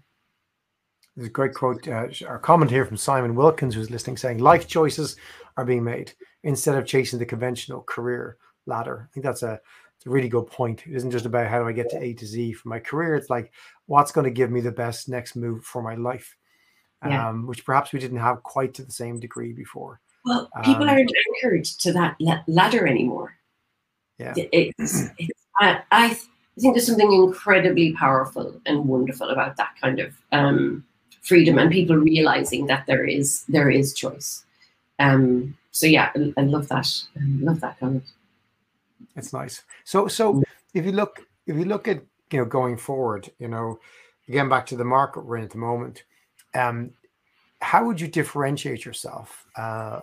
There's 1.14 1.28
a 1.28 1.30
great 1.30 1.54
quote, 1.54 1.88
uh, 1.88 2.08
our 2.26 2.38
comment 2.38 2.70
here 2.70 2.84
from 2.84 2.98
Simon 2.98 3.34
Wilkins, 3.34 3.74
who's 3.74 3.90
listening, 3.90 4.18
saying, 4.18 4.38
Life 4.38 4.66
choices 4.66 5.16
are 5.56 5.64
being 5.64 5.84
made 5.84 6.12
instead 6.42 6.76
of 6.76 6.84
chasing 6.84 7.18
the 7.18 7.24
conventional 7.24 7.82
career 7.82 8.36
ladder. 8.66 9.08
I 9.08 9.14
think 9.14 9.24
that's 9.24 9.42
a, 9.42 9.60
a 10.06 10.10
really 10.10 10.28
good 10.28 10.48
point. 10.48 10.86
It 10.86 10.94
isn't 10.94 11.12
just 11.12 11.24
about 11.24 11.46
how 11.46 11.60
do 11.62 11.68
I 11.68 11.72
get 11.72 11.88
to 11.90 12.02
A 12.02 12.12
to 12.12 12.26
Z 12.26 12.52
for 12.54 12.68
my 12.68 12.80
career. 12.80 13.14
It's 13.14 13.30
like, 13.30 13.52
what's 13.86 14.12
going 14.12 14.26
to 14.26 14.30
give 14.30 14.50
me 14.50 14.60
the 14.60 14.72
best 14.72 15.08
next 15.08 15.36
move 15.36 15.64
for 15.64 15.82
my 15.82 15.94
life, 15.94 16.36
yeah. 17.06 17.28
um, 17.28 17.46
which 17.46 17.64
perhaps 17.64 17.92
we 17.92 18.00
didn't 18.00 18.18
have 18.18 18.42
quite 18.42 18.74
to 18.74 18.84
the 18.84 18.92
same 18.92 19.18
degree 19.18 19.52
before. 19.52 20.00
Well, 20.24 20.50
people 20.64 20.82
um, 20.82 20.90
aren't 20.90 21.12
anchored 21.42 21.64
to 21.64 21.92
that 21.92 22.16
ladder 22.48 22.86
anymore. 22.86 23.36
Yeah. 24.18 24.34
It's, 24.36 25.02
it's, 25.18 25.40
I, 25.58 25.82
I 25.90 26.08
think 26.58 26.74
there's 26.74 26.86
something 26.86 27.12
incredibly 27.12 27.92
powerful 27.92 28.60
and 28.66 28.86
wonderful 28.86 29.30
about 29.30 29.56
that 29.56 29.74
kind 29.80 30.00
of 30.00 30.14
um, 30.32 30.84
freedom 31.22 31.58
and 31.58 31.70
people 31.70 31.96
realizing 31.96 32.66
that 32.66 32.86
there 32.86 33.04
is 33.04 33.44
there 33.48 33.70
is 33.70 33.92
choice. 33.92 34.44
Um, 34.98 35.56
so 35.70 35.86
yeah, 35.86 36.10
I, 36.14 36.32
I 36.36 36.42
love 36.42 36.68
that. 36.68 36.88
I 37.16 37.20
love 37.24 37.60
that 37.60 37.78
comment. 37.78 38.04
It's 39.16 39.32
nice. 39.32 39.62
So 39.84 40.08
so 40.08 40.42
if 40.72 40.84
you 40.84 40.92
look 40.92 41.26
if 41.46 41.56
you 41.56 41.64
look 41.64 41.88
at 41.88 42.02
you 42.30 42.38
know 42.38 42.44
going 42.44 42.76
forward, 42.76 43.30
you 43.38 43.48
know, 43.48 43.78
again 44.28 44.48
back 44.48 44.66
to 44.66 44.76
the 44.76 44.84
market 44.84 45.24
we're 45.24 45.38
in 45.38 45.44
at 45.44 45.50
the 45.50 45.58
moment, 45.58 46.04
um, 46.54 46.90
how 47.60 47.84
would 47.84 48.00
you 48.00 48.08
differentiate 48.08 48.84
yourself 48.84 49.46
uh, 49.56 50.00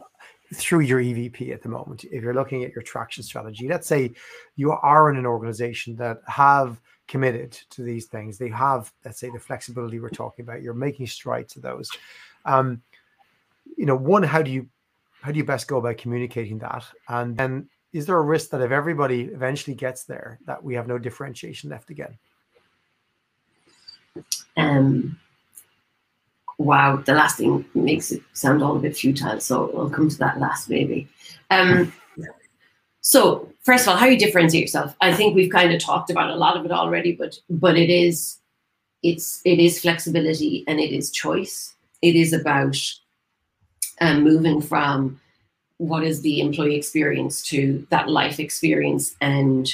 through 0.54 0.82
your 0.82 1.02
EVP 1.02 1.52
at 1.52 1.62
the 1.62 1.70
moment? 1.70 2.04
If 2.06 2.24
you're 2.24 2.34
looking 2.34 2.64
at 2.64 2.72
your 2.72 2.84
traction 2.84 3.24
strategy, 3.24 3.68
let's 3.68 3.88
say 3.88 4.12
you 4.56 4.72
are 4.72 5.10
in 5.10 5.18
an 5.18 5.26
organization 5.26 5.96
that 5.98 6.20
have 6.28 6.80
committed 7.08 7.52
to 7.72 7.84
these 7.84 8.06
things, 8.06 8.38
they 8.38 8.50
have, 8.50 8.92
let's 9.06 9.20
say, 9.20 9.30
the 9.30 9.40
flexibility 9.40 10.00
we're 10.00 10.10
talking 10.10 10.44
about. 10.44 10.62
You're 10.62 10.74
making 10.74 11.08
strides 11.08 11.54
to 11.54 11.60
those. 11.60 11.90
Um, 12.46 12.82
you 13.78 13.86
know, 13.86 13.96
one, 13.96 14.24
how 14.24 14.42
do 14.42 14.52
you 14.52 14.68
how 15.22 15.32
do 15.32 15.38
you 15.38 15.46
best 15.46 15.70
go 15.70 15.78
about 15.78 15.98
communicating 15.98 16.60
that? 16.60 16.84
And 17.08 17.38
then, 17.38 17.70
is 17.94 18.06
there 18.06 18.18
a 18.18 18.22
risk 18.22 18.50
that 18.50 18.62
if 18.62 18.72
everybody 18.72 19.22
eventually 19.22 19.76
gets 19.76 20.04
there, 20.04 20.40
that 20.46 20.62
we 20.62 20.74
have 20.76 20.88
no 20.88 20.98
differentiation 20.98 21.70
left 21.70 21.90
again? 21.90 22.18
Um, 24.58 25.18
wow, 26.58 26.98
the 26.98 27.14
last 27.14 27.38
thing 27.38 27.66
makes 27.74 28.12
it 28.12 28.22
sound 28.34 28.64
all 28.64 28.76
a 28.76 28.80
bit 28.80 28.96
futile. 28.98 29.40
So 29.40 29.72
I'll 29.78 29.90
come 29.90 30.10
to 30.10 30.18
that 30.20 30.40
last 30.40 30.70
maybe. 30.70 31.08
Um, 31.50 31.94
so 33.02 33.50
first 33.64 33.84
of 33.84 33.90
all, 33.90 33.98
how 33.98 34.06
you 34.06 34.18
differentiate 34.18 34.62
yourself. 34.62 34.96
I 35.02 35.14
think 35.14 35.36
we've 35.36 35.52
kind 35.52 35.74
of 35.74 35.82
talked 35.82 36.10
about 36.10 36.30
a 36.30 36.36
lot 36.36 36.58
of 36.58 36.66
it 36.66 36.72
already, 36.72 37.14
but 37.14 37.38
but 37.50 37.78
it 37.78 37.90
is 37.90 38.40
it's 39.04 39.42
it 39.46 39.60
is 39.60 39.82
flexibility 39.82 40.64
and 40.68 40.80
it 40.80 40.92
is 40.92 41.12
choice. 41.12 41.74
It 42.02 42.16
is 42.16 42.34
about 42.34 42.78
um, 44.02 44.24
moving 44.24 44.62
from 44.62 45.20
what 45.78 46.04
is 46.04 46.22
the 46.22 46.40
employee 46.40 46.76
experience 46.76 47.42
to 47.44 47.86
that 47.90 48.10
life 48.10 48.40
experience 48.40 49.16
and 49.20 49.74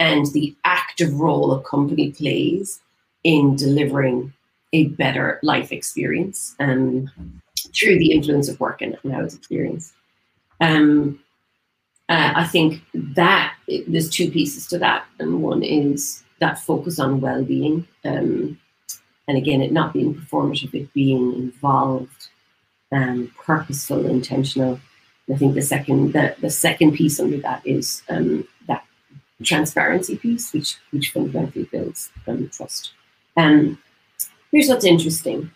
and 0.00 0.26
the 0.32 0.54
active 0.64 1.12
role 1.20 1.52
a 1.52 1.62
company 1.62 2.10
plays 2.10 2.80
in 3.22 3.54
delivering 3.54 4.32
a 4.72 4.88
better 4.88 5.38
life 5.42 5.72
experience 5.72 6.54
um, 6.60 7.10
through 7.74 7.98
the 7.98 8.12
influence 8.12 8.48
of 8.48 8.58
work 8.60 8.82
and, 8.82 8.96
how 9.10 9.22
it's 9.22 9.34
experienced. 9.34 9.92
Um, 10.60 11.20
uh, 12.08 12.32
I 12.36 12.44
think 12.44 12.82
that 12.94 13.54
it, 13.66 13.90
there's 13.90 14.10
two 14.10 14.30
pieces 14.30 14.66
to 14.68 14.78
that, 14.78 15.04
and 15.18 15.42
one 15.42 15.62
is 15.62 16.22
that 16.40 16.58
focus 16.58 16.98
on 16.98 17.20
well-being, 17.20 17.86
um, 18.04 18.58
and 19.28 19.38
again, 19.38 19.62
it 19.62 19.72
not 19.72 19.92
being 19.92 20.14
performative, 20.14 20.74
it 20.74 20.92
being 20.92 21.32
involved, 21.34 22.28
um, 22.90 23.32
purposeful, 23.38 24.04
intentional. 24.06 24.80
And 25.26 25.36
I 25.36 25.38
think 25.38 25.54
the 25.54 25.62
second 25.62 26.12
the, 26.12 26.34
the 26.40 26.50
second 26.50 26.94
piece 26.94 27.20
under 27.20 27.38
that 27.38 27.64
is 27.64 28.02
um, 28.08 28.46
that 28.66 28.84
transparency 29.42 30.16
piece, 30.16 30.52
which 30.52 30.76
which 30.90 31.12
fundamentally 31.12 31.64
builds 31.64 32.10
um, 32.26 32.50
trust. 32.52 32.92
Um, 33.36 33.78
here's 34.52 34.68
what's 34.68 34.84
interesting. 34.84 35.50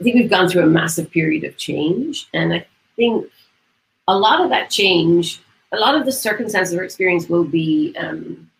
I 0.00 0.04
think 0.04 0.16
we've 0.16 0.30
gone 0.30 0.48
through 0.48 0.62
a 0.62 0.68
massive 0.68 1.10
period 1.10 1.44
of 1.44 1.56
change, 1.56 2.28
and 2.32 2.54
I 2.54 2.66
think 2.96 3.26
a 4.08 4.16
lot 4.16 4.40
of 4.40 4.50
that 4.50 4.70
change, 4.70 5.40
a 5.72 5.76
lot 5.76 5.96
of 5.96 6.06
the 6.06 6.12
circumstances 6.12 6.74
or 6.74 6.84
experience 6.84 7.28
will 7.28 7.44
be 7.44 7.94
um, 7.98 8.50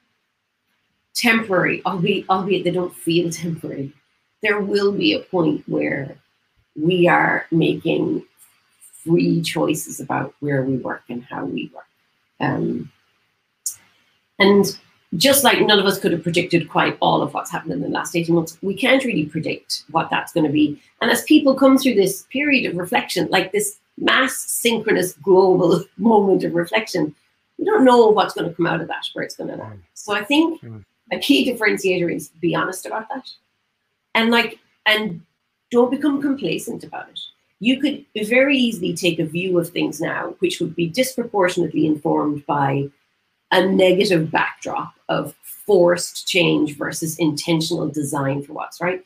temporary, 1.15 1.83
albeit, 1.87 2.29
albeit 2.29 2.65
they 2.65 2.71
don't 2.71 2.95
feel 2.95 3.31
temporary. 3.31 3.93
There 4.43 4.61
will 4.61 4.93
be 4.93 5.15
a 5.15 5.21
point 5.21 5.65
where 5.69 6.17
we 6.75 7.09
are 7.09 7.47
making 7.51 8.25
free 9.05 9.41
choices 9.41 10.01
about 10.01 10.35
where 10.41 10.63
we 10.63 10.77
work 10.77 11.03
and 11.09 11.25
how 11.25 11.45
we 11.45 11.71
work. 11.75 11.85
Um, 12.41 12.91
and 14.39 14.79
just 15.17 15.45
like 15.45 15.61
none 15.61 15.79
of 15.79 15.87
us 15.87 15.99
could 15.99 16.13
have 16.13 16.23
predicted 16.23 16.69
quite 16.69 16.99
all 17.01 17.23
of 17.23 17.33
what's 17.33 17.51
happened 17.51 17.73
in 17.73 17.81
the 17.81 17.89
last 17.89 18.17
18 18.17 18.35
months, 18.35 18.59
we 18.63 18.75
can't 18.75 19.05
really 19.05 19.27
predict 19.27 19.85
what 19.91 20.11
that's 20.11 20.33
going 20.33 20.47
to 20.47 20.53
be. 20.53 20.81
And 21.01 21.11
as 21.11 21.23
people 21.23 21.55
come 21.55 21.79
through 21.79 21.95
this 21.95 22.27
period 22.31 22.71
of 22.71 22.77
reflection, 22.77 23.29
like 23.31 23.53
this 23.53 23.79
mass 23.99 24.37
synchronous 24.37 25.13
global 25.15 25.85
moment 25.97 26.45
of 26.45 26.55
reflection, 26.55 27.15
we 27.59 27.65
don't 27.65 27.85
know 27.85 28.09
what's 28.09 28.35
going 28.35 28.49
to 28.49 28.55
come 28.55 28.67
out 28.67 28.81
of 28.81 28.89
that, 28.89 29.05
where 29.13 29.25
it's 29.25 29.37
going 29.37 29.51
to 29.51 29.57
land. 29.57 29.83
So 29.95 30.15
I 30.15 30.25
think 30.25 30.61
mm. 30.61 30.85
a 31.13 31.19
key 31.19 31.51
differentiator 31.51 32.15
is 32.15 32.29
be 32.41 32.55
honest 32.55 32.85
about 32.85 33.09
that. 33.09 33.29
And 34.15 34.31
like, 34.31 34.59
and 34.85 35.23
don't 35.71 35.91
become 35.91 36.21
complacent 36.21 36.85
about 36.85 37.09
it. 37.09 37.21
You 37.59 37.81
could 37.81 38.05
very 38.27 38.57
easily 38.59 38.95
take 38.95 39.19
a 39.19 39.25
view 39.25 39.59
of 39.59 39.71
things 39.71 40.01
now, 40.01 40.35
which 40.41 40.61
would 40.61 40.77
be 40.77 40.89
disproportionately 40.89 41.87
informed 41.87 42.45
by 42.45 42.91
a 43.53 43.67
negative 43.67 44.31
backdrop 44.31 44.95
of 45.09 45.35
forced 45.45 46.27
change 46.27 46.77
versus 46.77 47.19
intentional 47.19 47.89
design 47.89 48.43
for 48.43 48.53
what's 48.53 48.81
right. 48.81 49.05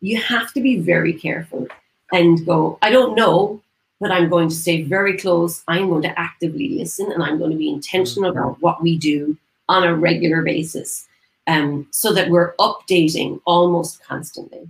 You 0.00 0.20
have 0.20 0.52
to 0.52 0.60
be 0.60 0.78
very 0.78 1.12
careful 1.12 1.66
and 2.12 2.44
go, 2.44 2.78
I 2.82 2.90
don't 2.90 3.14
know, 3.14 3.60
but 4.00 4.10
I'm 4.10 4.28
going 4.28 4.48
to 4.48 4.54
stay 4.54 4.82
very 4.82 5.16
close. 5.16 5.62
I'm 5.66 5.88
going 5.88 6.02
to 6.02 6.18
actively 6.18 6.70
listen 6.70 7.10
and 7.10 7.22
I'm 7.22 7.38
going 7.38 7.50
to 7.50 7.56
be 7.56 7.70
intentional 7.70 8.30
mm-hmm. 8.30 8.38
about 8.38 8.60
what 8.60 8.82
we 8.82 8.98
do 8.98 9.36
on 9.68 9.84
a 9.84 9.94
regular 9.94 10.42
basis 10.42 11.06
um, 11.46 11.86
so 11.90 12.12
that 12.12 12.28
we're 12.28 12.54
updating 12.56 13.40
almost 13.46 14.02
constantly. 14.04 14.68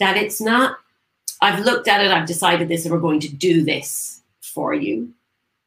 That 0.00 0.16
it's 0.16 0.40
not, 0.40 0.78
I've 1.40 1.64
looked 1.64 1.88
at 1.88 2.04
it, 2.04 2.10
I've 2.10 2.26
decided 2.26 2.68
this, 2.68 2.84
and 2.84 2.92
we're 2.92 3.00
going 3.00 3.20
to 3.20 3.34
do 3.34 3.62
this 3.62 4.22
for 4.40 4.74
you 4.74 5.12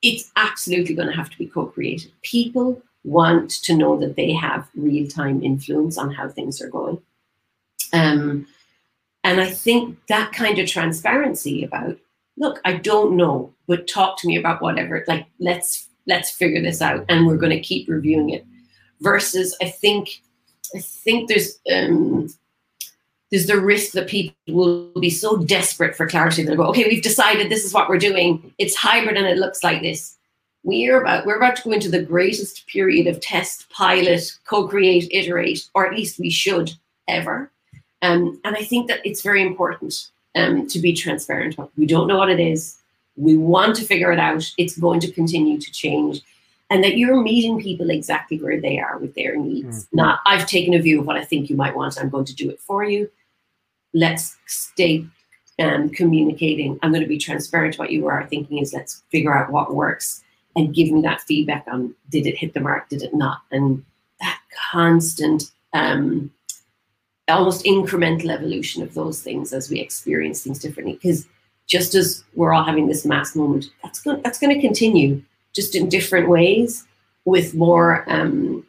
it's 0.01 0.31
absolutely 0.35 0.95
going 0.95 1.09
to 1.09 1.15
have 1.15 1.29
to 1.29 1.37
be 1.37 1.47
co-created. 1.47 2.11
People 2.21 2.81
want 3.03 3.49
to 3.49 3.75
know 3.75 3.97
that 3.99 4.15
they 4.15 4.33
have 4.33 4.67
real-time 4.75 5.43
influence 5.43 5.97
on 5.97 6.11
how 6.11 6.29
things 6.29 6.61
are 6.61 6.69
going. 6.69 7.01
Um, 7.93 8.47
and 9.23 9.41
I 9.41 9.49
think 9.49 9.97
that 10.07 10.33
kind 10.33 10.59
of 10.59 10.67
transparency 10.67 11.63
about, 11.63 11.97
look, 12.37 12.59
I 12.65 12.73
don't 12.73 13.15
know, 13.15 13.53
but 13.67 13.87
talk 13.87 14.19
to 14.19 14.27
me 14.27 14.37
about 14.37 14.61
whatever. 14.61 15.03
Like, 15.07 15.25
let's 15.39 15.87
let's 16.05 16.31
figure 16.31 16.61
this 16.61 16.81
out, 16.81 17.05
and 17.09 17.27
we're 17.27 17.37
going 17.37 17.51
to 17.51 17.59
keep 17.59 17.89
reviewing 17.89 18.29
it. 18.29 18.45
Versus, 19.01 19.55
I 19.61 19.69
think, 19.69 20.21
I 20.75 20.79
think 20.79 21.27
there's 21.27 21.59
um, 21.71 22.29
there's 23.31 23.47
the 23.47 23.59
risk 23.59 23.91
that 23.93 24.07
people 24.07 24.35
will 24.47 25.01
be 25.01 25.09
so 25.09 25.37
desperate 25.37 25.95
for 25.95 26.07
clarity 26.07 26.43
they'll 26.43 26.55
go, 26.55 26.67
okay, 26.67 26.87
we've 26.87 27.03
decided 27.03 27.49
this 27.49 27.65
is 27.65 27.73
what 27.73 27.89
we're 27.89 27.97
doing. 27.97 28.53
It's 28.57 28.75
hybrid 28.75 29.17
and 29.17 29.27
it 29.27 29.37
looks 29.37 29.63
like 29.63 29.81
this. 29.81 30.15
We're 30.63 31.01
about 31.01 31.25
we're 31.25 31.37
about 31.37 31.55
to 31.57 31.63
go 31.63 31.71
into 31.71 31.89
the 31.89 32.01
greatest 32.01 32.67
period 32.67 33.07
of 33.07 33.21
test, 33.21 33.69
pilot, 33.69 34.31
co-create, 34.45 35.07
iterate, 35.11 35.67
or 35.73 35.85
at 35.85 35.93
least 35.93 36.19
we 36.19 36.29
should 36.29 36.73
ever. 37.07 37.51
Um, 38.01 38.39
and 38.43 38.55
I 38.55 38.63
think 38.63 38.87
that 38.87 38.99
it's 39.05 39.21
very 39.21 39.41
important 39.41 40.09
um, 40.35 40.67
to 40.67 40.79
be 40.79 40.93
transparent. 40.93 41.57
We 41.77 41.85
don't 41.85 42.07
know 42.07 42.17
what 42.17 42.29
it 42.29 42.39
is. 42.39 42.77
We 43.15 43.37
want 43.37 43.75
to 43.77 43.85
figure 43.85 44.11
it 44.11 44.19
out. 44.19 44.43
It's 44.57 44.77
going 44.77 44.99
to 45.01 45.11
continue 45.11 45.59
to 45.59 45.71
change. 45.71 46.21
And 46.69 46.83
that 46.83 46.97
you're 46.97 47.21
meeting 47.21 47.61
people 47.61 47.89
exactly 47.89 48.41
where 48.41 48.59
they 48.59 48.77
are 48.77 48.97
with 48.97 49.15
their 49.15 49.37
needs. 49.37 49.85
Mm-hmm. 49.85 49.95
Not, 49.95 50.19
I've 50.25 50.47
taken 50.47 50.73
a 50.73 50.81
view 50.81 50.99
of 50.99 51.07
what 51.07 51.15
I 51.15 51.23
think 51.23 51.49
you 51.49 51.55
might 51.55 51.75
want. 51.75 51.97
I'm 51.97 52.09
going 52.09 52.25
to 52.25 52.35
do 52.35 52.49
it 52.49 52.59
for 52.59 52.83
you 52.83 53.09
let's 53.93 54.37
stay 54.45 55.05
um, 55.59 55.89
communicating. 55.89 56.79
I'm 56.81 56.91
going 56.91 57.01
to 57.01 57.09
be 57.09 57.17
transparent 57.17 57.73
to 57.73 57.79
what 57.79 57.91
you 57.91 58.07
are 58.07 58.25
thinking 58.27 58.59
is 58.59 58.73
let's 58.73 59.03
figure 59.11 59.35
out 59.35 59.51
what 59.51 59.73
works 59.73 60.23
and 60.55 60.73
give 60.73 60.91
me 60.91 61.01
that 61.01 61.21
feedback 61.21 61.65
on 61.67 61.95
did 62.09 62.27
it 62.27 62.37
hit 62.37 62.53
the 62.53 62.59
mark, 62.59 62.89
did 62.89 63.01
it 63.01 63.13
not? 63.13 63.41
And 63.51 63.83
that 64.19 64.39
constant, 64.71 65.51
um, 65.73 66.31
almost 67.27 67.65
incremental 67.65 68.29
evolution 68.29 68.81
of 68.83 68.93
those 68.93 69.21
things 69.21 69.51
as 69.51 69.69
we 69.69 69.79
experience 69.79 70.43
things 70.43 70.59
differently. 70.59 70.93
Because 70.93 71.27
just 71.65 71.95
as 71.95 72.23
we're 72.35 72.53
all 72.53 72.63
having 72.63 72.87
this 72.87 73.05
mass 73.05 73.35
moment, 73.35 73.65
that's 73.83 73.99
going 73.99 74.21
that's 74.21 74.39
going 74.39 74.55
to 74.55 74.61
continue, 74.61 75.21
just 75.57 75.75
in 75.75 75.89
different 75.89 76.29
ways, 76.29 76.85
with 77.25 77.55
more 77.55 78.05
um, 78.07 78.65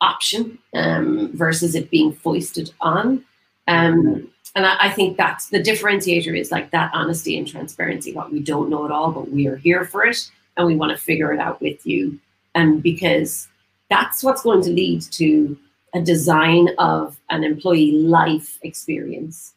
option 0.00 0.58
um, 0.74 1.30
versus 1.34 1.74
it 1.74 1.90
being 1.90 2.12
foisted 2.12 2.70
on. 2.80 3.24
Um, 3.66 4.30
and 4.54 4.66
I, 4.66 4.76
I, 4.86 4.88
think 4.90 5.16
that's 5.16 5.48
the 5.48 5.62
differentiator 5.62 6.38
is 6.38 6.52
like 6.52 6.70
that 6.72 6.90
honesty 6.92 7.38
and 7.38 7.48
transparency. 7.48 8.12
What 8.12 8.30
we 8.30 8.40
don't 8.40 8.68
know 8.68 8.84
at 8.84 8.90
all, 8.90 9.10
but 9.10 9.30
we 9.30 9.46
are 9.46 9.56
here 9.56 9.84
for 9.86 10.04
it, 10.04 10.30
and 10.56 10.66
we 10.66 10.76
want 10.76 10.92
to 10.92 10.98
figure 11.02 11.32
it 11.32 11.40
out 11.40 11.62
with 11.62 11.84
you. 11.86 12.20
And 12.54 12.74
um, 12.74 12.80
because 12.80 13.48
that's 13.88 14.22
what's 14.22 14.42
going 14.42 14.62
to 14.64 14.70
lead 14.70 15.00
to 15.12 15.56
a 15.94 16.00
design 16.02 16.68
of 16.78 17.18
an 17.30 17.42
employee 17.42 17.92
life 17.92 18.58
experience 18.62 19.54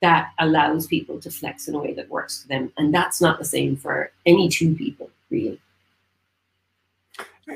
that 0.00 0.32
allows 0.40 0.86
people 0.88 1.20
to 1.20 1.30
flex 1.30 1.68
in 1.68 1.74
a 1.74 1.78
way 1.78 1.94
that 1.94 2.10
works 2.10 2.42
for 2.42 2.48
them. 2.48 2.72
And 2.76 2.92
that's 2.92 3.20
not 3.20 3.38
the 3.38 3.44
same 3.44 3.76
for 3.76 4.10
any 4.26 4.48
two 4.48 4.74
people, 4.74 5.08
really. 5.30 5.60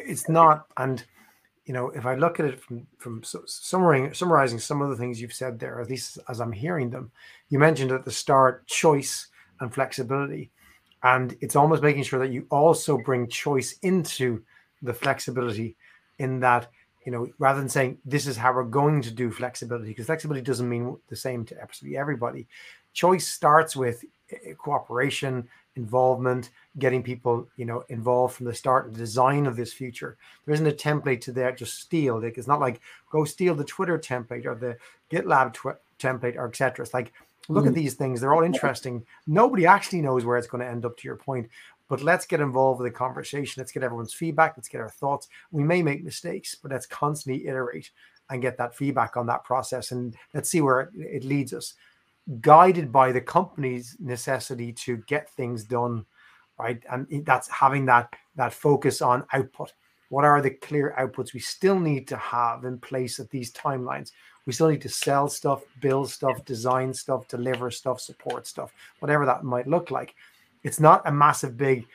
It's 0.04 0.28
not, 0.28 0.66
and 0.76 1.04
you 1.64 1.74
know, 1.74 1.90
if 1.90 2.06
I 2.06 2.14
look 2.14 2.38
at 2.38 2.46
it 2.46 2.60
from 2.60 2.86
from 2.98 3.22
summarizing 3.24 4.14
summarizing 4.14 4.58
some 4.58 4.82
of 4.82 4.90
the 4.90 4.96
things 4.96 5.20
you've 5.20 5.32
said 5.32 5.58
there, 5.58 5.80
at 5.80 5.90
least 5.90 6.18
as 6.28 6.40
I'm 6.40 6.52
hearing 6.52 6.90
them, 6.90 7.10
you 7.48 7.58
mentioned 7.58 7.92
at 7.92 8.04
the 8.04 8.10
start 8.10 8.66
choice 8.66 9.28
and 9.60 9.72
flexibility, 9.72 10.50
and 11.02 11.36
it's 11.40 11.56
almost 11.56 11.82
making 11.82 12.04
sure 12.04 12.20
that 12.20 12.32
you 12.32 12.46
also 12.50 12.98
bring 12.98 13.28
choice 13.28 13.78
into 13.82 14.42
the 14.82 14.94
flexibility, 14.94 15.76
in 16.18 16.40
that 16.40 16.68
you 17.04 17.12
know, 17.12 17.28
rather 17.38 17.60
than 17.60 17.68
saying 17.68 17.98
this 18.04 18.26
is 18.26 18.36
how 18.36 18.52
we're 18.52 18.64
going 18.64 19.00
to 19.00 19.12
do 19.12 19.30
flexibility, 19.30 19.88
because 19.88 20.06
flexibility 20.06 20.44
doesn't 20.44 20.68
mean 20.68 20.96
the 21.08 21.16
same 21.16 21.44
to 21.44 21.60
absolutely 21.62 21.96
everybody. 21.96 22.48
Choice 22.92 23.28
starts 23.28 23.76
with 23.76 24.04
eh, 24.30 24.54
cooperation, 24.58 25.48
involvement, 25.76 26.50
getting 26.78 27.02
people, 27.02 27.48
you 27.56 27.64
know, 27.64 27.84
involved 27.88 28.34
from 28.34 28.46
the 28.46 28.54
start, 28.54 28.86
in 28.86 28.92
the 28.92 28.98
design 28.98 29.46
of 29.46 29.56
this 29.56 29.72
future. 29.72 30.16
There 30.44 30.54
isn't 30.54 30.66
a 30.66 30.72
template 30.72 31.20
to 31.22 31.32
that 31.32 31.56
just 31.56 31.78
steal. 31.78 32.20
Like 32.20 32.38
it's 32.38 32.48
not 32.48 32.60
like 32.60 32.80
go 33.10 33.24
steal 33.24 33.54
the 33.54 33.64
Twitter 33.64 33.98
template 33.98 34.46
or 34.46 34.54
the 34.54 34.76
GitLab 35.10 35.52
tw- 35.54 35.80
template 36.02 36.36
or 36.36 36.48
etc. 36.48 36.84
It's 36.84 36.94
like 36.94 37.12
look 37.48 37.64
mm. 37.64 37.68
at 37.68 37.74
these 37.74 37.94
things; 37.94 38.20
they're 38.20 38.34
all 38.34 38.42
interesting. 38.42 39.04
Nobody 39.26 39.66
actually 39.66 40.00
knows 40.00 40.24
where 40.24 40.36
it's 40.36 40.48
going 40.48 40.62
to 40.62 40.70
end 40.70 40.84
up. 40.84 40.96
To 40.96 41.08
your 41.08 41.16
point, 41.16 41.48
but 41.88 42.02
let's 42.02 42.26
get 42.26 42.40
involved 42.40 42.80
with 42.80 42.92
the 42.92 42.96
conversation. 42.96 43.60
Let's 43.60 43.72
get 43.72 43.82
everyone's 43.82 44.14
feedback. 44.14 44.54
Let's 44.56 44.68
get 44.68 44.80
our 44.80 44.90
thoughts. 44.90 45.28
We 45.50 45.62
may 45.62 45.82
make 45.82 46.04
mistakes, 46.04 46.54
but 46.54 46.70
let's 46.70 46.86
constantly 46.86 47.46
iterate 47.46 47.90
and 48.30 48.42
get 48.42 48.56
that 48.58 48.74
feedback 48.74 49.16
on 49.16 49.26
that 49.26 49.44
process. 49.44 49.92
And 49.92 50.16
let's 50.34 50.50
see 50.50 50.60
where 50.60 50.90
it, 50.94 51.24
leads 51.24 51.52
us. 51.52 51.74
Guided 52.40 52.90
by 52.90 53.12
the 53.12 53.20
company's 53.20 53.96
necessity 54.00 54.72
to 54.72 54.98
get 55.06 55.30
things 55.30 55.64
done, 55.64 56.04
right? 56.58 56.82
And 56.90 57.24
that's 57.24 57.48
having 57.48 57.86
that 57.86 58.12
that 58.34 58.52
focus 58.52 59.00
on 59.00 59.24
output. 59.32 59.72
What 60.08 60.24
are 60.24 60.40
the 60.40 60.50
clear 60.50 60.94
outputs 60.98 61.34
we 61.34 61.40
still 61.40 61.78
need 61.78 62.06
to 62.08 62.16
have 62.16 62.64
in 62.64 62.78
place 62.78 63.18
at 63.20 63.30
these 63.30 63.52
timelines? 63.52 64.12
We 64.44 64.52
still 64.52 64.68
need 64.68 64.82
to 64.82 64.88
sell 64.88 65.28
stuff, 65.28 65.62
build 65.80 66.10
stuff, 66.10 66.44
design 66.44 66.94
stuff, 66.94 67.26
deliver 67.28 67.70
stuff, 67.70 68.00
support 68.00 68.46
stuff, 68.46 68.72
whatever 69.00 69.26
that 69.26 69.42
might 69.42 69.66
look 69.66 69.90
like 69.90 70.14
it's 70.66 70.80
not 70.80 71.06
a 71.06 71.12
massive 71.12 71.56
big 71.56 71.86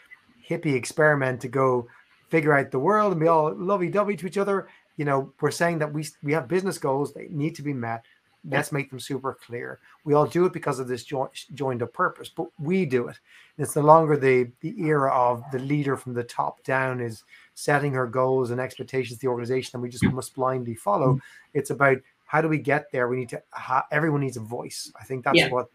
hippie 0.49 0.75
experiment 0.75 1.41
to 1.41 1.49
go 1.49 1.87
figure 2.29 2.53
out 2.53 2.71
the 2.71 2.79
world 2.79 3.11
and 3.11 3.19
be 3.19 3.27
all 3.27 3.53
lovey-dovey 3.53 4.15
to 4.15 4.25
each 4.25 4.37
other. 4.37 4.69
You 4.95 5.03
know, 5.03 5.33
we're 5.41 5.51
saying 5.51 5.79
that 5.79 5.91
we 5.91 6.07
we 6.23 6.31
have 6.31 6.47
business 6.47 6.77
goals; 6.77 7.13
they 7.13 7.27
need 7.29 7.53
to 7.55 7.63
be 7.63 7.73
met. 7.73 8.05
Let's 8.49 8.71
make 8.71 8.89
them 8.89 8.99
super 8.99 9.37
clear. 9.45 9.79
We 10.03 10.15
all 10.15 10.25
do 10.25 10.45
it 10.45 10.53
because 10.53 10.79
of 10.79 10.87
this 10.87 11.03
jo- 11.03 11.31
joined 11.53 11.83
up 11.83 11.93
purpose, 11.93 12.29
but 12.29 12.47
we 12.57 12.85
do 12.85 13.07
it. 13.07 13.19
It's 13.57 13.75
no 13.75 13.83
longer 13.83 14.17
the 14.17 14.49
the 14.61 14.73
era 14.81 15.13
of 15.13 15.43
the 15.51 15.59
leader 15.59 15.95
from 15.95 16.13
the 16.13 16.23
top 16.23 16.63
down 16.63 17.01
is 17.01 17.23
setting 17.53 17.93
her 17.93 18.07
goals 18.07 18.49
and 18.49 18.59
expectations 18.59 19.17
of 19.17 19.19
the 19.19 19.27
organization, 19.27 19.71
and 19.75 19.83
we 19.83 19.89
just 19.89 20.03
must 20.05 20.33
blindly 20.33 20.73
follow. 20.73 21.19
It's 21.53 21.69
about 21.69 21.97
how 22.25 22.41
do 22.41 22.47
we 22.47 22.57
get 22.57 22.91
there? 22.91 23.07
We 23.07 23.17
need 23.17 23.29
to. 23.29 23.43
Ha- 23.51 23.87
everyone 23.91 24.21
needs 24.21 24.37
a 24.37 24.41
voice. 24.41 24.91
I 24.99 25.03
think 25.03 25.23
that's 25.23 25.37
yeah. 25.37 25.49
what 25.49 25.67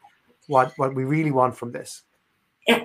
what 0.49 0.73
what 0.77 0.95
we 0.95 1.05
really 1.05 1.31
want 1.31 1.57
from 1.57 1.71
this. 1.71 2.03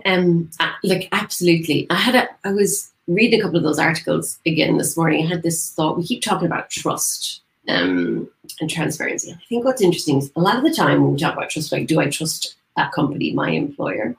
Um, 0.05 0.51
like 0.83 1.07
absolutely. 1.11 1.87
I 1.89 1.95
had 1.95 2.15
a. 2.15 2.29
I 2.43 2.51
was 2.51 2.91
reading 3.07 3.39
a 3.39 3.43
couple 3.43 3.57
of 3.57 3.63
those 3.63 3.79
articles 3.79 4.39
again 4.45 4.77
this 4.77 4.95
morning. 4.95 5.25
I 5.25 5.29
had 5.29 5.43
this 5.43 5.71
thought. 5.71 5.97
We 5.97 6.05
keep 6.05 6.21
talking 6.21 6.45
about 6.45 6.69
trust 6.69 7.40
um, 7.67 8.29
and 8.59 8.69
transparency. 8.69 9.31
I 9.31 9.43
think 9.47 9.65
what's 9.65 9.81
interesting 9.81 10.17
is 10.17 10.31
a 10.35 10.41
lot 10.41 10.57
of 10.57 10.63
the 10.63 10.73
time 10.73 11.01
when 11.01 11.13
we 11.13 11.19
talk 11.19 11.35
about 11.35 11.49
trust, 11.49 11.71
like, 11.71 11.87
do 11.87 11.99
I 11.99 12.09
trust 12.09 12.55
that 12.77 12.91
company, 12.91 13.33
my 13.33 13.51
employer? 13.51 14.15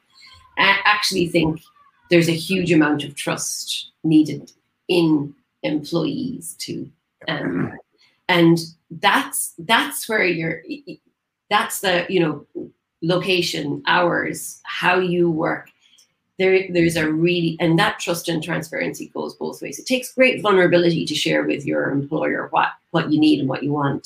I 0.59 0.79
actually 0.85 1.29
think 1.29 1.61
there's 2.11 2.29
a 2.29 2.33
huge 2.33 2.73
amount 2.73 3.05
of 3.05 3.15
trust 3.15 3.91
needed 4.05 4.53
in 4.89 5.35
employees 5.63 6.55
too, 6.59 6.91
um, 7.29 7.73
and 8.29 8.59
that's 8.91 9.55
that's 9.59 10.09
where 10.09 10.25
you're. 10.25 10.63
That's 11.51 11.81
the 11.81 12.07
you 12.09 12.21
know 12.21 12.69
location, 13.03 13.83
hours, 13.87 14.61
how 14.65 14.99
you 14.99 15.31
work. 15.31 15.71
There, 16.43 16.67
there's 16.75 16.97
a 16.97 17.11
really, 17.27 17.57
and 17.61 17.79
that 17.79 18.01
trust 18.01 18.29
and 18.29 18.43
transparency 18.43 19.07
goes 19.15 19.35
both 19.37 19.63
ways. 19.63 19.79
It 19.79 19.87
takes 19.87 20.13
great 20.13 20.43
vulnerability 20.43 21.05
to 21.07 21.15
share 21.15 21.45
with 21.45 21.65
your 21.65 21.91
employer 21.91 22.49
what, 22.51 22.71
what 22.91 23.13
you 23.13 23.21
need 23.21 23.39
and 23.39 23.49
what 23.49 23.63
you 23.63 23.73
want. 23.73 24.05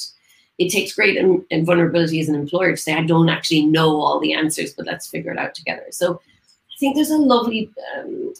It 0.58 0.68
takes 0.70 0.94
great 0.94 1.16
and, 1.16 1.42
and 1.50 1.64
vulnerability 1.64 2.20
as 2.20 2.28
an 2.28 2.34
employer 2.34 2.72
to 2.72 2.76
say, 2.76 2.92
I 2.94 3.04
don't 3.04 3.30
actually 3.30 3.64
know 3.64 4.00
all 4.00 4.20
the 4.20 4.34
answers, 4.34 4.74
but 4.74 4.84
let's 4.84 5.06
figure 5.06 5.32
it 5.32 5.38
out 5.38 5.54
together. 5.54 5.86
So 5.90 6.20
I 6.72 6.76
think 6.78 6.94
there's 6.94 7.10
a 7.10 7.16
lovely 7.16 7.70
um, 7.96 8.34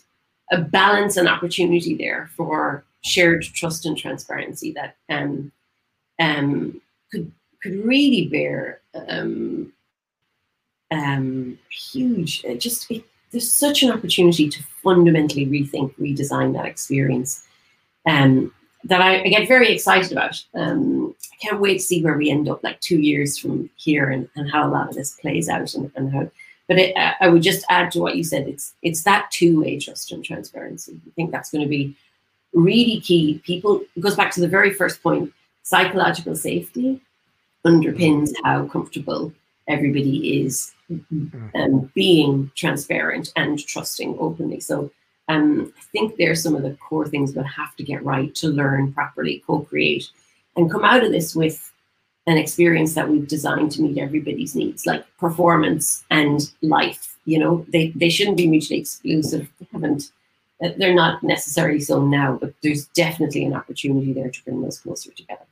a 0.53 0.59
balance 0.61 1.17
and 1.17 1.29
opportunity 1.29 1.95
there 1.95 2.29
for 2.37 2.85
shared 3.03 3.43
trust 3.43 3.87
and 3.87 3.97
transparency 3.97 4.73
that 4.73 4.97
um, 5.09 5.51
um, 6.19 6.81
could 7.11 7.33
could 7.63 7.85
really 7.85 8.29
bear 8.29 8.81
um, 9.09 9.73
um, 10.91 11.59
huge. 11.71 12.45
It 12.45 12.61
just 12.61 12.91
it, 12.91 13.05
there's 13.37 13.55
such 13.55 13.83
an 13.83 13.91
opportunity 13.91 14.49
to 14.49 14.63
fundamentally 14.83 15.45
rethink, 15.45 15.95
redesign 15.99 16.55
that 16.55 16.65
experience. 16.65 17.47
Um, 18.07 18.51
that 18.85 19.03
I, 19.03 19.25
I, 19.25 19.29
get 19.29 19.47
very 19.47 19.69
excited 19.75 20.11
about. 20.11 20.43
Um, 20.55 21.15
I 21.33 21.37
can't 21.43 21.61
wait 21.61 21.75
to 21.75 21.81
see 21.81 22.03
where 22.03 22.17
we 22.17 22.31
end 22.31 22.49
up, 22.49 22.65
like 22.65 22.81
two 22.81 22.99
years 22.99 23.37
from 23.37 23.69
here, 23.77 24.09
and, 24.09 24.27
and 24.37 24.51
how 24.51 24.67
a 24.67 24.71
lot 24.71 24.89
of 24.89 24.95
this 24.95 25.17
plays 25.21 25.51
out, 25.51 25.75
and, 25.75 25.93
and 25.97 26.11
how. 26.15 26.31
But 26.67 26.79
it, 26.79 26.97
I 26.97 27.29
would 27.29 27.43
just 27.43 27.67
add 27.69 27.91
to 27.91 28.01
what 28.01 28.17
you 28.17 28.25
said. 28.25 28.49
It's 28.49 28.75
it's 28.81 29.03
that 29.03 29.31
two-way 29.33 29.81
trust 29.81 30.13
and 30.13 30.25
transparency. 30.25 30.99
I 31.07 31.11
think 31.11 31.31
that's 31.31 31.51
going 31.51 31.65
to 31.65 31.69
be 31.69 31.95
really 32.55 33.01
key. 33.01 33.43
People 33.45 33.83
it 33.97 34.01
goes 34.01 34.17
back 34.17 34.33
to 34.33 34.41
the 34.41 34.49
very 34.49 34.73
first 34.73 35.03
point. 35.03 35.31
Psychological 35.63 36.37
safety 36.37 37.03
underpins 37.67 38.31
how 38.45 38.67
comfortable 38.67 39.33
everybody 39.69 40.43
is 40.43 40.73
mm-hmm. 40.91 41.49
um, 41.55 41.91
being 41.95 42.51
transparent 42.55 43.33
and 43.37 43.59
trusting 43.67 44.17
openly. 44.19 44.61
So 44.61 44.91
um, 45.29 45.73
I 45.77 45.83
think 45.93 46.17
there's 46.17 46.43
some 46.43 46.55
of 46.55 46.63
the 46.63 46.75
core 46.75 47.07
things 47.07 47.33
we'll 47.33 47.45
have 47.45 47.75
to 47.77 47.83
get 47.83 48.05
right 48.05 48.35
to 48.37 48.49
learn 48.49 48.93
properly, 48.93 49.43
co-create, 49.47 50.09
and 50.57 50.71
come 50.71 50.85
out 50.85 51.05
of 51.05 51.13
this 51.13 51.35
with 51.35 51.73
an 52.27 52.37
experience 52.37 52.95
that 52.95 53.09
we've 53.09 53.29
designed 53.29 53.73
to 53.73 53.83
meet 53.83 53.99
everybody's 53.99 54.55
needs, 54.55 54.87
like 54.87 55.05
performance 55.19 56.05
and 56.11 56.53
life. 56.63 57.17
You 57.25 57.39
know, 57.39 57.67
they, 57.69 57.93
they 57.97 58.09
shouldn't 58.09 58.37
be 58.37 58.49
mutually 58.49 58.81
exclusive. 58.81 59.49
They 59.59 59.67
haven't 59.73 60.11
they're 60.79 60.95
not 60.95 61.23
necessarily 61.23 61.81
so 61.81 62.03
now, 62.03 62.39
but 62.41 62.55
there's 62.63 62.87
definitely 62.89 63.45
an 63.45 63.55
opportunity 63.55 64.13
there 64.13 64.31
to 64.31 64.45
bring 64.45 64.63
those 64.63 64.79
closer 64.79 65.13
together 65.13 65.46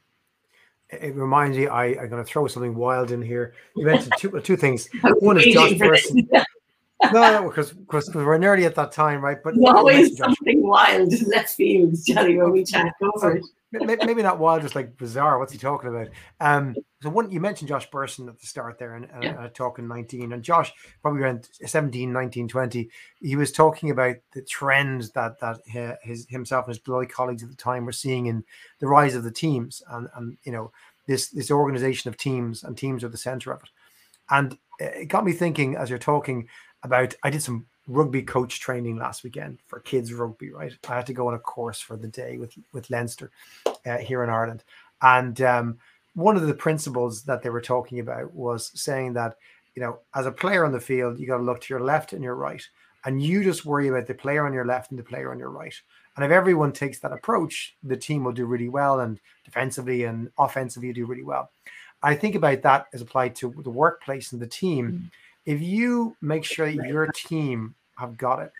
it 0.90 1.14
reminds 1.14 1.56
me, 1.56 1.66
I, 1.66 1.86
I'm 1.86 2.08
going 2.08 2.22
to 2.22 2.24
throw 2.24 2.46
something 2.46 2.74
wild 2.74 3.10
in 3.10 3.22
here. 3.22 3.54
You 3.74 3.86
mentioned 3.86 4.14
two 4.18 4.36
uh, 4.36 4.40
two 4.40 4.56
things. 4.56 4.88
One 5.20 5.38
is 5.38 5.46
Josh 5.52 5.72
no, 7.12 7.48
because 7.48 7.72
because 7.72 8.08
we're 8.14 8.38
nearly 8.38 8.64
at 8.64 8.74
that 8.76 8.92
time, 8.92 9.20
right? 9.20 9.38
But 9.42 9.54
always 9.66 10.16
something 10.16 10.62
wild 10.62 11.12
left 11.26 11.50
field, 11.50 11.94
Johnny, 12.06 12.36
when 12.38 12.52
we 12.52 12.64
chat. 12.64 12.92
Go 13.00 13.10
for 13.18 13.36
it 13.36 13.44
maybe 13.80 14.22
not 14.22 14.38
wild, 14.38 14.62
just 14.62 14.74
like 14.74 14.96
bizarre. 14.96 15.38
What's 15.38 15.52
he 15.52 15.58
talking 15.58 15.90
about? 15.90 16.08
Um, 16.40 16.74
so 17.02 17.10
one, 17.10 17.30
you 17.30 17.40
mentioned 17.40 17.68
Josh 17.68 17.90
Bersin 17.90 18.28
at 18.28 18.38
the 18.38 18.46
start 18.46 18.78
there 18.78 18.94
and, 18.94 19.08
and 19.12 19.24
yeah. 19.24 19.34
uh, 19.34 19.48
talking 19.48 19.86
19 19.86 20.32
and 20.32 20.42
Josh 20.42 20.72
probably 21.02 21.22
around 21.22 21.48
17, 21.52 22.12
19, 22.12 22.48
20, 22.48 22.88
he 23.20 23.36
was 23.36 23.52
talking 23.52 23.90
about 23.90 24.16
the 24.32 24.42
trends 24.42 25.10
that, 25.10 25.38
that 25.40 25.60
his, 26.02 26.26
himself 26.28 26.66
and 26.66 26.74
his 26.74 26.82
Deloitte 26.82 27.10
colleagues 27.10 27.42
at 27.42 27.50
the 27.50 27.56
time 27.56 27.84
were 27.84 27.92
seeing 27.92 28.26
in 28.26 28.44
the 28.78 28.86
rise 28.86 29.14
of 29.14 29.24
the 29.24 29.30
teams 29.30 29.82
and, 29.90 30.08
and, 30.16 30.38
you 30.44 30.52
know, 30.52 30.72
this, 31.06 31.28
this 31.28 31.50
organization 31.50 32.08
of 32.08 32.16
teams 32.16 32.64
and 32.64 32.78
teams 32.78 33.04
are 33.04 33.08
the 33.08 33.16
center 33.16 33.52
of 33.52 33.62
it. 33.62 33.70
And 34.30 34.56
it 34.78 35.08
got 35.08 35.24
me 35.24 35.32
thinking 35.32 35.76
as 35.76 35.90
you're 35.90 35.98
talking 35.98 36.48
about, 36.82 37.14
I 37.22 37.30
did 37.30 37.42
some 37.42 37.66
rugby 37.86 38.22
coach 38.22 38.60
training 38.60 38.96
last 38.96 39.24
weekend 39.24 39.58
for 39.66 39.80
kids 39.80 40.12
rugby. 40.12 40.50
Right, 40.50 40.72
I 40.88 40.96
had 40.96 41.06
to 41.06 41.12
go 41.12 41.28
on 41.28 41.34
a 41.34 41.38
course 41.38 41.80
for 41.80 41.96
the 41.96 42.08
day 42.08 42.38
with 42.38 42.54
with 42.72 42.90
Leinster 42.90 43.30
uh, 43.86 43.98
here 43.98 44.22
in 44.24 44.30
Ireland, 44.30 44.64
and 45.02 45.40
um, 45.42 45.78
one 46.14 46.36
of 46.36 46.46
the 46.46 46.54
principles 46.54 47.22
that 47.24 47.42
they 47.42 47.50
were 47.50 47.60
talking 47.60 48.00
about 48.00 48.32
was 48.32 48.70
saying 48.74 49.14
that 49.14 49.36
you 49.74 49.82
know 49.82 49.98
as 50.14 50.26
a 50.26 50.32
player 50.32 50.64
on 50.64 50.72
the 50.72 50.80
field, 50.80 51.18
you 51.18 51.26
got 51.26 51.38
to 51.38 51.42
look 51.42 51.60
to 51.62 51.74
your 51.74 51.84
left 51.84 52.12
and 52.12 52.22
your 52.22 52.36
right, 52.36 52.66
and 53.04 53.22
you 53.22 53.44
just 53.44 53.66
worry 53.66 53.88
about 53.88 54.06
the 54.06 54.14
player 54.14 54.46
on 54.46 54.54
your 54.54 54.66
left 54.66 54.90
and 54.90 54.98
the 54.98 55.04
player 55.04 55.30
on 55.30 55.38
your 55.38 55.50
right. 55.50 55.74
And 56.16 56.24
if 56.24 56.30
everyone 56.30 56.70
takes 56.72 57.00
that 57.00 57.12
approach, 57.12 57.76
the 57.82 57.96
team 57.96 58.22
will 58.22 58.32
do 58.32 58.46
really 58.46 58.68
well, 58.68 59.00
and 59.00 59.20
defensively 59.44 60.04
and 60.04 60.30
offensively, 60.38 60.92
do 60.92 61.06
really 61.06 61.24
well. 61.24 61.50
I 62.02 62.14
think 62.14 62.34
about 62.34 62.62
that 62.62 62.86
as 62.92 63.00
applied 63.00 63.34
to 63.36 63.54
the 63.62 63.70
workplace 63.70 64.32
and 64.32 64.40
the 64.40 64.46
team. 64.46 64.86
Mm-hmm 64.86 65.06
if 65.46 65.60
you 65.60 66.16
make 66.20 66.44
sure 66.44 66.70
that 66.70 66.88
your 66.88 67.06
team 67.08 67.74
have 67.96 68.16
got 68.16 68.40
it, 68.40 68.52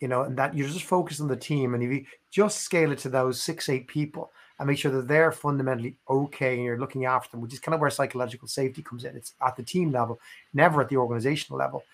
you 0.00 0.08
know, 0.08 0.22
and 0.22 0.36
that 0.36 0.56
you're 0.56 0.68
just 0.68 0.84
focused 0.84 1.20
on 1.20 1.28
the 1.28 1.36
team, 1.36 1.74
and 1.74 1.82
if 1.82 1.90
you 1.90 2.04
just 2.30 2.62
scale 2.62 2.92
it 2.92 2.98
to 3.00 3.08
those 3.08 3.40
six, 3.40 3.68
eight 3.68 3.86
people 3.86 4.30
and 4.58 4.68
make 4.68 4.78
sure 4.78 4.92
that 4.92 5.08
they're 5.08 5.32
fundamentally 5.32 5.96
okay 6.08 6.54
and 6.54 6.64
you're 6.64 6.78
looking 6.78 7.04
after 7.04 7.30
them, 7.30 7.40
which 7.40 7.52
is 7.52 7.60
kind 7.60 7.74
of 7.74 7.80
where 7.80 7.90
psychological 7.90 8.48
safety 8.48 8.82
comes 8.82 9.04
in. 9.04 9.16
It's 9.16 9.34
at 9.44 9.56
the 9.56 9.62
team 9.62 9.90
level, 9.90 10.20
never 10.54 10.80
at 10.80 10.88
the 10.88 10.96
organizational 10.96 11.58
level. 11.58 11.84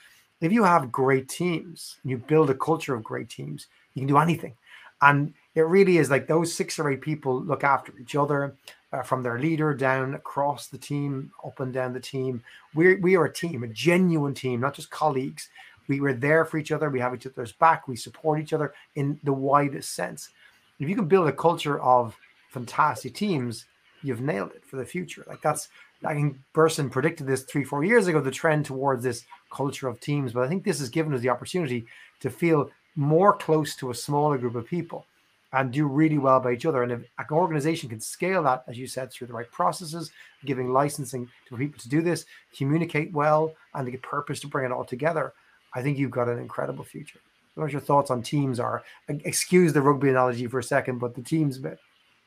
If 0.41 0.53
you 0.53 0.65
have 0.65 0.93
great 0.93 1.29
teams 1.29 1.97
and 2.03 2.11
you 2.11 2.19
build 2.19 2.51
a 2.51 2.55
culture 2.55 2.95
of 2.95 3.03
great 3.03 3.29
teams, 3.29 3.67
you 3.95 4.01
can 4.03 4.09
do 4.09 4.19
anything. 4.19 4.55
And 5.01 5.35
it 5.55 5.63
really 5.63 5.99
is 5.99 6.11
like 6.11 6.27
those 6.27 6.55
six 6.55 6.79
or 6.79 6.91
eight 6.91 7.01
people 7.01 7.43
look 7.43 7.65
after 7.65 7.93
each 7.99 8.15
other 8.15 8.55
uh, 8.93 9.03
from 9.03 9.23
their 9.23 9.39
leader 9.39 9.75
down 9.75 10.15
across 10.15 10.69
the 10.69 10.79
team, 10.79 11.31
up 11.45 11.61
and 11.61 11.73
down 11.73 11.93
the 11.93 12.01
team. 12.01 12.43
We 12.75 12.97
we 12.97 13.17
are 13.17 13.27
a 13.27 13.33
team, 13.33 13.63
a 13.63 13.69
genuine 13.69 14.35
team, 14.35 14.61
not 14.61 14.75
just 14.75 14.91
colleagues. 14.91 15.49
We 15.89 16.01
were 16.01 16.13
there 16.13 16.45
for 16.45 16.59
each 16.59 16.73
other. 16.73 16.91
We 16.91 17.01
have 17.01 17.15
each 17.15 17.27
other's 17.27 17.53
back. 17.53 17.89
We 17.89 17.97
support 17.97 18.41
each 18.41 18.53
other 18.53 18.75
in 18.95 19.19
the 19.25 19.33
widest 19.33 19.95
sense. 19.95 20.31
If 20.79 20.89
you 20.89 20.95
can 20.95 21.09
build 21.09 21.29
a 21.29 21.33
culture 21.33 21.81
of 21.81 22.17
fantastic 22.51 23.15
teams, 23.15 23.65
you've 24.03 24.21
nailed 24.21 24.53
it 24.53 24.65
for 24.65 24.77
the 24.77 24.85
future. 24.85 25.25
Like 25.27 25.43
that's 25.43 25.69
I 26.05 26.15
think 26.15 26.37
Bersin 26.55 26.91
predicted 26.91 27.27
this 27.27 27.43
three, 27.43 27.65
four 27.65 27.85
years 27.85 28.07
ago, 28.07 28.21
the 28.21 28.31
trend 28.31 28.67
towards 28.67 29.03
this 29.03 29.25
culture 29.51 29.89
of 29.89 30.01
teams. 30.01 30.33
But 30.33 30.45
I 30.45 30.49
think 30.49 30.65
this 30.65 30.79
has 30.79 30.89
given 30.89 31.13
us 31.13 31.21
the 31.21 31.31
opportunity 31.31 31.87
to 32.21 32.31
feel 32.31 32.71
more 32.95 33.37
close 33.37 33.77
to 33.77 33.91
a 33.91 33.95
smaller 33.95 34.39
group 34.39 34.55
of 34.55 34.67
people 34.67 35.07
and 35.53 35.73
do 35.73 35.87
really 35.87 36.19
well 36.19 36.41
by 36.41 36.53
each 36.53 36.67
other. 36.67 36.83
And 36.83 36.93
if 36.93 37.01
an 37.19 37.27
organization 37.31 37.89
can 37.89 38.01
scale 38.01 38.43
that, 38.43 38.65
as 38.69 38.79
you 38.79 38.87
said, 38.87 39.11
through 39.11 39.29
the 39.29 39.33
right 39.33 39.51
processes, 39.51 40.11
giving 40.45 40.73
licensing 40.73 41.29
to 41.49 41.57
people 41.57 41.81
to 41.81 41.89
do 41.89 42.03
this, 42.03 42.27
communicate 42.57 43.13
well, 43.13 43.55
and 43.75 43.89
the 43.89 43.97
purpose 43.99 44.41
to 44.41 44.47
bring 44.47 44.67
it 44.67 44.73
all 44.73 44.85
together, 44.85 45.33
I 45.75 45.83
think 45.83 45.99
you've 45.99 46.11
got 46.11 46.29
an 46.29 46.39
incredible 46.39 46.85
future. 46.85 47.21
What 47.55 47.73
your 47.73 47.81
thoughts 47.81 48.11
on 48.11 48.23
teams 48.23 48.61
are? 48.61 48.85
Excuse 49.09 49.73
the 49.73 49.83
rugby 49.83 50.11
analogy 50.11 50.47
for 50.47 50.61
a 50.61 50.63
second, 50.63 50.99
but 50.99 51.15
the 51.15 51.23
teams 51.23 51.59
bit. 51.59 51.79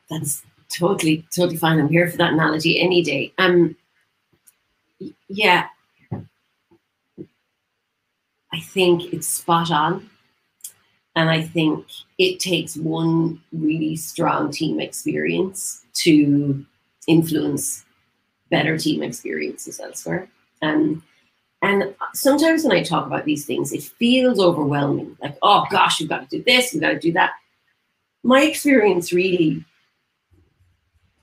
That's 0.10 0.44
totally, 0.68 1.26
totally 1.34 1.58
fine. 1.58 1.80
I'm 1.80 1.88
here 1.88 2.10
for 2.10 2.18
that 2.18 2.34
analogy 2.34 2.82
any 2.82 3.02
day. 3.02 3.34
Um, 3.38 3.76
yeah, 5.30 5.68
I 8.54 8.60
think 8.60 9.14
it's 9.14 9.28
spot 9.28 9.72
on. 9.72 10.10
And 11.16 11.30
I 11.30 11.42
think 11.42 11.86
it 12.18 12.40
takes 12.40 12.78
one 12.78 13.42
really 13.52 13.96
strong 13.96 14.52
team 14.52 14.80
experience 14.80 15.84
to 15.96 16.66
influence 17.08 17.86
better 18.50 18.78
team 18.78 19.04
experiences 19.04 19.80
elsewhere. 19.80 20.30
Um, 20.62 21.04
and 21.62 21.94
sometimes 22.14 22.64
when 22.64 22.76
I 22.76 22.84
talk 22.84 23.06
about 23.06 23.26
these 23.26 23.46
things, 23.46 23.72
it 23.72 23.84
feels 23.84 24.40
overwhelming. 24.40 25.18
Like, 25.22 25.38
oh 25.42 25.66
gosh, 25.70 26.00
we've 26.00 26.10
got 26.10 26.30
to 26.30 26.38
do 26.38 26.44
this, 26.44 26.74
we've 26.74 26.82
got 26.82 26.92
to 26.92 27.00
do 27.00 27.12
that. 27.14 27.32
My 28.24 28.44
experience 28.44 29.12
really, 29.12 29.66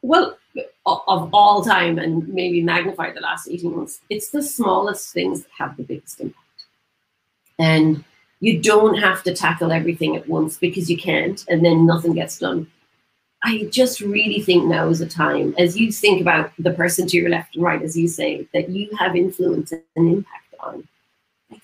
well, 0.02 0.38
of 0.86 1.30
all 1.32 1.62
time 1.62 1.98
and 1.98 2.26
maybe 2.28 2.62
magnified 2.62 3.14
the 3.14 3.20
last 3.20 3.48
18 3.48 3.76
months, 3.76 4.00
it's 4.10 4.30
the 4.30 4.42
smallest 4.42 5.12
things 5.12 5.42
that 5.42 5.50
have 5.56 5.76
the 5.76 5.82
biggest 5.82 6.20
impact. 6.20 6.44
And 7.58 8.04
you 8.40 8.60
don't 8.60 8.96
have 8.96 9.22
to 9.24 9.34
tackle 9.34 9.72
everything 9.72 10.16
at 10.16 10.28
once 10.28 10.56
because 10.58 10.90
you 10.90 10.96
can't, 10.96 11.44
and 11.48 11.64
then 11.64 11.86
nothing 11.86 12.14
gets 12.14 12.38
done. 12.38 12.70
I 13.44 13.68
just 13.70 14.00
really 14.00 14.40
think 14.40 14.64
now 14.64 14.88
is 14.88 15.00
a 15.00 15.06
time, 15.06 15.54
as 15.58 15.76
you 15.76 15.92
think 15.92 16.20
about 16.20 16.52
the 16.58 16.72
person 16.72 17.06
to 17.06 17.16
your 17.16 17.30
left 17.30 17.54
and 17.54 17.64
right, 17.64 17.82
as 17.82 17.96
you 17.96 18.08
say, 18.08 18.48
that 18.52 18.68
you 18.68 18.90
have 18.98 19.14
influence 19.14 19.72
and 19.72 19.82
impact 19.96 20.54
on. 20.60 20.88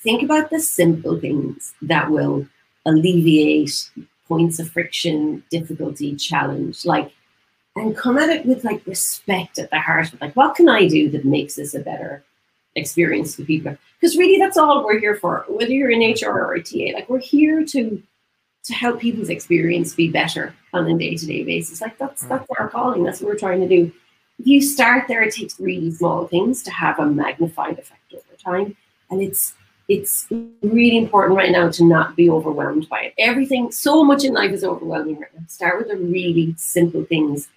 Think 0.00 0.22
about 0.22 0.50
the 0.50 0.60
simple 0.60 1.18
things 1.18 1.74
that 1.82 2.10
will 2.10 2.46
alleviate 2.86 3.90
points 4.28 4.58
of 4.58 4.70
friction, 4.70 5.42
difficulty, 5.50 6.14
challenge, 6.14 6.84
like, 6.84 7.12
and 7.76 7.96
come 7.96 8.18
at 8.18 8.28
it 8.28 8.46
with 8.46 8.64
like 8.64 8.86
respect 8.86 9.58
at 9.58 9.70
the 9.70 9.80
heart. 9.80 10.10
Like, 10.20 10.34
what 10.34 10.54
can 10.54 10.68
I 10.68 10.86
do 10.86 11.10
that 11.10 11.24
makes 11.24 11.56
this 11.56 11.74
a 11.74 11.80
better 11.80 12.22
experience 12.76 13.36
for 13.36 13.44
people? 13.44 13.76
Because 14.00 14.16
really, 14.16 14.38
that's 14.38 14.56
all 14.56 14.84
we're 14.84 15.00
here 15.00 15.16
for. 15.16 15.44
Whether 15.48 15.72
you're 15.72 15.90
in 15.90 16.00
HR 16.00 16.30
or 16.30 16.54
a 16.54 16.62
TA, 16.62 16.94
like 16.94 17.08
we're 17.08 17.18
here 17.18 17.64
to 17.64 18.02
to 18.64 18.72
help 18.72 18.98
people's 18.98 19.28
experience 19.28 19.94
be 19.94 20.08
better 20.08 20.54
on 20.72 20.90
a 20.90 20.98
day-to-day 20.98 21.44
basis. 21.44 21.80
Like 21.80 21.98
that's 21.98 22.24
mm. 22.24 22.28
that's 22.28 22.46
our 22.58 22.68
calling. 22.68 23.04
That's 23.04 23.20
what 23.20 23.28
we're 23.28 23.38
trying 23.38 23.60
to 23.60 23.68
do. 23.68 23.92
If 24.38 24.46
you 24.46 24.60
start 24.62 25.06
there, 25.06 25.22
it 25.22 25.34
takes 25.34 25.60
really 25.60 25.90
small 25.92 26.26
things 26.26 26.62
to 26.64 26.70
have 26.70 26.98
a 26.98 27.06
magnified 27.06 27.78
effect 27.78 28.12
over 28.12 28.36
time. 28.42 28.76
And 29.10 29.22
it's 29.22 29.54
it's 29.88 30.26
really 30.30 30.96
important 30.96 31.36
right 31.36 31.50
now 31.50 31.70
to 31.70 31.84
not 31.84 32.16
be 32.16 32.30
overwhelmed 32.30 32.88
by 32.88 33.00
it. 33.00 33.14
Everything, 33.18 33.70
so 33.70 34.02
much 34.02 34.24
in 34.24 34.32
life 34.32 34.50
is 34.50 34.64
overwhelming 34.64 35.20
right 35.20 35.34
now. 35.34 35.44
Start 35.46 35.78
with 35.78 35.88
the 35.88 35.96
really 35.96 36.54
simple 36.56 37.04
things 37.04 37.48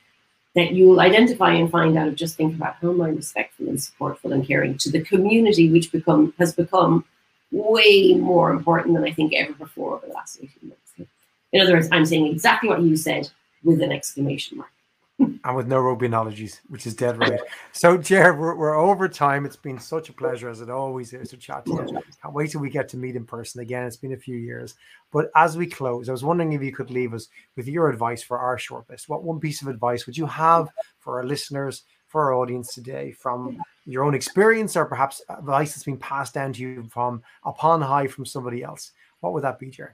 that 0.57 0.71
you'll 0.71 1.01
identify 1.01 1.53
and 1.53 1.69
find 1.69 1.95
out. 1.99 2.15
Just 2.15 2.35
think 2.35 2.55
about 2.55 2.77
how 2.81 2.89
am 2.89 2.99
I 2.99 3.09
respectful 3.09 3.67
and 3.69 3.77
supportful 3.77 4.33
and 4.33 4.45
caring 4.45 4.75
to 4.79 4.91
the 4.91 5.03
community, 5.03 5.71
which 5.71 5.91
become 5.91 6.33
has 6.39 6.51
become 6.51 7.05
way 7.51 8.15
more 8.15 8.49
important 8.49 8.95
than 8.95 9.03
I 9.03 9.11
think 9.11 9.33
ever 9.35 9.53
before 9.53 9.93
over 9.93 10.07
the 10.07 10.13
last 10.13 10.39
18 10.41 10.49
months. 10.63 11.11
In 11.53 11.61
other 11.61 11.73
words, 11.73 11.87
I'm 11.91 12.07
saying 12.07 12.25
exactly 12.25 12.69
what 12.69 12.81
you 12.81 12.97
said 12.97 13.29
with 13.63 13.83
an 13.83 13.91
exclamation 13.91 14.57
mark. 14.57 14.71
And 15.19 15.55
with 15.55 15.67
no 15.67 15.79
rugby 15.79 16.05
analogies, 16.05 16.61
which 16.69 16.85
is 16.85 16.93
dead 16.93 17.17
right. 17.17 17.39
So, 17.71 17.97
Jared, 17.97 18.37
we're, 18.37 18.55
we're 18.55 18.75
over 18.75 19.07
time. 19.07 19.45
It's 19.45 19.55
been 19.55 19.79
such 19.79 20.09
a 20.09 20.13
pleasure, 20.13 20.49
as 20.49 20.61
it 20.61 20.69
always 20.69 21.13
is, 21.13 21.29
to 21.29 21.37
chat 21.37 21.65
to 21.65 21.71
you. 21.71 22.01
Can't 22.21 22.33
wait 22.33 22.51
till 22.51 22.61
we 22.61 22.69
get 22.69 22.89
to 22.89 22.97
meet 22.97 23.15
in 23.15 23.25
person 23.25 23.61
again. 23.61 23.85
It's 23.85 23.97
been 23.97 24.13
a 24.13 24.17
few 24.17 24.35
years. 24.35 24.75
But 25.11 25.31
as 25.35 25.57
we 25.57 25.67
close, 25.67 26.09
I 26.09 26.11
was 26.11 26.23
wondering 26.23 26.53
if 26.53 26.61
you 26.61 26.71
could 26.71 26.91
leave 26.91 27.13
us 27.13 27.29
with 27.55 27.67
your 27.67 27.89
advice 27.89 28.21
for 28.21 28.37
our 28.37 28.57
shortlist. 28.57 29.09
What 29.09 29.23
one 29.23 29.39
piece 29.39 29.61
of 29.61 29.67
advice 29.67 30.05
would 30.05 30.17
you 30.17 30.25
have 30.25 30.69
for 30.99 31.17
our 31.17 31.25
listeners, 31.25 31.83
for 32.07 32.25
our 32.25 32.33
audience 32.33 32.73
today, 32.73 33.11
from 33.11 33.61
your 33.85 34.03
own 34.03 34.13
experience, 34.13 34.75
or 34.75 34.85
perhaps 34.85 35.21
advice 35.29 35.73
that's 35.73 35.83
been 35.83 35.97
passed 35.97 36.33
down 36.33 36.53
to 36.53 36.61
you 36.61 36.87
from 36.91 37.23
upon 37.43 37.81
high 37.81 38.07
from 38.07 38.25
somebody 38.25 38.63
else? 38.63 38.91
What 39.21 39.33
would 39.33 39.43
that 39.43 39.59
be, 39.59 39.69
Jared? 39.69 39.93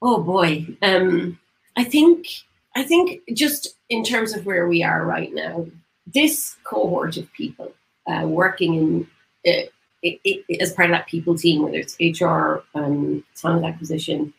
Oh 0.00 0.22
boy, 0.22 0.66
um, 0.82 1.38
I 1.76 1.84
think 1.84 2.28
I 2.76 2.84
think 2.84 3.22
just 3.32 3.76
in 3.88 4.04
terms 4.04 4.34
of 4.34 4.46
where 4.46 4.68
we 4.68 4.82
are 4.82 5.04
right 5.04 5.32
now, 5.32 5.66
this 6.06 6.56
cohort 6.64 7.16
of 7.16 7.32
people 7.32 7.72
uh, 8.06 8.26
working 8.26 8.74
in 8.74 9.06
uh, 9.46 9.66
it, 10.02 10.20
it, 10.24 10.60
as 10.60 10.72
part 10.72 10.90
of 10.90 10.96
that 10.96 11.08
people 11.08 11.36
team, 11.36 11.62
whether 11.62 11.78
it's 11.78 11.96
HR, 12.00 12.62
um, 12.74 13.24
talent 13.34 13.66
acquisition, 13.66 14.32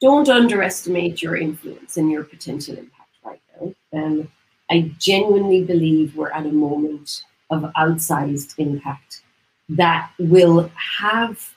don't 0.00 0.28
underestimate 0.28 1.22
your 1.22 1.36
influence 1.36 1.96
and 1.96 2.10
your 2.10 2.22
potential 2.22 2.76
impact 2.76 3.10
right 3.24 3.40
now. 3.60 3.74
Um, 3.92 4.28
I 4.70 4.92
genuinely 4.98 5.64
believe 5.64 6.16
we're 6.16 6.30
at 6.30 6.46
a 6.46 6.52
moment 6.52 7.24
of 7.50 7.62
outsized 7.76 8.54
impact 8.58 9.22
that 9.68 10.10
will 10.18 10.70
have 11.00 11.52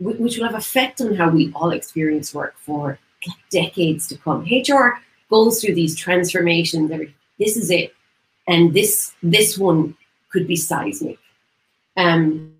which 0.00 0.36
will 0.36 0.46
have 0.46 0.56
effect 0.56 1.00
on 1.00 1.14
how 1.14 1.28
we 1.28 1.52
all 1.54 1.70
experience 1.70 2.34
work 2.34 2.54
for 2.58 2.98
decades 3.50 4.08
to 4.08 4.16
come. 4.16 4.44
HR 4.44 5.00
goes 5.30 5.60
through 5.60 5.74
these 5.74 5.96
transformations. 5.96 6.90
Every, 6.90 7.14
this 7.38 7.56
is 7.56 7.70
it, 7.70 7.94
and 8.46 8.74
this 8.74 9.14
this 9.22 9.58
one 9.58 9.96
could 10.30 10.46
be 10.46 10.56
seismic. 10.56 11.18
Um, 11.96 12.54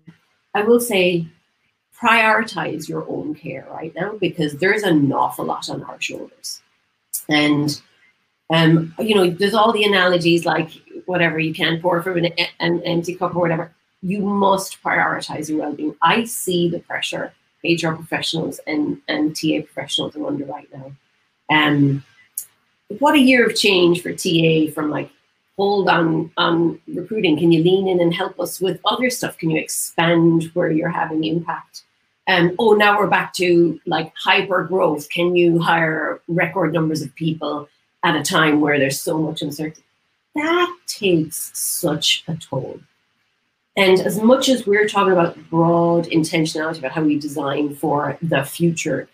I 0.53 0.61
will 0.63 0.79
say, 0.79 1.27
prioritize 1.99 2.87
your 2.87 3.07
own 3.09 3.33
care 3.35 3.67
right 3.71 3.93
now 3.95 4.13
because 4.19 4.57
there's 4.57 4.83
an 4.83 5.11
awful 5.11 5.45
lot 5.45 5.69
on 5.69 5.83
our 5.83 5.99
shoulders, 6.01 6.61
and 7.29 7.81
um, 8.49 8.93
you 8.99 9.15
know, 9.15 9.29
there's 9.29 9.53
all 9.53 9.71
the 9.71 9.83
analogies 9.83 10.45
like 10.45 10.69
whatever 11.05 11.39
you 11.39 11.53
can't 11.53 11.81
pour 11.81 12.01
from 12.01 12.17
an, 12.17 12.29
an 12.59 12.81
empty 12.83 13.15
cup 13.15 13.35
or 13.35 13.39
whatever 13.39 13.73
you 14.03 14.19
must 14.19 14.83
prioritize 14.83 15.49
your 15.49 15.59
well-being. 15.59 15.95
I 16.01 16.25
see 16.25 16.69
the 16.69 16.79
pressure 16.79 17.33
HR 17.63 17.93
professionals 17.93 18.59
and, 18.67 19.01
and 19.07 19.35
TA 19.35 19.61
professionals 19.63 20.15
are 20.15 20.25
under 20.25 20.45
right 20.45 20.67
now. 20.73 20.91
Um, 21.49 22.03
what 22.99 23.15
a 23.15 23.19
year 23.19 23.45
of 23.45 23.55
change 23.55 24.01
for 24.01 24.11
TA 24.11 24.71
from 24.73 24.89
like 24.89 25.09
hold 25.57 25.87
on 25.87 26.31
on 26.37 26.79
recruiting. 26.87 27.37
Can 27.37 27.51
you 27.51 27.63
lean 27.63 27.87
in 27.87 28.01
and 28.01 28.13
help 28.13 28.39
us 28.39 28.59
with 28.59 28.79
other 28.85 29.09
stuff? 29.09 29.37
Can 29.37 29.49
you 29.51 29.61
expand 29.61 30.51
where 30.53 30.71
you're 30.71 30.89
having 30.89 31.23
impact? 31.23 31.83
Um, 32.27 32.55
oh, 32.57 32.73
now 32.73 32.97
we're 32.97 33.07
back 33.07 33.33
to 33.33 33.79
like 33.85 34.13
hyper 34.15 34.63
growth. 34.63 35.09
Can 35.09 35.35
you 35.35 35.59
hire 35.59 36.21
record 36.27 36.73
numbers 36.73 37.01
of 37.01 37.13
people 37.15 37.67
at 38.03 38.15
a 38.15 38.23
time 38.23 38.61
where 38.61 38.79
there's 38.79 39.01
so 39.01 39.17
much 39.17 39.41
uncertainty? 39.41 39.83
That 40.35 40.75
takes 40.87 41.51
such 41.53 42.23
a 42.27 42.35
toll. 42.35 42.79
And 43.75 43.99
as 44.01 44.21
much 44.21 44.49
as 44.49 44.67
we're 44.67 44.87
talking 44.87 45.13
about 45.13 45.37
broad 45.49 46.05
intentionality 46.05 46.79
about 46.79 46.91
how 46.91 47.01
we 47.01 47.17
design 47.17 47.75
for 47.75 48.17
the 48.21 48.43
future, 48.43 49.09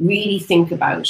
really 0.00 0.40
think 0.40 0.72
about 0.72 1.08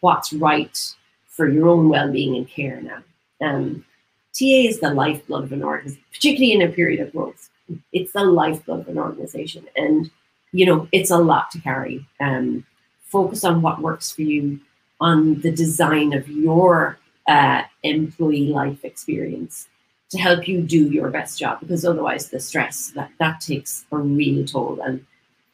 what's 0.00 0.32
right 0.32 0.94
for 1.28 1.48
your 1.48 1.68
own 1.68 1.88
well-being 1.88 2.36
and 2.36 2.48
care 2.48 2.80
now. 2.82 3.02
Um, 3.40 3.84
TA 4.32 4.68
is 4.68 4.80
the 4.80 4.92
lifeblood 4.92 5.44
of 5.44 5.52
an 5.52 5.62
organization, 5.62 6.02
particularly 6.12 6.52
in 6.52 6.62
a 6.62 6.72
period 6.72 7.00
of 7.00 7.12
growth. 7.12 7.50
It's 7.92 8.12
the 8.12 8.24
lifeblood 8.24 8.80
of 8.80 8.88
an 8.88 8.98
organization, 8.98 9.66
and 9.76 10.10
you 10.52 10.66
know 10.66 10.88
it's 10.92 11.10
a 11.10 11.18
lot 11.18 11.50
to 11.52 11.60
carry. 11.60 12.06
Um, 12.20 12.66
focus 13.02 13.44
on 13.44 13.62
what 13.62 13.80
works 13.80 14.10
for 14.10 14.22
you, 14.22 14.60
on 15.00 15.40
the 15.40 15.50
design 15.50 16.12
of 16.12 16.28
your 16.28 16.98
uh, 17.28 17.62
employee 17.82 18.48
life 18.48 18.84
experience, 18.84 19.68
to 20.12 20.18
help 20.18 20.46
you 20.46 20.62
do 20.62 20.88
your 20.90 21.10
best 21.10 21.38
job 21.38 21.60
because 21.60 21.84
otherwise 21.84 22.28
the 22.28 22.40
stress 22.40 22.92
that 22.94 23.10
that 23.18 23.40
takes 23.40 23.84
a 23.90 23.96
real 23.98 24.44
toll 24.46 24.80
and 24.84 25.04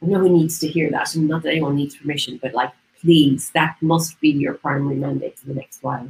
no 0.00 0.20
one 0.20 0.34
needs 0.34 0.58
to 0.58 0.68
hear 0.68 0.90
that 0.90 1.14
and 1.14 1.28
not 1.28 1.42
that 1.42 1.50
anyone 1.50 1.76
needs 1.76 1.96
permission 1.96 2.38
but 2.42 2.54
like 2.54 2.72
please, 3.00 3.50
that 3.50 3.76
must 3.80 4.20
be 4.20 4.30
your 4.30 4.54
primary 4.54 4.96
mandate 4.96 5.38
for 5.38 5.46
the 5.46 5.54
next 5.54 5.82
while. 5.82 6.08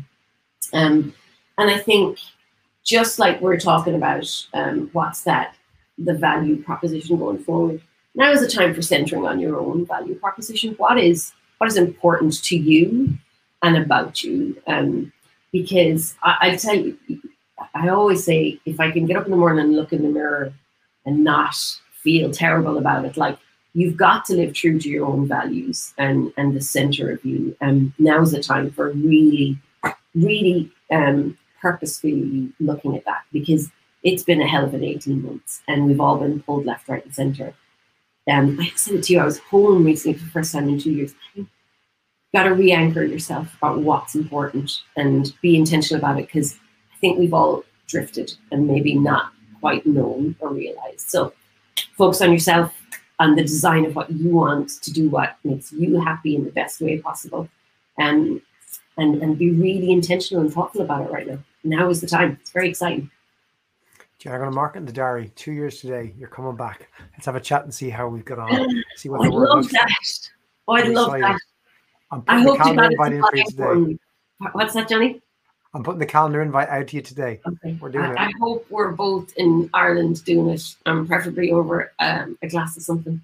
Um, 0.73 1.15
and 1.57 1.71
I 1.71 1.79
think 1.79 2.19
just 2.85 3.19
like 3.19 3.41
we're 3.41 3.59
talking 3.59 3.95
about 3.95 4.47
um, 4.55 4.91
what's 4.93 5.23
that, 5.23 5.57
the 5.99 6.15
value 6.15 6.63
proposition 6.63 7.19
going 7.19 7.39
forward, 7.39 7.83
now 8.15 8.31
is 8.31 8.41
the 8.41 8.49
time 8.49 8.75
for 8.75 8.83
centering 8.83 9.27
on 9.27 9.39
your 9.39 9.59
own 9.59 9.87
value 9.87 10.15
proposition. 10.15 10.75
What 10.75 10.99
is 10.99 11.33
what 11.59 11.69
is 11.69 11.77
important 11.77 12.43
to 12.45 12.57
you 12.57 13.15
and 13.63 13.77
about 13.77 14.23
you? 14.23 14.61
Um, 14.67 15.13
because 15.53 16.15
I, 16.23 16.37
I 16.41 16.57
tell 16.57 16.75
you, 16.75 16.97
I 17.75 17.89
always 17.89 18.25
say 18.25 18.61
if 18.65 18.81
I 18.81 18.91
can 18.91 19.07
get 19.07 19.17
up 19.17 19.25
in 19.25 19.31
the 19.31 19.37
morning 19.37 19.65
and 19.65 19.77
look 19.77 19.93
in 19.93 20.03
the 20.03 20.09
mirror 20.09 20.53
and 21.05 21.25
not 21.25 21.57
feel 21.93 22.31
terrible 22.31 22.79
about 22.79 23.05
it, 23.05 23.17
like 23.17 23.39
you've 23.75 23.97
got 23.97 24.25
to 24.27 24.35
live 24.35 24.55
true 24.55 24.79
to 24.79 24.89
your 24.89 25.07
own 25.07 25.27
values 25.27 25.95
and 25.99 26.33
and 26.37 26.55
the 26.55 26.61
center 26.61 27.11
of 27.11 27.25
you. 27.25 27.57
And 27.61 27.93
now's 27.99 28.33
the 28.33 28.43
time 28.43 28.71
for 28.71 28.91
really, 28.91 29.59
really 30.15 30.71
um, 30.91 31.37
purposefully 31.61 32.53
looking 32.61 32.97
at 32.97 33.05
that 33.05 33.23
because 33.33 33.71
it's 34.03 34.23
been 34.23 34.41
a 34.41 34.47
hell 34.47 34.65
of 34.65 34.75
an 34.75 34.85
18 34.85 35.23
months 35.23 35.63
and 35.67 35.87
we've 35.87 36.01
all 36.01 36.19
been 36.19 36.43
pulled 36.43 36.67
left, 36.67 36.89
right, 36.89 37.05
and 37.05 37.15
center. 37.15 37.55
Um, 38.31 38.59
I 38.61 38.71
said 38.77 38.95
it 38.97 39.05
to 39.05 39.13
you, 39.15 39.21
I 39.21 39.25
was 39.25 39.39
home 39.39 39.85
recently 39.85 40.19
for 40.19 40.25
the 40.25 40.31
first 40.31 40.53
time 40.53 40.69
in 40.69 40.79
two 40.79 40.93
years. 40.93 41.15
You've 41.35 41.49
got 42.35 42.45
to 42.45 42.55
re 42.55 42.73
anchor 42.73 43.03
yourself 43.03 43.55
about 43.57 43.81
what's 43.81 44.15
important 44.15 44.83
and 44.97 45.33
be 45.41 45.57
intentional 45.57 45.99
about 45.99 46.19
it 46.19 46.27
because 46.27 46.59
think 47.01 47.19
we've 47.19 47.35
all 47.35 47.65
drifted 47.87 48.35
and 48.51 48.67
maybe 48.67 48.95
not 48.95 49.33
quite 49.61 49.87
known 49.87 50.37
or 50.41 50.53
realized. 50.53 51.09
So 51.09 51.33
focus 51.97 52.21
on 52.21 52.33
yourself, 52.33 52.75
and 53.21 53.37
the 53.37 53.43
design 53.43 53.85
of 53.85 53.97
what 53.97 54.11
you 54.11 54.31
want 54.31 54.69
to 54.83 54.93
do, 54.93 55.11
what 55.11 55.37
makes 55.43 55.73
you 55.73 56.01
happy 56.01 56.37
in 56.37 56.45
the 56.45 56.53
best 56.53 56.81
way 56.81 56.99
possible. 56.99 57.49
And 57.99 58.41
and, 58.99 59.23
and 59.23 59.39
be 59.39 59.53
really 59.53 59.93
intentional 59.93 60.43
and 60.43 60.53
thoughtful 60.53 60.83
about 60.83 61.03
it 61.03 61.13
right 61.13 61.27
now. 61.27 61.39
Now 61.65 61.89
is 61.89 62.01
the 62.01 62.07
time. 62.07 62.37
It's 62.41 62.51
very 62.51 62.69
exciting. 62.69 63.11
Yeah, 64.25 64.33
I'm 64.33 64.41
going 64.41 64.51
to 64.51 64.55
mark 64.57 64.75
it 64.75 64.81
in 64.81 64.85
the 64.87 64.93
diary. 64.93 65.31
Two 65.37 65.53
years 65.53 65.81
today, 65.81 66.13
you're 66.19 66.29
coming 66.29 66.57
back. 66.57 66.91
Let's 67.13 67.27
have 67.27 67.37
a 67.37 67.41
chat 67.41 67.63
and 67.63 67.73
see 67.73 67.89
how 67.89 68.09
we've 68.09 68.25
got 68.25 68.41
on. 68.41 68.69
See 68.97 69.09
what 69.09 69.21
oh, 69.21 69.25
I 69.25 69.29
love 69.29 69.71
that. 69.71 69.89
Oh, 70.67 70.75
I 70.75 70.83
love 70.83 71.13
that. 71.13 71.39
I'm 72.11 72.25
I 72.27 72.41
hope 72.41 72.59
you 72.67 72.75
got 72.75 73.77
it. 73.77 73.99
What's 74.53 74.75
that, 74.75 74.89
Johnny? 74.89 75.23
I'm 75.75 75.83
putting 75.85 75.99
the 75.99 76.07
calendar 76.07 76.41
invite 76.41 76.69
out 76.69 76.89
to 76.89 76.97
you 76.97 77.03
today. 77.03 77.41
Okay. 77.47 77.77
We're 77.81 77.91
doing 77.91 78.07
I, 78.07 78.13
it. 78.13 78.19
I 78.19 78.33
hope 78.41 78.67
we're 78.71 78.93
both 78.93 79.33
in 79.37 79.69
Ireland 79.75 80.25
doing 80.25 80.49
it, 80.49 80.63
um, 80.87 81.07
preferably 81.07 81.53
over 81.53 81.93
um, 81.99 82.39
a 82.43 82.49
glass 82.49 82.77
of 82.77 82.83
something. 82.83 83.21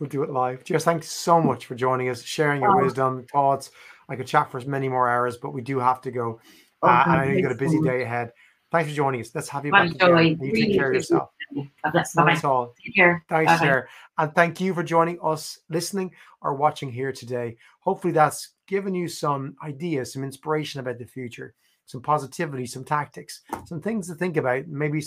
We'll 0.00 0.08
do 0.08 0.22
it 0.22 0.30
live. 0.30 0.64
Jess, 0.64 0.84
thanks 0.84 1.08
so 1.08 1.40
much 1.40 1.66
for 1.66 1.74
joining 1.74 2.08
us, 2.08 2.22
sharing 2.22 2.62
your 2.62 2.78
Oh. 2.78 2.82
wisdom, 2.82 3.26
thoughts. 3.30 3.70
I 4.08 4.16
could 4.16 4.26
chat 4.26 4.50
for 4.50 4.58
as 4.58 4.66
many 4.66 4.88
more 4.88 5.08
hours, 5.08 5.36
but 5.36 5.52
we 5.52 5.62
do 5.62 5.78
have 5.78 6.00
to 6.02 6.10
go. 6.10 6.40
Oh, 6.82 6.88
Uh, 6.88 7.02
and 7.06 7.12
I 7.12 7.26
know 7.26 7.32
you've 7.32 7.42
got 7.42 7.52
a 7.52 7.56
busy 7.56 7.80
day 7.80 8.02
ahead. 8.02 8.32
Thanks 8.72 8.90
for 8.90 8.96
joining 8.96 9.20
us. 9.20 9.30
Let's 9.34 9.48
have 9.50 9.64
you 9.64 9.70
Bye, 9.70 9.86
back. 9.88 9.98
Joey. 9.98 10.30
You 10.30 10.36
Really 10.40 10.62
take 10.62 10.74
care 10.74 10.88
of 10.88 10.94
yourself. 10.94 11.30
God 11.54 11.92
bless. 11.92 12.14
Bye 12.14 12.40
all. 12.42 12.74
Take 12.84 12.96
care. 12.96 13.24
Thanks, 13.28 13.52
Bye-bye. 13.52 13.64
Sarah. 13.64 13.88
And 14.18 14.34
thank 14.34 14.60
you 14.60 14.74
for 14.74 14.82
joining 14.82 15.18
us, 15.22 15.60
listening 15.68 16.10
or 16.40 16.54
watching 16.54 16.90
here 16.90 17.12
today. 17.12 17.56
Hopefully, 17.80 18.12
that's 18.12 18.50
given 18.66 18.94
you 18.94 19.06
some 19.06 19.54
ideas, 19.62 20.12
some 20.12 20.24
inspiration 20.24 20.80
about 20.80 20.98
the 20.98 21.06
future, 21.06 21.54
some 21.86 22.02
positivity, 22.02 22.66
some 22.66 22.84
tactics, 22.84 23.42
some 23.66 23.80
things 23.80 24.08
to 24.08 24.14
think 24.14 24.36
about. 24.36 24.66
Maybe 24.66 25.02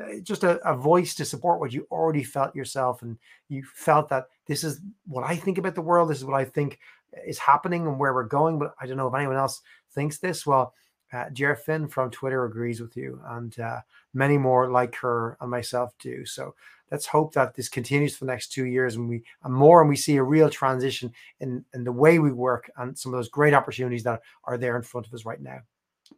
uh, 0.00 0.20
just 0.22 0.44
a, 0.44 0.58
a 0.68 0.76
voice 0.76 1.14
to 1.14 1.24
support 1.24 1.60
what 1.60 1.72
you 1.72 1.86
already 1.90 2.22
felt 2.22 2.54
yourself. 2.54 3.02
And 3.02 3.18
you 3.48 3.64
felt 3.74 4.08
that 4.10 4.26
this 4.46 4.64
is 4.64 4.80
what 5.06 5.24
I 5.24 5.36
think 5.36 5.58
about 5.58 5.74
the 5.74 5.82
world. 5.82 6.10
This 6.10 6.18
is 6.18 6.24
what 6.24 6.40
I 6.40 6.44
think 6.44 6.78
is 7.26 7.38
happening 7.38 7.86
and 7.86 7.98
where 7.98 8.14
we're 8.14 8.24
going. 8.24 8.58
But 8.58 8.74
I 8.80 8.86
don't 8.86 8.96
know 8.96 9.08
if 9.08 9.14
anyone 9.14 9.36
else 9.36 9.62
thinks 9.92 10.18
this. 10.18 10.46
Well, 10.46 10.74
uh, 11.12 11.54
Finn 11.54 11.88
from 11.88 12.10
Twitter 12.10 12.44
agrees 12.44 12.80
with 12.80 12.96
you, 12.96 13.20
and 13.26 13.58
uh, 13.60 13.80
many 14.12 14.36
more 14.36 14.70
like 14.70 14.96
her 14.96 15.36
and 15.40 15.50
myself 15.50 15.94
do. 15.98 16.26
So 16.26 16.54
let's 16.90 17.06
hope 17.06 17.32
that 17.34 17.54
this 17.54 17.68
continues 17.68 18.16
for 18.16 18.24
the 18.24 18.30
next 18.30 18.52
two 18.52 18.66
years 18.66 18.96
and 18.96 19.08
we 19.08 19.22
and 19.44 19.54
more 19.54 19.80
and 19.80 19.88
we 19.88 19.96
see 19.96 20.16
a 20.16 20.22
real 20.22 20.48
transition 20.48 21.12
in 21.40 21.64
in 21.74 21.84
the 21.84 21.92
way 21.92 22.18
we 22.18 22.32
work 22.32 22.70
and 22.76 22.96
some 22.96 23.12
of 23.12 23.18
those 23.18 23.28
great 23.28 23.54
opportunities 23.54 24.04
that 24.04 24.20
are 24.44 24.58
there 24.58 24.76
in 24.76 24.82
front 24.82 25.06
of 25.06 25.14
us 25.14 25.24
right 25.24 25.40
now 25.40 25.58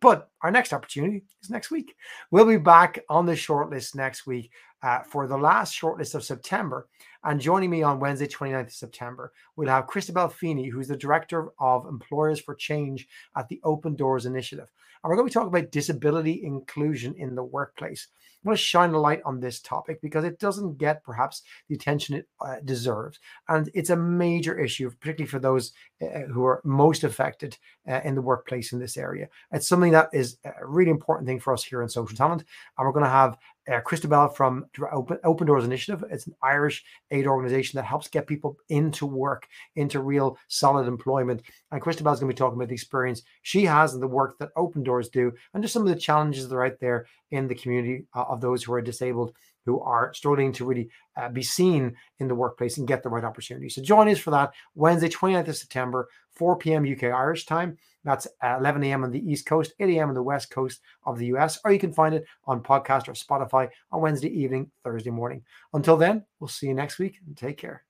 but 0.01 0.31
our 0.43 0.51
next 0.51 0.73
opportunity 0.73 1.25
is 1.43 1.51
next 1.51 1.71
week. 1.71 1.95
We'll 2.31 2.47
be 2.47 2.57
back 2.57 2.99
on 3.09 3.27
the 3.27 3.33
shortlist 3.33 3.95
next 3.95 4.27
week 4.27 4.51
uh, 4.83 5.01
for 5.01 5.27
the 5.27 5.37
last 5.37 5.79
shortlist 5.79 6.15
of 6.15 6.25
september. 6.25 6.89
And 7.25 7.41
joining 7.41 7.71
me 7.71 7.83
on 7.83 7.99
wednesday 7.99 8.29
29th 8.29 8.67
of 8.67 8.73
september 8.73 9.33
we'll 9.57 9.69
have 9.69 9.89
christabel 9.89 10.29
feeney 10.29 10.69
who's 10.69 10.89
the 10.89 10.97
director 10.97 11.49
of 11.59 11.87
employers 11.87 12.41
for 12.41 12.55
change 12.55 13.09
at 13.37 13.49
the 13.49 13.61
open 13.65 13.97
doors 13.97 14.27
initiative. 14.27 14.69
And 15.03 15.11
we're 15.11 15.17
going 15.17 15.29
to 15.29 15.31
be 15.31 15.35
talking 15.35 15.49
about 15.57 15.73
disability 15.73 16.45
inclusion 16.45 17.15
in 17.19 17.35
the 17.35 17.45
workplace 17.45 18.09
want 18.49 18.59
to 18.59 18.65
shine 18.65 18.93
a 18.95 19.01
light 19.01 19.21
on 19.25 19.41
this 19.41 19.61
topic 19.61 20.01
because 20.01 20.25
it 20.25 20.39
doesn't 20.39 20.79
get 20.79 21.05
perhaps 21.05 21.43
the 21.69 21.75
attention 21.75 22.17
it 22.17 22.29
uh, 22.41 22.57
deserves. 22.65 23.21
And 23.49 23.71
it's 23.75 23.91
a 23.91 23.97
major 23.97 24.59
issue, 24.59 24.91
particularly 25.01 25.29
for 25.31 25.39
those 25.39 25.73
uh, 26.03 26.21
who 26.33 26.45
are 26.45 26.61
most 26.65 27.05
affected 27.05 27.57
uh, 27.89 28.01
in 28.05 28.15
the 28.15 28.23
workplace 28.23 28.73
in 28.73 28.79
this 28.79 28.97
area. 28.97 29.29
It's 29.53 29.69
something 29.69 29.93
that 29.93 30.09
is 30.13 30.39
a 30.45 30.67
really 30.67 30.91
important 30.91 31.27
thing 31.27 31.41
for 31.41 31.53
us 31.53 31.65
here 31.65 31.83
in 31.83 31.89
SocialTalent. 31.89 32.45
And 32.79 32.87
we're 32.87 32.93
going 32.93 33.05
to 33.05 33.11
have 33.11 33.39
uh, 33.71 33.81
Christabel 33.81 34.29
from 34.29 34.67
Open, 34.93 35.19
Open 35.25 35.47
Doors 35.47 35.65
Initiative. 35.65 36.05
It's 36.11 36.27
an 36.27 36.35
Irish 36.43 36.85
aid 37.11 37.27
organization 37.27 37.77
that 37.77 37.85
helps 37.85 38.09
get 38.09 38.27
people 38.27 38.57
into 38.69 39.07
work, 39.07 39.47
into 39.77 40.01
real 40.01 40.39
solid 40.49 40.87
employment. 40.87 41.43
And 41.71 41.81
Christabel 41.81 42.13
is 42.13 42.21
going 42.21 42.31
to 42.31 42.35
be 42.35 42.39
talking 42.39 42.57
about 42.57 42.69
the 42.69 42.75
experience 42.75 43.23
she 43.43 43.65
has 43.65 43.95
and 43.95 44.03
the 44.03 44.07
work 44.07 44.39
that 44.39 44.51
Open 44.57 44.83
Doors 44.83 45.09
do, 45.09 45.33
and 45.55 45.63
just 45.63 45.75
some 45.75 45.87
of 45.87 45.89
the 45.89 46.01
challenges 46.01 46.49
that 46.49 46.55
are 46.55 46.65
out 46.65 46.81
there 46.81 47.07
in 47.31 47.47
the 47.47 47.55
community 47.55 48.07
uh, 48.15 48.25
of 48.29 48.41
those 48.41 48.63
who 48.63 48.73
are 48.73 48.81
disabled, 48.81 49.33
who 49.65 49.81
are 49.81 50.13
struggling 50.15 50.53
to 50.53 50.65
really 50.65 50.89
uh, 51.17 51.29
be 51.29 51.43
seen 51.43 51.95
in 52.19 52.29
the 52.29 52.35
workplace 52.35 52.79
and 52.79 52.89
get 52.89 53.03
the 53.03 53.09
right 53.09 53.25
opportunity. 53.25 53.69
So 53.69 53.83
join 53.83 54.09
us 54.09 54.19
for 54.19 54.31
that 54.31 54.53
Wednesday, 54.75 55.09
29th 55.09 55.49
of 55.49 55.57
September, 55.57 56.09
4 56.33 56.57
p.m. 56.57 56.91
UK 56.91 57.05
Irish 57.05 57.47
time. 57.47 57.77
That's 58.05 58.27
uh, 58.43 58.57
11 58.59 58.85
a.m. 58.85 59.05
on 59.05 59.11
the 59.11 59.31
East 59.31 59.47
Coast, 59.47 59.75
8 59.81 59.97
a.m. 59.97 60.09
on 60.09 60.15
the 60.15 60.23
West 60.23 60.51
Coast 60.51 60.81
of 61.05 61.19
the 61.19 61.27
US, 61.27 61.59
or 61.65 61.73
you 61.73 61.79
can 61.79 61.93
find 61.93 62.15
it 62.15 62.25
on 62.47 62.63
podcast 62.63 63.09
or 63.09 63.13
Spotify 63.13 63.69
on 63.91 64.01
Wednesday 64.01 64.31
evening, 64.31 64.71
Thursday 64.85 65.11
morning. 65.11 65.43
Until 65.73 65.97
then, 65.97 66.25
we'll 66.41 66.49
see 66.49 66.69
you 66.69 66.75
next 66.75 66.99
week 66.99 67.19
and 67.27 67.37
take 67.37 67.59
care. 67.59 67.85